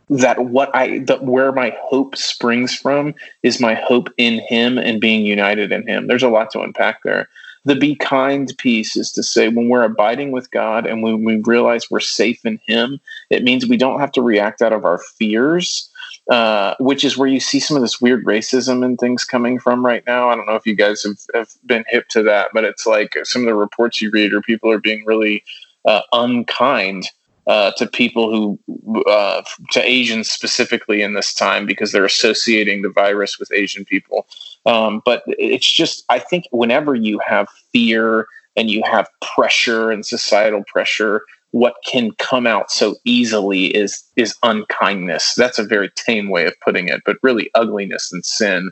that 0.09 0.45
what 0.45 0.75
I 0.75 0.99
that 0.99 1.23
where 1.23 1.51
my 1.51 1.75
hope 1.81 2.15
springs 2.15 2.75
from 2.75 3.13
is 3.43 3.59
my 3.59 3.75
hope 3.75 4.09
in 4.17 4.39
Him 4.47 4.77
and 4.77 5.01
being 5.01 5.25
united 5.25 5.71
in 5.71 5.87
Him. 5.87 6.07
There's 6.07 6.23
a 6.23 6.29
lot 6.29 6.49
to 6.51 6.61
unpack 6.61 7.03
there. 7.03 7.29
The 7.65 7.75
be 7.75 7.95
kind 7.95 8.51
piece 8.57 8.95
is 8.95 9.11
to 9.11 9.23
say 9.23 9.49
when 9.49 9.67
we're 9.67 9.83
abiding 9.83 10.31
with 10.31 10.49
God 10.51 10.85
and 10.87 11.03
when 11.03 11.25
we 11.25 11.41
realize 11.43 11.91
we're 11.91 11.99
safe 11.99 12.45
in 12.45 12.59
Him, 12.65 12.99
it 13.29 13.43
means 13.43 13.67
we 13.67 13.75
don't 13.75 13.99
have 13.99 14.13
to 14.13 14.21
react 14.21 14.61
out 14.61 14.71
of 14.71 14.85
our 14.85 14.99
fears 15.17 15.91
uh, 16.29 16.75
which 16.79 17.03
is 17.03 17.17
where 17.17 17.29
you 17.29 17.39
see 17.39 17.59
some 17.59 17.77
of 17.77 17.81
this 17.81 18.01
weird 18.01 18.25
racism 18.25 18.83
and 18.83 18.99
things 18.99 19.23
coming 19.23 19.59
from 19.59 19.85
right 19.85 20.03
now. 20.05 20.29
I 20.29 20.35
don't 20.35 20.45
know 20.45 20.55
if 20.55 20.65
you 20.65 20.75
guys 20.75 21.03
have, 21.03 21.17
have 21.33 21.49
been 21.65 21.85
hip 21.87 22.09
to 22.09 22.23
that, 22.23 22.49
but 22.53 22.63
it's 22.65 22.85
like 22.85 23.15
some 23.23 23.43
of 23.43 23.45
the 23.45 23.55
reports 23.55 24.01
you 24.01 24.11
read 24.11 24.33
or 24.33 24.41
people 24.41 24.69
are 24.71 24.79
being 24.79 25.05
really 25.05 25.43
uh, 25.85 26.01
unkind 26.11 27.09
uh, 27.47 27.71
to 27.77 27.87
people 27.87 28.29
who, 28.29 29.03
uh, 29.03 29.41
to 29.71 29.81
Asians 29.81 30.29
specifically 30.29 31.01
in 31.01 31.13
this 31.13 31.33
time 31.33 31.65
because 31.65 31.93
they're 31.93 32.03
associating 32.03 32.81
the 32.81 32.89
virus 32.89 33.39
with 33.39 33.49
Asian 33.53 33.85
people. 33.85 34.27
Um, 34.65 35.01
but 35.05 35.23
it's 35.27 35.71
just, 35.71 36.03
I 36.09 36.19
think 36.19 36.43
whenever 36.51 36.93
you 36.93 37.19
have 37.25 37.47
fear 37.71 38.27
and 38.57 38.69
you 38.69 38.83
have 38.85 39.07
pressure 39.21 39.91
and 39.91 40.05
societal 40.05 40.65
pressure, 40.65 41.21
what 41.51 41.75
can 41.85 42.11
come 42.17 42.45
out 42.45 42.71
so 42.71 42.95
easily 43.05 43.67
is 43.67 44.03
is 44.15 44.35
unkindness. 44.43 45.35
That's 45.35 45.59
a 45.59 45.63
very 45.63 45.89
tame 45.95 46.29
way 46.29 46.45
of 46.45 46.53
putting 46.63 46.87
it, 46.87 47.01
but 47.05 47.17
really 47.23 47.49
ugliness 47.55 48.11
and 48.11 48.25
sin. 48.25 48.71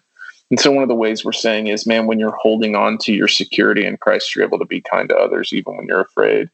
And 0.51 0.59
so 0.59 0.71
one 0.71 0.83
of 0.83 0.89
the 0.89 0.95
ways 0.95 1.25
we're 1.25 1.31
saying 1.31 1.67
is, 1.67 1.87
man, 1.87 2.05
when 2.05 2.19
you're 2.19 2.35
holding 2.39 2.75
on 2.75 2.97
to 2.99 3.13
your 3.13 3.27
security 3.27 3.85
in 3.85 3.97
Christ, 3.97 4.35
you're 4.35 4.45
able 4.45 4.59
to 4.59 4.65
be 4.65 4.81
kind 4.81 5.09
to 5.09 5.15
others 5.15 5.51
even 5.53 5.75
when 5.75 5.87
you're 5.87 6.01
afraid. 6.01 6.49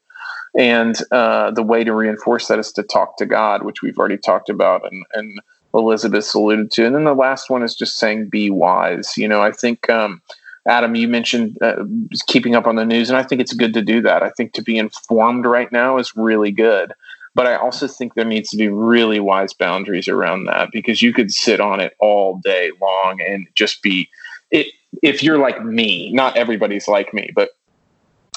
And 0.58 0.96
uh, 1.12 1.52
the 1.52 1.64
way 1.64 1.84
to 1.84 1.94
reinforce 1.94 2.48
that 2.48 2.60
is 2.60 2.72
to 2.74 2.84
talk 2.84 3.18
to 3.18 3.26
God, 3.26 3.64
which 3.64 3.82
we've 3.82 3.98
already 3.98 4.18
talked 4.18 4.50
about, 4.50 4.90
and 4.90 5.06
and 5.14 5.42
Elizabeth's 5.74 6.34
alluded 6.34 6.72
to. 6.72 6.86
And 6.86 6.96
then 6.96 7.06
the 7.06 7.14
last 7.14 7.50
one 7.50 7.64
is 7.64 7.76
just 7.76 7.96
saying, 7.96 8.30
be 8.30 8.50
wise. 8.50 9.18
You 9.18 9.28
know, 9.28 9.42
I 9.42 9.52
think. 9.52 9.90
Um, 9.90 10.22
Adam, 10.68 10.96
you 10.96 11.08
mentioned 11.08 11.58
uh, 11.62 11.84
keeping 12.28 12.56
up 12.56 12.68
on 12.68 12.76
the 12.76 12.86
news, 12.86 13.10
and 13.10 13.18
I 13.18 13.24
think 13.24 13.42
it's 13.42 13.54
good 13.54 13.74
to 13.74 13.82
do 13.82 14.02
that. 14.02 14.24
I 14.24 14.30
think 14.30 14.54
to 14.54 14.62
be 14.62 14.78
informed 14.78 15.46
right 15.46 15.72
now 15.72 15.98
is 15.98 16.16
really 16.16 16.52
good. 16.52 16.94
But 17.34 17.48
I 17.48 17.56
also 17.56 17.88
think 17.88 18.14
there 18.14 18.26
needs 18.26 18.50
to 18.50 18.58
be 18.58 18.68
really 18.68 19.20
wise 19.20 19.54
boundaries 19.54 20.08
around 20.08 20.46
that 20.46 20.70
because 20.72 21.02
you 21.02 21.14
could 21.14 21.32
sit 21.32 21.62
on 21.62 21.80
it 21.80 21.96
all 22.00 22.42
day 22.44 22.72
long 22.82 23.22
and 23.22 23.48
just 23.56 23.82
be 23.82 24.10
it. 24.52 24.68
If 25.02 25.24
you're 25.24 25.38
like 25.38 25.64
me, 25.64 26.12
not 26.12 26.36
everybody's 26.36 26.90
like 26.90 27.14
me, 27.14 27.32
but 27.34 27.52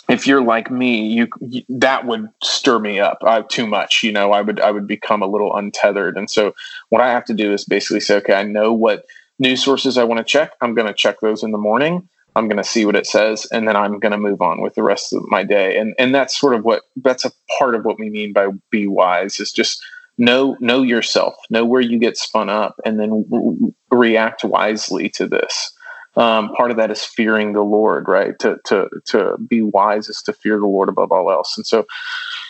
if 0.08 0.26
you're 0.26 0.42
like 0.42 0.70
me, 0.70 1.06
you, 1.06 1.28
that 1.68 2.06
would 2.06 2.28
stir 2.42 2.78
me 2.78 3.00
up 3.00 3.18
uh, 3.22 3.42
too 3.48 3.66
much. 3.66 4.02
You 4.02 4.12
know, 4.12 4.32
I 4.32 4.42
would 4.42 4.60
I 4.60 4.70
would 4.70 4.86
become 4.86 5.22
a 5.22 5.26
little 5.26 5.56
untethered. 5.56 6.16
And 6.16 6.30
so 6.30 6.54
what 6.90 7.02
I 7.02 7.10
have 7.10 7.24
to 7.26 7.34
do 7.34 7.52
is 7.52 7.64
basically 7.64 8.00
say, 8.00 8.16
okay, 8.16 8.34
I 8.34 8.44
know 8.44 8.72
what 8.72 9.06
news 9.38 9.64
sources 9.64 9.98
I 9.98 10.04
want 10.04 10.18
to 10.18 10.24
check. 10.24 10.52
I'm 10.60 10.74
going 10.74 10.86
to 10.86 10.94
check 10.94 11.20
those 11.20 11.42
in 11.42 11.50
the 11.50 11.58
morning. 11.58 12.08
I'm 12.36 12.48
going 12.48 12.62
to 12.62 12.64
see 12.64 12.84
what 12.84 12.96
it 12.96 13.06
says, 13.06 13.46
and 13.52 13.68
then 13.68 13.76
I'm 13.76 13.98
going 14.00 14.12
to 14.12 14.18
move 14.18 14.40
on 14.40 14.60
with 14.60 14.74
the 14.74 14.82
rest 14.82 15.12
of 15.12 15.22
my 15.28 15.44
day. 15.44 15.78
And 15.78 15.94
and 15.98 16.14
that's 16.14 16.38
sort 16.38 16.54
of 16.54 16.64
what 16.64 16.82
that's 16.96 17.24
a 17.24 17.32
part 17.58 17.74
of 17.74 17.84
what 17.84 17.98
we 17.98 18.10
mean 18.10 18.32
by 18.32 18.48
be 18.70 18.86
wise 18.86 19.38
is 19.40 19.52
just 19.52 19.84
know 20.18 20.56
know 20.60 20.82
yourself, 20.82 21.34
know 21.50 21.64
where 21.64 21.80
you 21.80 21.98
get 21.98 22.16
spun 22.16 22.48
up, 22.48 22.76
and 22.84 22.98
then 22.98 23.24
react 23.90 24.44
wisely 24.44 25.08
to 25.10 25.26
this. 25.28 25.72
Um, 26.16 26.50
part 26.50 26.70
of 26.70 26.76
that 26.76 26.92
is 26.92 27.04
fearing 27.04 27.52
the 27.52 27.62
Lord, 27.62 28.08
right? 28.08 28.38
To 28.40 28.56
to 28.66 28.88
to 29.06 29.36
be 29.48 29.62
wise 29.62 30.08
is 30.08 30.22
to 30.22 30.32
fear 30.32 30.58
the 30.58 30.66
Lord 30.66 30.88
above 30.88 31.12
all 31.12 31.30
else. 31.30 31.54
And 31.56 31.66
so 31.66 31.86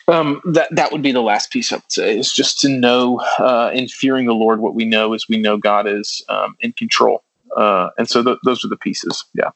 um, 0.08 0.40
that 0.52 0.68
that 0.74 0.92
would 0.92 1.02
be 1.02 1.12
the 1.12 1.22
last 1.22 1.50
piece 1.50 1.72
I 1.72 1.76
would 1.76 1.92
say 1.92 2.18
is 2.18 2.32
just 2.32 2.58
to 2.60 2.68
know 2.68 3.20
uh, 3.38 3.70
in 3.72 3.88
fearing 3.88 4.26
the 4.26 4.34
Lord 4.34 4.60
what 4.60 4.74
we 4.74 4.84
know 4.84 5.14
is 5.14 5.28
we 5.28 5.38
know 5.38 5.56
God 5.56 5.86
is 5.86 6.22
um, 6.28 6.56
in 6.60 6.72
control. 6.72 7.22
Uh, 7.56 7.90
and 7.98 8.08
so 8.08 8.22
th- 8.22 8.38
those 8.44 8.64
are 8.64 8.68
the 8.68 8.76
pieces. 8.76 9.24
Yeah. 9.34 9.50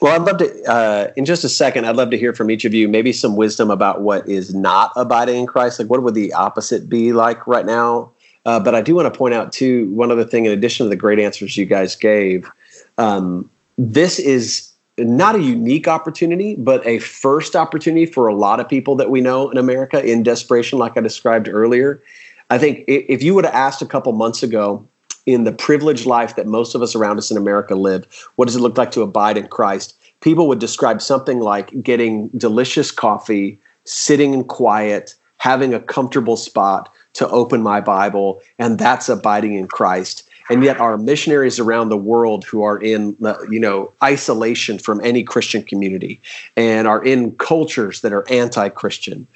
Well, 0.00 0.12
I'd 0.12 0.26
love 0.26 0.38
to, 0.38 0.64
uh, 0.64 1.12
in 1.16 1.24
just 1.24 1.44
a 1.44 1.48
second, 1.48 1.86
I'd 1.86 1.96
love 1.96 2.10
to 2.10 2.18
hear 2.18 2.34
from 2.34 2.50
each 2.50 2.64
of 2.64 2.74
you, 2.74 2.88
maybe 2.88 3.12
some 3.12 3.36
wisdom 3.36 3.70
about 3.70 4.02
what 4.02 4.28
is 4.28 4.54
not 4.54 4.92
abiding 4.96 5.36
in 5.36 5.46
Christ. 5.46 5.78
Like, 5.78 5.88
what 5.88 6.02
would 6.02 6.14
the 6.14 6.32
opposite 6.32 6.88
be 6.88 7.12
like 7.12 7.46
right 7.46 7.64
now? 7.64 8.10
Uh, 8.44 8.60
but 8.60 8.74
I 8.74 8.82
do 8.82 8.96
want 8.96 9.12
to 9.12 9.16
point 9.16 9.34
out, 9.34 9.52
too, 9.52 9.90
one 9.92 10.10
other 10.10 10.24
thing, 10.24 10.46
in 10.46 10.52
addition 10.52 10.84
to 10.84 10.90
the 10.90 10.96
great 10.96 11.18
answers 11.18 11.56
you 11.56 11.64
guys 11.64 11.96
gave, 11.96 12.50
um, 12.98 13.48
this 13.78 14.18
is 14.18 14.70
not 14.98 15.34
a 15.36 15.40
unique 15.40 15.88
opportunity, 15.88 16.54
but 16.56 16.86
a 16.86 16.98
first 16.98 17.56
opportunity 17.56 18.06
for 18.06 18.26
a 18.26 18.34
lot 18.34 18.60
of 18.60 18.68
people 18.68 18.96
that 18.96 19.10
we 19.10 19.20
know 19.20 19.48
in 19.50 19.56
America 19.56 20.04
in 20.04 20.22
desperation, 20.22 20.78
like 20.78 20.96
I 20.96 21.00
described 21.00 21.48
earlier. 21.48 22.02
I 22.50 22.58
think 22.58 22.84
if 22.86 23.22
you 23.22 23.34
would 23.34 23.44
have 23.44 23.54
asked 23.54 23.80
a 23.80 23.86
couple 23.86 24.12
months 24.12 24.42
ago, 24.42 24.86
in 25.26 25.44
the 25.44 25.52
privileged 25.52 26.06
life 26.06 26.36
that 26.36 26.46
most 26.46 26.74
of 26.74 26.82
us 26.82 26.94
around 26.94 27.18
us 27.18 27.30
in 27.30 27.36
America 27.36 27.74
live, 27.74 28.06
what 28.36 28.46
does 28.46 28.56
it 28.56 28.60
look 28.60 28.76
like 28.76 28.90
to 28.92 29.02
abide 29.02 29.38
in 29.38 29.48
Christ? 29.48 29.96
People 30.20 30.48
would 30.48 30.58
describe 30.58 31.00
something 31.00 31.40
like 31.40 31.82
getting 31.82 32.28
delicious 32.28 32.90
coffee, 32.90 33.58
sitting 33.84 34.34
in 34.34 34.44
quiet, 34.44 35.14
having 35.38 35.74
a 35.74 35.80
comfortable 35.80 36.36
spot 36.36 36.92
to 37.14 37.28
open 37.28 37.62
my 37.62 37.80
Bible, 37.80 38.40
and 38.58 38.78
that's 38.78 39.08
abiding 39.08 39.54
in 39.54 39.68
Christ. 39.68 40.28
And 40.50 40.62
yet, 40.62 40.78
our 40.78 40.98
missionaries 40.98 41.58
around 41.58 41.88
the 41.88 41.96
world 41.96 42.44
who 42.44 42.62
are 42.62 42.78
in, 42.78 43.16
you 43.50 43.58
know, 43.58 43.92
isolation 44.02 44.78
from 44.78 45.00
any 45.02 45.22
Christian 45.22 45.62
community 45.62 46.20
and 46.56 46.86
are 46.86 47.02
in 47.02 47.34
cultures 47.36 48.02
that 48.02 48.12
are 48.12 48.30
anti-Christian, 48.30 49.26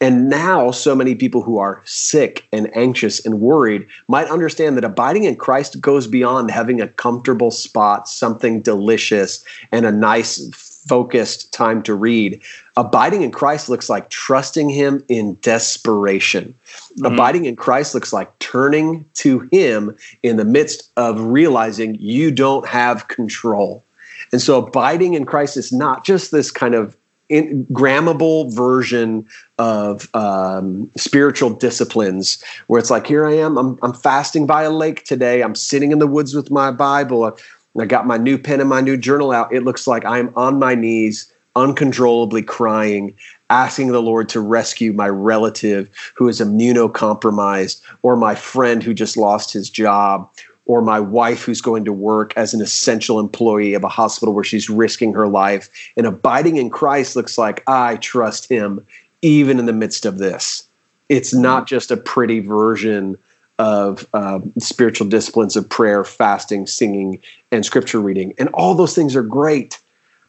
and 0.00 0.28
now, 0.28 0.72
so 0.72 0.94
many 0.94 1.14
people 1.14 1.40
who 1.40 1.56
are 1.56 1.80
sick 1.86 2.46
and 2.52 2.74
anxious 2.76 3.24
and 3.24 3.40
worried 3.40 3.86
might 4.08 4.28
understand 4.28 4.76
that 4.76 4.84
abiding 4.84 5.24
in 5.24 5.36
Christ 5.36 5.80
goes 5.80 6.06
beyond 6.06 6.50
having 6.50 6.82
a 6.82 6.88
comfortable 6.88 7.50
spot, 7.50 8.06
something 8.06 8.60
delicious, 8.60 9.42
and 9.72 9.86
a 9.86 9.92
nice, 9.92 10.50
focused 10.86 11.52
time 11.52 11.82
to 11.82 11.94
read. 11.94 12.40
Abiding 12.76 13.22
in 13.22 13.30
Christ 13.30 13.70
looks 13.70 13.88
like 13.88 14.10
trusting 14.10 14.68
Him 14.68 15.02
in 15.08 15.36
desperation. 15.40 16.54
Mm-hmm. 16.64 17.06
Abiding 17.06 17.46
in 17.46 17.56
Christ 17.56 17.94
looks 17.94 18.12
like 18.12 18.38
turning 18.38 19.06
to 19.14 19.48
Him 19.50 19.96
in 20.22 20.36
the 20.36 20.44
midst 20.44 20.90
of 20.98 21.18
realizing 21.20 21.96
you 21.98 22.30
don't 22.30 22.68
have 22.68 23.08
control. 23.08 23.82
And 24.30 24.42
so, 24.42 24.62
abiding 24.62 25.14
in 25.14 25.24
Christ 25.24 25.56
is 25.56 25.72
not 25.72 26.04
just 26.04 26.32
this 26.32 26.50
kind 26.50 26.74
of 26.74 26.96
in, 27.28 27.64
grammable 27.66 28.54
version 28.54 29.26
of 29.58 30.08
um, 30.14 30.90
spiritual 30.96 31.50
disciplines 31.50 32.42
where 32.66 32.78
it's 32.78 32.90
like 32.90 33.06
here 33.06 33.26
i 33.26 33.32
am 33.32 33.56
I'm, 33.58 33.78
I'm 33.82 33.92
fasting 33.92 34.46
by 34.46 34.62
a 34.62 34.70
lake 34.70 35.04
today. 35.04 35.42
I'm 35.42 35.54
sitting 35.54 35.92
in 35.92 35.98
the 35.98 36.06
woods 36.06 36.34
with 36.34 36.50
my 36.50 36.70
bible. 36.70 37.36
I 37.78 37.84
got 37.84 38.06
my 38.06 38.16
new 38.16 38.38
pen 38.38 38.60
and 38.60 38.68
my 38.68 38.80
new 38.80 38.96
journal 38.96 39.32
out. 39.32 39.52
It 39.52 39.64
looks 39.64 39.86
like 39.86 40.04
i'm 40.04 40.32
on 40.36 40.58
my 40.58 40.74
knees 40.74 41.32
uncontrollably 41.56 42.42
crying 42.42 43.14
asking 43.48 43.92
the 43.92 44.02
lord 44.02 44.28
to 44.28 44.40
rescue 44.40 44.92
my 44.92 45.08
relative 45.08 45.88
who 46.14 46.28
is 46.28 46.40
immunocompromised 46.40 47.80
or 48.02 48.14
my 48.14 48.34
friend 48.34 48.82
who 48.82 48.92
just 48.92 49.16
lost 49.16 49.52
his 49.52 49.70
job 49.70 50.30
or 50.66 50.82
my 50.82 51.00
wife 51.00 51.44
who's 51.44 51.60
going 51.60 51.84
to 51.84 51.92
work 51.92 52.32
as 52.36 52.52
an 52.52 52.60
essential 52.60 53.18
employee 53.18 53.74
of 53.74 53.84
a 53.84 53.88
hospital 53.88 54.34
where 54.34 54.44
she's 54.44 54.68
risking 54.68 55.12
her 55.12 55.28
life. 55.28 55.70
And 55.96 56.06
abiding 56.06 56.56
in 56.56 56.70
Christ 56.70 57.16
looks 57.16 57.38
like 57.38 57.62
I 57.68 57.96
trust 57.96 58.48
him 58.48 58.84
even 59.22 59.58
in 59.58 59.66
the 59.66 59.72
midst 59.72 60.04
of 60.04 60.18
this. 60.18 60.66
It's 61.08 61.32
not 61.32 61.66
just 61.66 61.90
a 61.90 61.96
pretty 61.96 62.40
version 62.40 63.16
of 63.58 64.06
um, 64.12 64.52
spiritual 64.58 65.08
disciplines 65.08 65.56
of 65.56 65.68
prayer, 65.68 66.04
fasting, 66.04 66.66
singing, 66.66 67.20
and 67.50 67.64
scripture 67.64 68.00
reading. 68.00 68.34
And 68.38 68.48
all 68.50 68.74
those 68.74 68.94
things 68.94 69.16
are 69.16 69.22
great. 69.22 69.80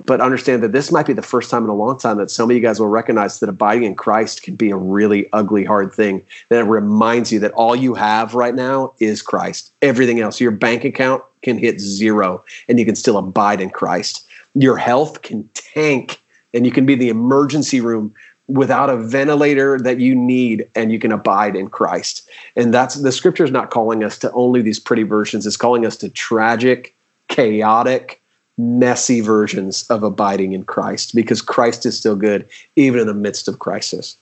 But 0.08 0.22
understand 0.22 0.64
that 0.64 0.72
this 0.72 0.92
might 0.92 1.06
be 1.06 1.14
the 1.14 1.22
first 1.22 1.52
time 1.52 1.66
in 1.66 1.70
a 1.70 1.76
long 1.76 2.00
time 2.00 2.18
that 2.18 2.32
some 2.32 2.50
of 2.50 2.56
you 2.56 2.62
guys 2.62 2.80
will 2.80 2.88
recognize 2.88 3.40
that 3.40 3.50
abiding 3.50 3.84
in 3.84 3.94
Christ 3.94 4.42
can 4.42 4.56
be 4.56 4.72
a 4.72 4.78
really 4.78 5.30
ugly, 5.34 5.66
hard 5.66 5.94
thing. 5.94 6.26
That 6.50 6.64
reminds 6.64 7.32
you 7.32 7.40
that 7.40 7.52
all 7.52 7.76
you 7.76 7.94
have 7.94 8.34
right 8.34 8.56
now 8.56 8.94
is 9.00 9.22
Christ. 9.22 9.74
Everything 9.82 10.22
else, 10.22 10.40
your 10.40 10.52
bank 10.52 10.86
account 10.86 11.24
can 11.42 11.58
hit 11.60 11.80
zero 11.82 12.44
and 12.70 12.80
you 12.80 12.86
can 12.86 12.96
still 12.96 13.18
abide 13.18 13.60
in 13.60 13.70
Christ. 13.70 14.26
Your 14.56 14.78
health 14.78 15.22
can 15.24 15.48
tank 15.54 16.22
and 16.54 16.66
you 16.66 16.72
can 16.72 16.86
be 16.86 16.94
in 16.94 17.00
the 17.00 17.10
emergency 17.10 17.82
room 17.82 18.14
without 18.48 18.90
a 18.90 18.96
ventilator 18.96 19.78
that 19.78 20.00
you 20.00 20.16
need 20.16 20.70
and 20.74 20.90
you 20.90 21.00
can 21.00 21.12
abide 21.12 21.56
in 21.56 21.70
Christ. 21.70 22.30
And 22.56 22.74
that's 22.74 22.96
the 22.96 23.12
scripture 23.12 23.44
is 23.44 23.52
not 23.52 23.72
calling 23.72 24.06
us 24.06 24.18
to 24.20 24.32
only 24.32 24.62
these 24.62 24.80
pretty 24.80 25.04
versions, 25.04 25.46
it's 25.46 25.58
calling 25.58 25.86
us 25.86 25.98
to 25.98 26.08
tragic, 26.08 26.96
chaotic, 27.28 28.17
messy 28.58 29.22
versions 29.22 29.84
of 29.90 30.04
abiding 30.04 30.54
in 30.54 30.64
Christ 30.64 31.14
because 31.14 31.42
Christ 31.42 31.86
is 31.86 31.98
still 31.98 32.16
good 32.16 32.48
even 32.76 33.00
in 33.00 33.08
the 33.08 33.14
midst 33.14 33.48
of 33.48 33.60
crisis. 33.60 34.18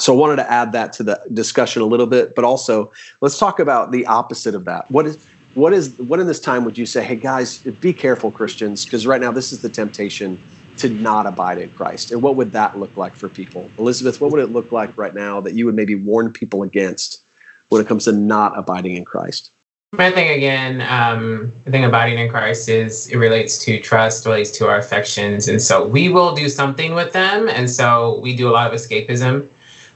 So 0.00 0.14
I 0.14 0.16
wanted 0.16 0.36
to 0.36 0.50
add 0.50 0.72
that 0.72 0.92
to 0.94 1.02
the 1.02 1.20
discussion 1.32 1.82
a 1.82 1.86
little 1.86 2.06
bit, 2.06 2.34
but 2.34 2.44
also 2.44 2.92
let's 3.20 3.38
talk 3.38 3.60
about 3.60 3.92
the 3.92 4.06
opposite 4.06 4.54
of 4.54 4.64
that. 4.64 4.90
What 4.90 5.06
is 5.06 5.26
what 5.54 5.72
is 5.72 5.96
what 5.98 6.18
in 6.18 6.26
this 6.26 6.40
time 6.40 6.64
would 6.64 6.78
you 6.78 6.86
say, 6.86 7.04
hey 7.04 7.16
guys, 7.16 7.58
be 7.58 7.92
careful, 7.92 8.32
Christians, 8.32 8.84
because 8.84 9.06
right 9.06 9.20
now 9.20 9.30
this 9.30 9.52
is 9.52 9.60
the 9.60 9.68
temptation 9.68 10.40
to 10.78 10.88
not 10.88 11.26
abide 11.26 11.58
in 11.58 11.70
Christ. 11.70 12.10
And 12.10 12.22
what 12.22 12.34
would 12.36 12.52
that 12.52 12.78
look 12.78 12.96
like 12.96 13.14
for 13.14 13.28
people? 13.28 13.70
Elizabeth, 13.78 14.20
what 14.20 14.32
would 14.32 14.40
it 14.40 14.50
look 14.50 14.72
like 14.72 14.96
right 14.96 15.14
now 15.14 15.40
that 15.40 15.54
you 15.54 15.66
would 15.66 15.76
maybe 15.76 15.94
warn 15.94 16.32
people 16.32 16.64
against 16.64 17.22
when 17.68 17.80
it 17.80 17.86
comes 17.86 18.06
to 18.06 18.12
not 18.12 18.58
abiding 18.58 18.96
in 18.96 19.04
Christ? 19.04 19.51
My 19.94 20.10
thing 20.10 20.30
again, 20.30 20.80
um, 20.88 21.52
the 21.66 21.70
thing 21.70 21.84
abiding 21.84 22.18
in 22.18 22.30
Christ 22.30 22.70
is 22.70 23.08
it 23.08 23.18
relates 23.18 23.58
to 23.66 23.78
trust, 23.78 24.24
relates 24.24 24.50
to 24.52 24.66
our 24.66 24.78
affections. 24.78 25.48
And 25.48 25.60
so 25.60 25.86
we 25.86 26.08
will 26.08 26.34
do 26.34 26.48
something 26.48 26.94
with 26.94 27.12
them. 27.12 27.46
And 27.50 27.68
so 27.68 28.18
we 28.20 28.34
do 28.34 28.48
a 28.48 28.52
lot 28.52 28.72
of 28.72 28.80
escapism 28.80 29.46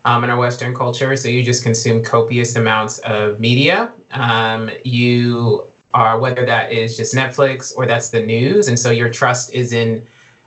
um, 0.05 0.23
in 0.23 0.29
our 0.29 0.37
Western 0.37 0.75
culture. 0.75 1.17
So 1.17 1.29
you 1.29 1.43
just 1.43 1.63
consume 1.63 2.03
copious 2.05 2.57
amounts 2.57 2.99
of 2.99 3.41
media. 3.41 3.91
Um, 4.11 4.71
you 4.85 5.67
are, 5.95 6.19
whether 6.19 6.45
that 6.45 6.73
is 6.73 6.95
just 6.99 7.15
Netflix 7.15 7.75
or 7.75 7.87
that's 7.87 8.11
the 8.11 8.21
news. 8.21 8.69
And 8.69 8.79
so 8.79 8.91
your 8.91 9.11
trust 9.11 9.55
is 9.55 9.73
in 9.73 10.07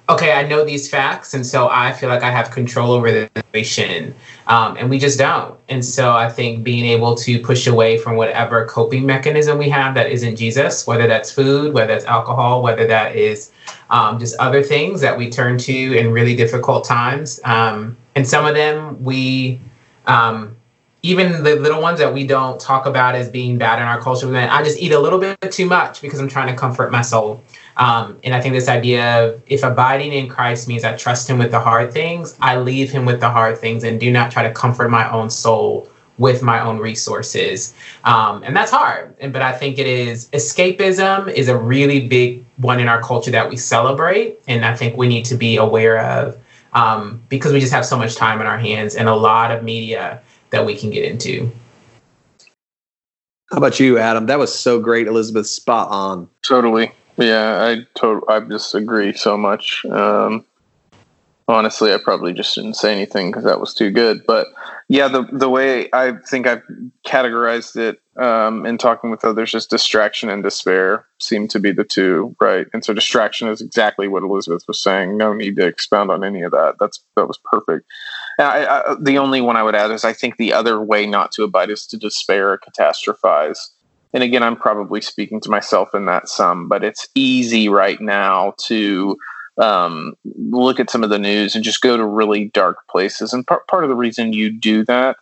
okay, 0.10 0.34
I 0.34 0.44
know 0.44 0.66
these 0.66 0.90
facts, 0.90 1.36
and 1.36 1.46
so 1.46 1.70
I 1.70 1.94
feel 1.94 2.10
like 2.10 2.24
I 2.24 2.32
have 2.32 2.50
control 2.50 2.92
over 2.92 3.12
the 3.12 3.30
situation. 3.36 4.16
Um, 4.50 4.78
and 4.78 4.90
we 4.90 4.98
just 4.98 5.20
don't. 5.20 5.58
And 5.70 5.86
so 5.86 6.12
I 6.12 6.28
think 6.28 6.64
being 6.64 6.84
able 6.84 7.14
to 7.18 7.40
push 7.40 7.68
away 7.68 8.00
from 8.00 8.16
whatever 8.16 8.66
coping 8.66 9.06
mechanism 9.06 9.60
we 9.60 9.70
have 9.70 9.94
that 9.94 10.12
isn't 10.12 10.38
Jesus, 10.38 10.88
whether 10.88 11.06
that's 11.06 11.32
food, 11.32 11.72
whether 11.72 11.94
that's 11.94 12.06
alcohol, 12.06 12.64
whether 12.64 12.88
that 12.88 13.16
is 13.16 13.52
um, 13.92 14.18
just 14.18 14.36
other 14.40 14.64
things 14.64 15.02
that 15.02 15.16
we 15.16 15.30
turn 15.30 15.60
to 15.60 15.98
in 15.98 16.12
really 16.12 16.36
difficult 16.36 16.84
times. 16.84 17.40
Um, 17.46 17.96
and 18.16 18.28
some 18.28 18.48
of 18.48 18.56
them 18.56 19.02
we, 19.04 19.62
um, 20.08 20.56
even 21.04 21.44
the 21.44 21.56
little 21.56 21.82
ones 21.82 22.00
that 22.00 22.12
we 22.12 22.26
don't 22.26 22.60
talk 22.60 22.88
about 22.88 23.14
as 23.14 23.30
being 23.30 23.60
bad 23.60 23.78
in 23.80 23.86
our 23.86 24.02
culture, 24.02 24.36
I 24.36 24.64
just 24.64 24.80
eat 24.80 24.94
a 24.94 25.00
little 25.00 25.20
bit 25.20 25.38
too 25.52 25.68
much 25.68 26.02
because 26.02 26.20
I'm 26.20 26.28
trying 26.28 26.48
to 26.48 26.56
comfort 26.60 26.92
my 26.92 27.04
soul. 27.04 27.44
Um, 27.80 28.20
and 28.24 28.36
I 28.36 28.42
think 28.42 28.54
this 28.54 28.68
idea 28.68 29.26
of 29.26 29.42
if 29.48 29.64
abiding 29.64 30.12
in 30.12 30.28
Christ 30.28 30.68
means 30.68 30.84
I 30.84 30.96
trust 30.98 31.30
Him 31.30 31.40
with 31.40 31.52
the 31.52 31.60
hard 31.60 31.92
things, 31.94 32.38
I 32.42 32.58
leave 32.58 32.92
Him 32.92 33.06
with 33.06 33.22
the 33.22 33.30
hard 33.30 33.58
things 33.58 33.84
and 33.84 34.00
do 34.00 34.12
not 34.12 34.32
try 34.32 34.44
to 34.44 34.52
comfort 34.52 34.90
my 34.90 35.10
own 35.10 35.30
soul 35.30 35.90
with 36.18 36.44
my 36.44 36.60
own 36.60 36.78
resources. 36.78 37.74
Um, 38.04 38.44
and 38.44 38.56
that's 38.56 38.72
hard. 38.72 39.16
And, 39.20 39.32
But 39.32 39.42
I 39.42 39.54
think 39.54 39.80
it 39.80 39.88
is 39.88 40.28
escapism 40.32 41.32
is 41.34 41.48
a 41.48 41.58
really 41.58 42.08
big 42.08 42.44
one 42.58 42.82
in 42.82 42.90
our 42.90 43.02
culture 43.02 43.32
that 43.32 43.50
we 43.50 43.56
celebrate. 43.56 44.38
And 44.48 44.66
I 44.66 44.76
think 44.76 44.98
we 44.98 45.08
need 45.08 45.24
to 45.26 45.36
be 45.36 45.56
aware 45.56 46.00
of 46.02 46.38
um, 46.74 47.22
because 47.30 47.54
we 47.54 47.62
just 47.62 47.72
have 47.72 47.86
so 47.86 47.98
much 47.98 48.16
time 48.16 48.42
in 48.42 48.48
our 48.48 48.60
hands 48.60 48.96
and 48.96 49.08
a 49.08 49.16
lot 49.16 49.52
of 49.52 49.64
media 49.64 50.22
that 50.50 50.66
we 50.66 50.76
can 50.76 50.92
get 50.92 51.06
into. 51.06 51.50
How 53.52 53.58
about 53.58 53.80
you, 53.80 53.98
Adam? 53.98 54.28
That 54.28 54.38
was 54.38 54.54
so 54.54 54.80
great, 54.80 55.08
Elizabeth. 55.08 55.48
Spot 55.48 55.88
on. 55.90 56.30
Totally. 56.44 56.92
Yeah, 57.20 57.64
I 57.64 57.86
to- 58.00 58.24
I 58.30 58.40
just 58.40 58.74
agree 58.74 59.14
so 59.14 59.38
much. 59.38 59.84
Um, 59.86 60.46
honestly, 61.50 61.94
I 61.94 61.98
probably 61.98 62.32
just 62.32 62.56
didn't 62.56 62.76
say 62.76 62.94
anything 62.94 63.30
because 63.30 63.44
that 63.44 63.60
was 63.60 63.74
too 63.74 63.92
good. 63.92 64.22
But 64.26 64.48
yeah, 64.88 65.10
the 65.10 65.28
the 65.32 65.50
way 65.50 65.90
I 65.92 66.14
think 66.28 66.48
I've 66.48 66.64
categorized 67.06 67.76
it 67.76 68.00
um, 68.18 68.66
in 68.66 68.78
talking 68.78 69.12
with 69.12 69.26
others 69.26 69.54
is 69.54 69.66
distraction 69.66 70.30
and 70.30 70.44
despair 70.44 71.08
seem 71.20 71.50
to 71.50 71.60
be 71.60 71.74
the 71.74 71.84
two, 71.84 72.36
right? 72.40 72.68
And 72.74 72.86
so 72.86 72.94
distraction 72.94 73.50
is 73.50 73.60
exactly 73.60 74.08
what 74.08 74.24
Elizabeth 74.24 74.64
was 74.68 74.82
saying. 74.82 75.18
No 75.18 75.34
need 75.34 75.58
to 75.58 75.68
expound 75.68 76.12
on 76.12 76.24
any 76.24 76.44
of 76.44 76.52
that. 76.52 76.76
That's 76.80 77.04
that 77.18 77.28
was 77.28 77.40
perfect. 77.52 77.86
I, 78.40 78.66
I, 78.66 78.96
the 79.02 79.18
only 79.18 79.42
one 79.42 79.58
I 79.58 79.64
would 79.64 79.76
add 79.76 79.92
is 79.92 80.06
I 80.06 80.14
think 80.14 80.38
the 80.38 80.54
other 80.54 80.82
way 80.82 81.06
not 81.06 81.34
to 81.34 81.44
abide 81.44 81.70
is 81.70 81.86
to 81.88 81.98
despair 81.98 82.52
or 82.54 82.60
catastrophize 82.60 83.58
and 84.14 84.24
again, 84.24 84.44
I'm 84.44 84.56
probably 84.56 85.02
speaking 85.02 85.40
to 85.42 85.50
myself 85.50 85.90
in 85.94 86.06
that 86.06 86.28
some, 86.28 86.68
but 86.68 86.84
it's 86.84 87.08
easy 87.16 87.70
right 87.70 88.00
now 88.02 88.54
to 88.66 89.16
um, 89.60 90.14
look 90.26 90.80
at 90.80 90.90
some 90.90 91.04
of 91.04 91.10
the 91.10 91.20
news 91.20 91.56
and 91.56 91.64
just 91.64 91.82
go 91.82 91.98
to 91.98 92.06
really 92.06 92.46
dark 92.54 92.78
places. 92.90 93.34
And 93.34 93.46
part, 93.46 93.68
part 93.68 93.84
of 93.84 93.90
the 93.90 93.96
reason 93.96 94.34
you 94.34 94.52
do 94.52 94.84
that 94.86 95.18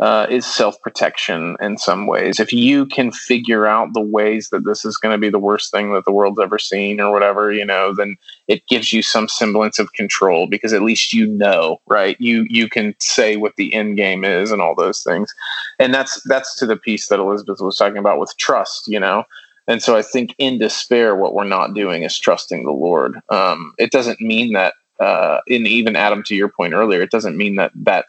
uh, 0.00 0.26
is 0.30 0.46
self 0.46 0.80
protection 0.82 1.56
in 1.60 1.76
some 1.76 2.06
ways. 2.06 2.38
If 2.38 2.52
you 2.52 2.86
can 2.86 3.10
figure 3.10 3.66
out 3.66 3.94
the 3.94 4.00
ways 4.00 4.50
that 4.50 4.64
this 4.64 4.84
is 4.84 4.96
going 4.96 5.12
to 5.12 5.18
be 5.18 5.30
the 5.30 5.38
worst 5.38 5.72
thing 5.72 5.92
that 5.92 6.04
the 6.04 6.12
world's 6.12 6.38
ever 6.38 6.58
seen 6.58 7.00
or 7.00 7.12
whatever, 7.12 7.52
you 7.52 7.64
know, 7.64 7.92
then 7.94 8.16
it 8.46 8.66
gives 8.68 8.92
you 8.92 9.02
some 9.02 9.28
semblance 9.28 9.78
of 9.78 9.92
control 9.94 10.46
because 10.46 10.72
at 10.72 10.82
least 10.82 11.12
you 11.12 11.26
know, 11.26 11.78
right? 11.88 12.16
You 12.20 12.46
you 12.48 12.68
can 12.68 12.94
say 13.00 13.36
what 13.36 13.56
the 13.56 13.74
end 13.74 13.96
game 13.96 14.24
is 14.24 14.52
and 14.52 14.62
all 14.62 14.76
those 14.76 15.02
things, 15.02 15.34
and 15.78 15.92
that's 15.92 16.20
that's 16.24 16.56
to 16.58 16.66
the 16.66 16.76
piece 16.76 17.08
that 17.08 17.18
Elizabeth 17.18 17.60
was 17.60 17.76
talking 17.76 17.98
about 17.98 18.20
with 18.20 18.32
trust, 18.38 18.84
you 18.86 19.00
know. 19.00 19.24
And 19.66 19.82
so 19.82 19.96
I 19.96 20.02
think 20.02 20.34
in 20.38 20.58
despair, 20.58 21.14
what 21.14 21.34
we're 21.34 21.44
not 21.44 21.74
doing 21.74 22.02
is 22.02 22.18
trusting 22.18 22.64
the 22.64 22.72
Lord. 22.72 23.20
Um, 23.28 23.74
it 23.78 23.90
doesn't 23.92 24.18
mean 24.18 24.54
that, 24.54 24.72
uh, 24.98 25.40
and 25.46 25.66
even 25.66 25.94
Adam, 25.94 26.22
to 26.24 26.34
your 26.34 26.48
point 26.48 26.72
earlier, 26.72 27.02
it 27.02 27.10
doesn't 27.10 27.36
mean 27.36 27.56
that 27.56 27.72
that 27.74 28.06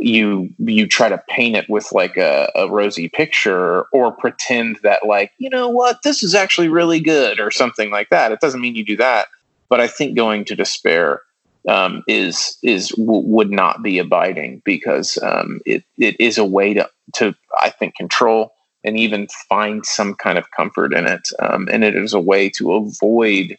you 0.00 0.50
you 0.58 0.86
try 0.86 1.08
to 1.08 1.22
paint 1.28 1.56
it 1.56 1.68
with 1.68 1.92
like 1.92 2.16
a, 2.16 2.50
a, 2.54 2.68
rosy 2.68 3.08
picture 3.08 3.82
or 3.92 4.12
pretend 4.12 4.78
that 4.82 5.06
like 5.06 5.32
you 5.38 5.50
know 5.50 5.68
what? 5.68 6.02
This 6.02 6.22
is 6.22 6.34
actually 6.34 6.68
really 6.68 7.00
good 7.00 7.38
or 7.38 7.50
something 7.50 7.90
like 7.90 8.10
that. 8.10 8.32
It 8.32 8.40
doesn't 8.40 8.60
mean 8.60 8.76
you 8.76 8.84
do 8.84 8.96
that 8.96 9.28
but 9.70 9.80
i 9.80 9.86
think 9.86 10.14
going 10.14 10.44
to 10.44 10.54
despair 10.54 11.22
um, 11.68 12.02
is 12.08 12.56
is 12.62 12.88
w- 12.88 13.26
would 13.28 13.50
not 13.50 13.82
be 13.82 13.98
abiding 13.98 14.62
because 14.64 15.18
um, 15.22 15.60
it 15.66 15.84
it 15.98 16.18
is 16.18 16.38
a 16.38 16.44
way 16.44 16.74
to 16.74 16.88
to 17.14 17.34
i 17.58 17.70
think 17.70 17.94
control 17.94 18.52
and 18.84 18.98
even 18.98 19.28
find 19.48 19.84
some 19.84 20.14
kind 20.14 20.38
of 20.38 20.50
comfort 20.52 20.94
in 20.94 21.06
it. 21.06 21.28
Um, 21.40 21.68
and 21.70 21.84
it 21.84 21.94
is 21.94 22.14
a 22.14 22.20
way 22.20 22.48
to 22.50 22.72
avoid 22.74 23.58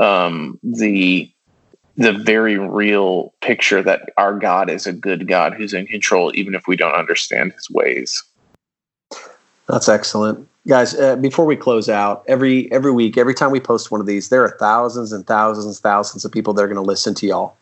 um, 0.00 0.58
the 0.62 1.30
the 1.96 2.12
very 2.12 2.58
real 2.58 3.32
picture 3.40 3.82
that 3.82 4.10
our 4.16 4.38
God 4.38 4.70
is 4.70 4.86
a 4.86 4.92
good 4.92 5.28
God 5.28 5.54
who's 5.54 5.74
in 5.74 5.86
control, 5.86 6.32
even 6.34 6.54
if 6.54 6.66
we 6.66 6.76
don't 6.76 6.94
understand 6.94 7.52
his 7.52 7.70
ways. 7.70 8.22
That's 9.68 9.88
excellent. 9.88 10.48
Guys, 10.66 10.94
uh, 10.94 11.16
before 11.16 11.44
we 11.44 11.56
close 11.56 11.88
out, 11.88 12.24
every 12.28 12.70
every 12.72 12.92
week, 12.92 13.18
every 13.18 13.34
time 13.34 13.50
we 13.50 13.60
post 13.60 13.90
one 13.90 14.00
of 14.00 14.06
these, 14.06 14.28
there 14.28 14.44
are 14.44 14.56
thousands 14.58 15.12
and 15.12 15.26
thousands, 15.26 15.66
and 15.66 15.76
thousands 15.76 16.24
of 16.24 16.30
people 16.30 16.54
that 16.54 16.62
are 16.62 16.68
going 16.68 16.76
to 16.76 16.82
listen 16.82 17.14
to 17.16 17.26
y'all. 17.26 17.56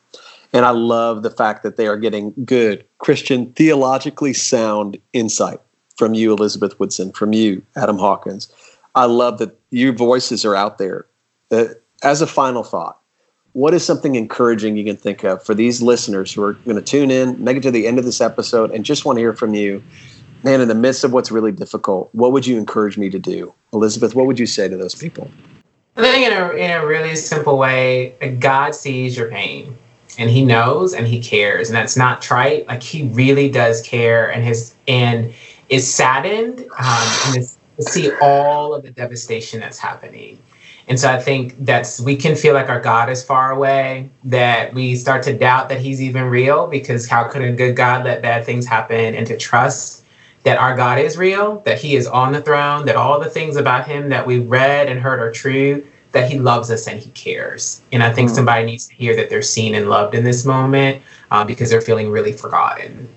And 0.53 0.65
I 0.65 0.71
love 0.71 1.23
the 1.23 1.31
fact 1.31 1.63
that 1.63 1.77
they 1.77 1.87
are 1.87 1.97
getting 1.97 2.35
good 2.45 2.85
Christian, 2.99 3.53
theologically 3.53 4.35
sound 4.35 4.99
insight 5.13 5.61
from 5.97 6.15
you, 6.15 6.33
Elizabeth 6.33 6.79
Woodson, 6.79 7.13
from 7.13 7.33
you, 7.33 7.63
Adam 7.77 7.99
Hawkins. 7.99 8.53
I 8.95 9.05
love 9.05 9.39
that 9.39 9.57
your 9.71 9.93
voices 9.93 10.45
are 10.45 10.57
out 10.57 10.79
there. 10.79 11.07
Uh, 11.51 11.67
as 12.03 12.21
a 12.21 12.27
final 12.27 12.63
thought, 12.63 13.00
what 13.53 13.75
is 13.75 13.85
something 13.85 14.15
encouraging 14.15 14.77
you 14.77 14.85
can 14.85 14.97
think 14.97 15.25
of 15.25 15.45
for 15.45 15.55
these 15.55 15.83
listeners 15.83 16.33
who 16.33 16.43
are 16.43 16.53
going 16.53 16.77
to 16.77 16.83
tune 16.83 17.11
in, 17.11 17.43
make 17.43 17.57
it 17.57 17.63
to 17.63 17.71
the 17.71 17.87
end 17.87 17.99
of 17.99 18.05
this 18.05 18.21
episode, 18.21 18.71
and 18.71 18.85
just 18.85 19.05
want 19.05 19.17
to 19.17 19.21
hear 19.21 19.33
from 19.33 19.55
you? 19.55 19.83
Man, 20.43 20.61
in 20.61 20.69
the 20.69 20.75
midst 20.75 21.05
of 21.05 21.13
what's 21.13 21.31
really 21.31 21.53
difficult, 21.53 22.09
what 22.13 22.33
would 22.33 22.47
you 22.47 22.57
encourage 22.57 22.97
me 22.97 23.11
to 23.11 23.19
do? 23.19 23.53
Elizabeth, 23.73 24.15
what 24.15 24.27
would 24.27 24.39
you 24.39 24.47
say 24.47 24.69
to 24.69 24.77
those 24.77 24.95
people? 24.95 25.31
I 25.97 26.03
think 26.03 26.27
in 26.27 26.33
a, 26.33 26.51
in 26.53 26.71
a 26.71 26.87
really 26.87 27.15
simple 27.17 27.59
way, 27.59 28.15
God 28.39 28.75
sees 28.75 29.17
your 29.17 29.29
pain 29.29 29.77
and 30.19 30.31
he 30.31 30.45
knows 30.45 30.95
and 30.95 31.07
he 31.07 31.21
cares. 31.21 31.69
And 31.69 31.77
that's 31.77 31.97
not 31.97 32.23
trite. 32.23 32.67
Like 32.69 32.83
he 32.83 33.09
really 33.09 33.51
does 33.51 33.83
care 33.83 34.31
and 34.31 34.43
his, 34.45 34.75
and 34.89 35.35
is 35.69 35.93
saddened 35.93 36.61
um, 36.79 37.09
and 37.27 37.37
is 37.37 37.59
to 37.77 37.83
see 37.83 38.11
all 38.23 38.75
of 38.75 38.83
the 38.83 38.91
devastation 38.91 39.61
that's 39.61 39.79
happening. 39.79 40.39
And 40.91 40.99
so 40.99 41.09
I 41.09 41.21
think 41.21 41.55
that's 41.65 42.01
we 42.01 42.17
can 42.17 42.35
feel 42.35 42.53
like 42.53 42.69
our 42.69 42.81
God 42.81 43.09
is 43.09 43.23
far 43.23 43.53
away, 43.53 44.11
that 44.25 44.75
we 44.75 44.97
start 44.97 45.23
to 45.23 45.39
doubt 45.39 45.69
that 45.69 45.81
he's 45.81 46.03
even 46.03 46.25
real 46.25 46.67
because 46.67 47.09
how 47.09 47.29
could 47.29 47.43
a 47.43 47.53
good 47.53 47.77
God 47.77 48.05
let 48.05 48.23
bad 48.23 48.45
things 48.45 48.67
happen 48.67 49.15
and 49.15 49.25
to 49.29 49.37
trust 49.37 50.05
that 50.43 50.59
our 50.59 50.75
God 50.75 50.99
is 50.99 51.17
real, 51.17 51.61
that 51.61 51.79
he 51.79 51.95
is 51.95 52.09
on 52.09 52.33
the 52.33 52.41
throne, 52.41 52.87
that 52.87 52.97
all 52.97 53.21
the 53.21 53.31
things 53.31 53.55
about 53.55 53.87
him 53.87 54.09
that 54.09 54.27
we've 54.27 54.51
read 54.51 54.89
and 54.89 54.99
heard 54.99 55.21
are 55.21 55.31
true, 55.31 55.87
that 56.11 56.29
he 56.29 56.41
loves 56.41 56.73
us 56.73 56.89
and 56.89 56.99
he 56.99 57.11
cares. 57.11 57.83
And 57.93 58.03
I 58.03 58.13
think 58.13 58.31
mm. 58.31 58.35
somebody 58.35 58.67
needs 58.67 58.89
to 58.89 58.95
hear 58.95 59.15
that 59.15 59.31
they're 59.31 59.43
seen 59.43 59.77
and 59.77 59.89
loved 59.89 60.17
in 60.17 60.25
this 60.25 60.45
moment 60.45 61.03
uh, 61.31 61.45
because 61.45 61.71
they're 61.71 61.81
feeling 61.81 62.11
really 62.11 62.33
forgotten. 62.33 63.09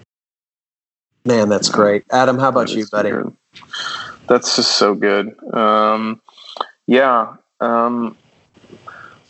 Man, 1.25 1.49
that's 1.49 1.69
great. 1.69 2.03
Adam, 2.11 2.37
how 2.37 2.49
about 2.49 2.69
you, 2.69 2.85
buddy? 2.91 3.09
Good. 3.09 3.35
That's 4.27 4.55
just 4.55 4.75
so 4.75 4.93
good. 4.93 5.35
Um, 5.55 6.21
yeah, 6.85 7.37
um, 7.59 8.17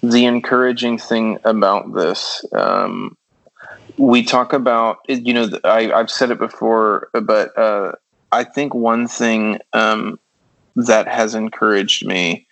the 0.01 0.25
encouraging 0.25 0.97
thing 0.97 1.39
about 1.43 1.93
this, 1.93 2.43
um, 2.53 3.17
we 3.97 4.23
talk 4.23 4.53
about, 4.53 4.99
you 5.07 5.33
know, 5.33 5.49
I, 5.63 5.83
have 5.83 6.09
said 6.09 6.31
it 6.31 6.39
before, 6.39 7.09
but 7.13 7.57
uh, 7.57 7.93
I 8.31 8.43
think 8.43 8.73
one 8.73 9.07
thing 9.07 9.59
um, 9.73 10.19
that 10.75 11.07
has 11.07 11.35
encouraged 11.35 12.05
me, 12.05 12.47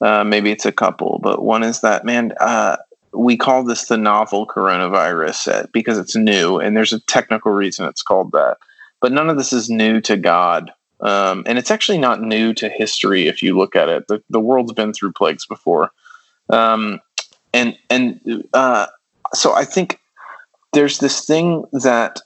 uh, 0.00 0.24
maybe 0.24 0.50
it's 0.50 0.66
a 0.66 0.72
couple, 0.72 1.20
but 1.22 1.42
one 1.42 1.62
is 1.62 1.80
that, 1.82 2.04
man, 2.04 2.32
uh, 2.40 2.76
we 3.12 3.36
call 3.36 3.64
this 3.64 3.86
the 3.86 3.96
novel 3.96 4.46
coronavirus 4.46 5.34
set 5.34 5.72
because 5.72 5.98
it's 5.98 6.16
new, 6.16 6.58
and 6.58 6.76
there's 6.76 6.92
a 6.92 7.00
technical 7.00 7.52
reason 7.52 7.86
it's 7.86 8.02
called 8.02 8.32
that. 8.32 8.56
But 9.00 9.12
none 9.12 9.30
of 9.30 9.36
this 9.36 9.52
is 9.52 9.70
new 9.70 10.00
to 10.02 10.16
God. 10.16 10.72
Um, 11.02 11.44
and 11.46 11.58
it's 11.58 11.70
actually 11.70 11.98
not 11.98 12.22
new 12.22 12.52
to 12.54 12.68
history 12.68 13.26
if 13.26 13.42
you 13.42 13.56
look 13.56 13.74
at 13.74 13.88
it. 13.88 14.06
The, 14.08 14.22
the 14.28 14.40
world's 14.40 14.72
been 14.72 14.92
through 14.92 15.12
plagues 15.12 15.46
before. 15.46 15.90
Um, 16.50 17.00
and 17.52 17.76
and 17.88 18.44
uh, 18.52 18.86
so 19.34 19.54
I 19.54 19.64
think 19.64 19.98
there's 20.72 20.98
this 20.98 21.24
thing 21.24 21.64
that 21.72 22.20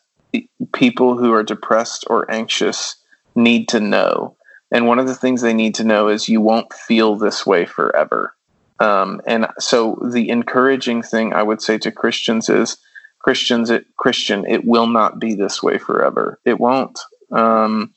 people 0.73 1.17
who 1.17 1.33
are 1.33 1.43
depressed 1.43 2.05
or 2.09 2.31
anxious 2.31 2.97
need 3.35 3.69
to 3.69 3.81
know. 3.81 4.37
And 4.71 4.87
one 4.87 4.99
of 4.99 5.07
the 5.07 5.15
things 5.15 5.41
they 5.41 5.55
need 5.55 5.75
to 5.77 5.85
know 5.85 6.09
is 6.09 6.29
you 6.29 6.41
won't 6.41 6.73
feel 6.73 7.17
this 7.17 7.47
way 7.47 7.65
forever. 7.65 8.35
Um, 8.81 9.21
and 9.27 9.47
so 9.59 9.99
the 10.13 10.29
encouraging 10.29 11.03
thing 11.03 11.33
I 11.33 11.43
would 11.43 11.63
say 11.63 11.79
to 11.79 11.93
Christians 11.93 12.49
is 12.49 12.77
Christians, 13.21 13.71
it, 13.71 13.87
Christian, 13.97 14.45
it 14.47 14.65
will 14.65 14.89
not 14.89 15.21
be 15.21 15.35
this 15.35 15.63
way 15.63 15.79
forever. 15.79 16.41
It 16.45 16.59
won't. 16.59 16.99
Um, 17.31 17.95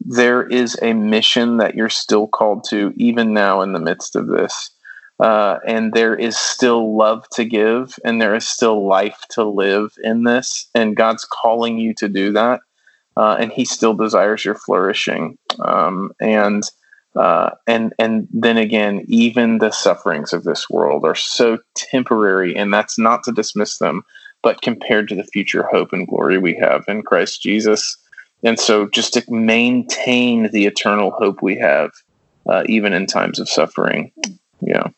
there 0.00 0.46
is 0.46 0.78
a 0.82 0.92
mission 0.92 1.58
that 1.58 1.74
you're 1.74 1.88
still 1.88 2.26
called 2.26 2.64
to, 2.70 2.92
even 2.96 3.34
now 3.34 3.62
in 3.62 3.72
the 3.72 3.80
midst 3.80 4.16
of 4.16 4.28
this. 4.28 4.70
Uh, 5.20 5.58
and 5.66 5.92
there 5.92 6.14
is 6.14 6.36
still 6.36 6.96
love 6.96 7.28
to 7.30 7.44
give, 7.44 7.98
and 8.04 8.22
there 8.22 8.36
is 8.36 8.48
still 8.48 8.86
life 8.86 9.24
to 9.30 9.44
live 9.44 9.92
in 10.02 10.22
this. 10.22 10.68
And 10.74 10.96
God's 10.96 11.24
calling 11.24 11.78
you 11.78 11.92
to 11.94 12.08
do 12.08 12.32
that. 12.32 12.60
Uh, 13.16 13.36
and 13.40 13.50
He 13.50 13.64
still 13.64 13.94
desires 13.94 14.44
your 14.44 14.54
flourishing. 14.54 15.36
Um, 15.58 16.12
and 16.20 16.62
uh, 17.16 17.50
and 17.66 17.92
and 17.98 18.28
then 18.30 18.58
again, 18.58 19.04
even 19.08 19.58
the 19.58 19.72
sufferings 19.72 20.32
of 20.32 20.44
this 20.44 20.70
world 20.70 21.04
are 21.04 21.16
so 21.16 21.58
temporary, 21.74 22.54
and 22.54 22.72
that's 22.72 22.96
not 22.96 23.24
to 23.24 23.32
dismiss 23.32 23.78
them, 23.78 24.02
but 24.42 24.62
compared 24.62 25.08
to 25.08 25.16
the 25.16 25.24
future 25.24 25.64
hope 25.64 25.92
and 25.92 26.06
glory 26.06 26.38
we 26.38 26.54
have 26.54 26.84
in 26.86 27.02
Christ 27.02 27.42
Jesus, 27.42 27.96
and 28.42 28.58
so, 28.58 28.88
just 28.88 29.14
to 29.14 29.24
maintain 29.28 30.50
the 30.50 30.66
eternal 30.66 31.10
hope 31.10 31.42
we 31.42 31.56
have, 31.56 31.90
uh, 32.48 32.62
even 32.66 32.92
in 32.92 33.06
times 33.06 33.38
of 33.38 33.48
suffering. 33.48 34.12
Yeah. 34.60 34.88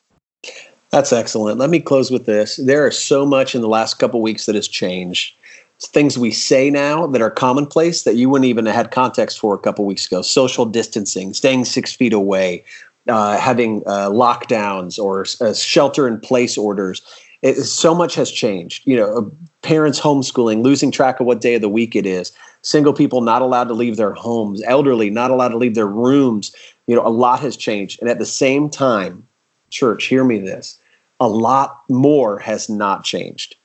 That's 0.91 1.13
excellent. 1.13 1.59
Let 1.59 1.71
me 1.71 1.81
close 1.81 2.11
with 2.11 2.27
this. 2.27 2.57
There 2.57 2.87
is 2.87 2.99
so 2.99 3.25
much 3.25 3.55
in 3.55 3.61
the 3.61 3.69
last 3.69 3.99
couple 3.99 4.21
weeks 4.21 4.47
that 4.47 4.57
has 4.57 4.69
changed. 4.69 5.35
Things 5.79 6.19
we 6.19 6.31
say 6.31 6.69
now 6.69 7.07
that 7.07 7.23
are 7.23 7.31
commonplace 7.31 8.03
that 8.03 8.17
you 8.17 8.29
wouldn't 8.29 8.49
even 8.49 8.67
have 8.67 8.75
had 8.75 8.91
context 8.91 9.39
for 9.39 9.55
a 9.55 9.59
couple 9.59 9.87
weeks 9.87 10.07
ago. 10.07 10.21
Social 10.21 10.67
distancing, 10.67 11.33
staying 11.33 11.65
six 11.65 11.93
feet 11.93 12.13
away, 12.13 12.65
uh, 13.09 13.39
having 13.39 13.83
uh, 13.87 14.11
lockdowns 14.11 14.99
or 15.03 15.25
uh, 15.41 15.55
shelter 15.55 16.07
in 16.07 16.21
place 16.21 16.59
orders. 16.59 17.03
It, 17.43 17.55
so 17.65 17.95
much 17.95 18.15
has 18.17 18.31
changed. 18.31 18.87
You 18.87 18.97
know, 18.97 19.33
parents 19.63 19.99
homeschooling, 19.99 20.63
losing 20.63 20.91
track 20.91 21.21
of 21.21 21.27
what 21.27 21.41
day 21.41 21.55
of 21.55 21.63
the 21.63 21.69
week 21.69 21.97
it 21.97 22.07
is 22.07 22.33
single 22.63 22.93
people 22.93 23.21
not 23.21 23.43
allowed 23.43 23.69
to 23.69 23.75
leave 23.75 23.97
their 23.97 24.13
homes, 24.13 24.63
elderly 24.65 25.11
not 25.11 25.31
allowed 25.31 25.49
to 25.49 25.57
leave 25.57 25.75
their 25.75 25.87
rooms. 25.87 26.55
You 26.87 26.97
know, 26.97 27.07
a 27.07 27.09
lot 27.09 27.41
has 27.41 27.57
changed. 27.57 28.01
And 28.01 28.11
at 28.11 28.19
the 28.19 28.27
same 28.27 28.69
time, 28.69 29.27
church, 29.71 30.07
hear 30.07 30.25
me 30.25 30.39
this 30.39 30.79
a 31.21 31.29
lot 31.29 31.83
more 31.89 32.39
has 32.39 32.69
not 32.69 33.05
changed. 33.05 33.57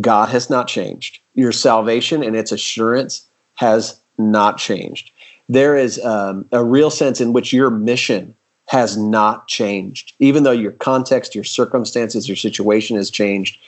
God 0.00 0.28
has 0.28 0.50
not 0.50 0.68
changed. 0.68 1.18
Your 1.34 1.52
salvation 1.52 2.22
and 2.22 2.36
its 2.36 2.52
assurance 2.52 3.26
has 3.54 3.98
not 4.18 4.58
changed. 4.58 5.10
There 5.48 5.76
is 5.76 5.98
um, 6.04 6.46
a 6.52 6.62
real 6.62 6.90
sense 6.90 7.20
in 7.20 7.32
which 7.32 7.52
your 7.52 7.70
mission 7.70 8.36
has 8.70 8.96
not 8.96 9.48
changed. 9.48 10.12
Even 10.20 10.44
though 10.44 10.52
your 10.52 10.70
context, 10.70 11.34
your 11.34 11.42
circumstances, 11.42 12.28
your 12.28 12.36
situation 12.36 12.96
has 12.96 13.10
changed, 13.10 13.58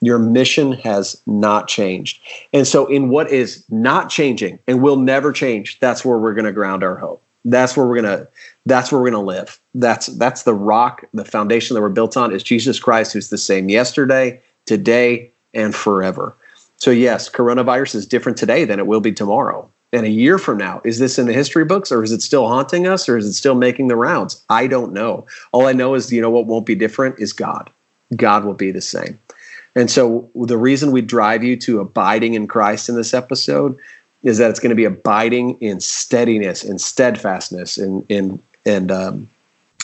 your 0.00 0.18
mission 0.18 0.72
has 0.72 1.22
not 1.28 1.68
changed. 1.68 2.20
And 2.52 2.66
so, 2.66 2.86
in 2.86 3.08
what 3.08 3.30
is 3.30 3.62
not 3.70 4.10
changing 4.10 4.58
and 4.66 4.82
will 4.82 4.96
never 4.96 5.32
change, 5.32 5.78
that's 5.78 6.04
where 6.04 6.18
we're 6.18 6.34
going 6.34 6.44
to 6.44 6.50
ground 6.50 6.82
our 6.82 6.96
hope. 6.96 7.22
That's 7.44 7.76
where 7.76 7.86
we're 7.86 8.02
going 8.02 8.18
to 8.18 8.28
that's 8.66 8.90
where 8.90 9.00
we're 9.00 9.10
going 9.10 9.24
to 9.24 9.28
live. 9.28 9.60
That's 9.74 10.06
that's 10.06 10.42
the 10.42 10.54
rock, 10.54 11.04
the 11.14 11.24
foundation 11.24 11.76
that 11.76 11.80
we're 11.80 11.88
built 11.88 12.16
on 12.16 12.32
is 12.32 12.42
Jesus 12.42 12.80
Christ 12.80 13.12
who's 13.12 13.30
the 13.30 13.38
same 13.38 13.68
yesterday, 13.68 14.42
today, 14.66 15.30
and 15.54 15.72
forever. 15.72 16.36
So 16.78 16.90
yes, 16.90 17.30
coronavirus 17.30 17.94
is 17.94 18.06
different 18.08 18.36
today 18.36 18.64
than 18.64 18.80
it 18.80 18.88
will 18.88 19.00
be 19.00 19.12
tomorrow. 19.12 19.70
And 19.92 20.04
a 20.04 20.10
year 20.10 20.38
from 20.38 20.58
now, 20.58 20.82
is 20.84 20.98
this 20.98 21.18
in 21.18 21.26
the 21.26 21.32
history 21.32 21.64
books 21.64 21.90
or 21.90 22.04
is 22.04 22.12
it 22.12 22.20
still 22.20 22.46
haunting 22.46 22.86
us 22.86 23.08
or 23.08 23.16
is 23.16 23.26
it 23.26 23.32
still 23.32 23.54
making 23.54 23.88
the 23.88 23.96
rounds? 23.96 24.42
I 24.50 24.66
don't 24.66 24.92
know. 24.92 25.26
All 25.52 25.66
I 25.66 25.72
know 25.72 25.94
is 25.94 26.12
you 26.12 26.20
know 26.20 26.30
what 26.30 26.46
won't 26.46 26.66
be 26.66 26.74
different 26.74 27.18
is 27.18 27.32
God. 27.32 27.70
God 28.16 28.44
will 28.44 28.54
be 28.54 28.70
the 28.70 28.82
same. 28.82 29.18
And 29.74 29.90
so 29.90 30.28
the 30.34 30.58
reason 30.58 30.92
we 30.92 31.00
drive 31.00 31.44
you 31.44 31.56
to 31.58 31.80
abiding 31.80 32.34
in 32.34 32.48
Christ 32.48 32.88
in 32.88 32.96
this 32.96 33.14
episode 33.14 33.78
is 34.24 34.38
that 34.38 34.50
it's 34.50 34.60
going 34.60 34.70
to 34.70 34.76
be 34.76 34.84
abiding 34.84 35.56
in 35.60 35.80
steadiness 35.80 36.64
and 36.64 36.80
steadfastness. 36.80 37.78
And 37.78 38.04
and 38.10 38.40
and 38.66 38.90
um, 38.90 39.30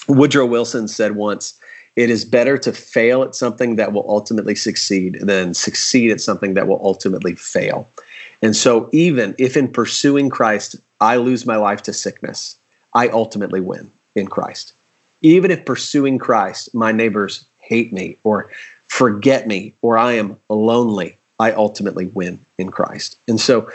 Woodrow 0.08 0.46
Wilson 0.46 0.88
said 0.88 1.14
once, 1.16 1.58
"It 1.96 2.10
is 2.10 2.24
better 2.24 2.58
to 2.58 2.72
fail 2.72 3.22
at 3.22 3.34
something 3.34 3.76
that 3.76 3.92
will 3.92 4.04
ultimately 4.08 4.54
succeed 4.54 5.20
than 5.20 5.54
succeed 5.54 6.10
at 6.10 6.20
something 6.20 6.54
that 6.54 6.66
will 6.66 6.80
ultimately 6.82 7.34
fail." 7.34 7.88
And 8.44 8.54
so, 8.54 8.90
even 8.92 9.34
if 9.38 9.56
in 9.56 9.68
pursuing 9.68 10.28
Christ 10.28 10.76
I 11.00 11.16
lose 11.16 11.46
my 11.46 11.56
life 11.56 11.80
to 11.84 11.94
sickness, 11.94 12.58
I 12.92 13.08
ultimately 13.08 13.60
win 13.60 13.90
in 14.14 14.26
Christ. 14.26 14.74
Even 15.22 15.50
if 15.50 15.64
pursuing 15.64 16.18
Christ, 16.18 16.74
my 16.74 16.92
neighbors 16.92 17.46
hate 17.56 17.90
me 17.90 18.18
or 18.22 18.50
forget 18.86 19.46
me 19.46 19.72
or 19.80 19.96
I 19.96 20.12
am 20.12 20.36
lonely, 20.50 21.16
I 21.40 21.52
ultimately 21.52 22.04
win 22.08 22.38
in 22.58 22.70
Christ. 22.70 23.16
And 23.28 23.40
so 23.40 23.70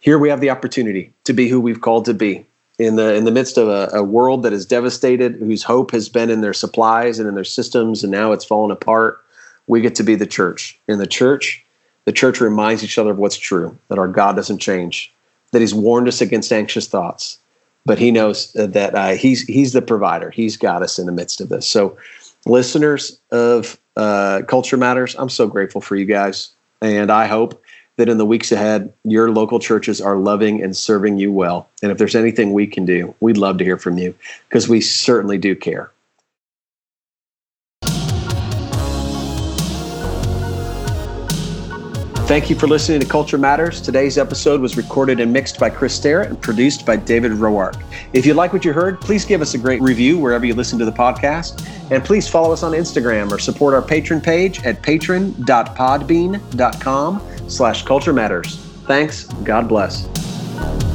here 0.00 0.18
we 0.18 0.30
have 0.30 0.40
the 0.40 0.48
opportunity 0.48 1.12
to 1.24 1.34
be 1.34 1.50
who 1.50 1.60
we've 1.60 1.82
called 1.82 2.06
to 2.06 2.14
be 2.14 2.46
in 2.78 2.96
the 2.96 3.14
in 3.14 3.24
the 3.24 3.30
midst 3.30 3.58
of 3.58 3.68
a, 3.68 3.90
a, 3.92 4.02
world 4.02 4.42
that 4.44 4.54
is 4.54 4.64
devastated, 4.64 5.34
whose 5.34 5.62
hope 5.62 5.90
has 5.90 6.08
been 6.08 6.30
in 6.30 6.40
their 6.40 6.54
supplies 6.54 7.18
and 7.18 7.28
in 7.28 7.34
their 7.34 7.44
systems, 7.44 8.02
and 8.02 8.10
now 8.10 8.32
it's 8.32 8.46
fallen 8.46 8.70
apart. 8.70 9.22
We 9.66 9.82
get 9.82 9.94
to 9.96 10.02
be 10.02 10.14
the 10.14 10.26
church. 10.26 10.78
In 10.88 10.98
the 10.98 11.06
church, 11.06 11.63
the 12.04 12.12
church 12.12 12.40
reminds 12.40 12.84
each 12.84 12.98
other 12.98 13.10
of 13.10 13.18
what's 13.18 13.36
true: 13.36 13.76
that 13.88 13.98
our 13.98 14.08
God 14.08 14.36
doesn't 14.36 14.58
change, 14.58 15.12
that 15.52 15.60
He's 15.60 15.74
warned 15.74 16.08
us 16.08 16.20
against 16.20 16.52
anxious 16.52 16.86
thoughts, 16.86 17.38
but 17.84 17.98
He 17.98 18.10
knows 18.10 18.52
that 18.52 18.94
uh, 18.94 19.12
He's 19.12 19.42
He's 19.46 19.72
the 19.72 19.82
provider. 19.82 20.30
He's 20.30 20.56
got 20.56 20.82
us 20.82 20.98
in 20.98 21.06
the 21.06 21.12
midst 21.12 21.40
of 21.40 21.48
this. 21.48 21.66
So, 21.66 21.96
listeners 22.46 23.18
of 23.30 23.78
uh, 23.96 24.42
Culture 24.48 24.76
Matters. 24.76 25.14
I'm 25.18 25.28
so 25.28 25.46
grateful 25.46 25.80
for 25.80 25.96
you 25.96 26.04
guys. 26.04 26.50
And 26.80 27.10
I 27.10 27.26
hope 27.26 27.62
that 27.96 28.08
in 28.08 28.18
the 28.18 28.26
weeks 28.26 28.50
ahead, 28.50 28.92
your 29.04 29.30
local 29.30 29.60
churches 29.60 30.00
are 30.00 30.16
loving 30.16 30.62
and 30.62 30.76
serving 30.76 31.18
you 31.18 31.30
well. 31.30 31.68
And 31.82 31.92
if 31.92 31.98
there's 31.98 32.16
anything 32.16 32.52
we 32.52 32.66
can 32.66 32.84
do, 32.84 33.14
we'd 33.20 33.36
love 33.36 33.58
to 33.58 33.64
hear 33.64 33.78
from 33.78 33.98
you 33.98 34.14
because 34.48 34.68
we 34.68 34.80
certainly 34.80 35.38
do 35.38 35.54
care. 35.54 35.90
Thank 42.26 42.48
you 42.48 42.56
for 42.56 42.66
listening 42.66 43.00
to 43.00 43.06
Culture 43.06 43.36
Matters. 43.36 43.82
Today's 43.82 44.16
episode 44.16 44.62
was 44.62 44.78
recorded 44.78 45.20
and 45.20 45.30
mixed 45.30 45.60
by 45.60 45.68
Chris 45.68 45.94
Sterrett 45.94 46.30
and 46.30 46.40
produced 46.40 46.86
by 46.86 46.96
David 46.96 47.32
Roark. 47.32 47.84
If 48.14 48.24
you 48.24 48.32
like 48.32 48.54
what 48.54 48.64
you 48.64 48.72
heard, 48.72 48.98
please 48.98 49.26
give 49.26 49.42
us 49.42 49.52
a 49.52 49.58
great 49.58 49.82
review 49.82 50.18
wherever 50.18 50.46
you 50.46 50.54
listen 50.54 50.78
to 50.78 50.86
the 50.86 50.92
podcast. 50.92 51.68
And 51.90 52.02
please 52.02 52.26
follow 52.26 52.50
us 52.50 52.62
on 52.62 52.72
Instagram 52.72 53.30
or 53.30 53.38
support 53.38 53.74
our 53.74 53.82
patron 53.82 54.22
page 54.22 54.64
at 54.64 54.82
patron.podbean.com 54.82 57.22
slash 57.46 57.82
culture 57.82 58.14
matters. 58.14 58.56
Thanks. 58.86 59.24
God 59.24 59.68
bless. 59.68 60.93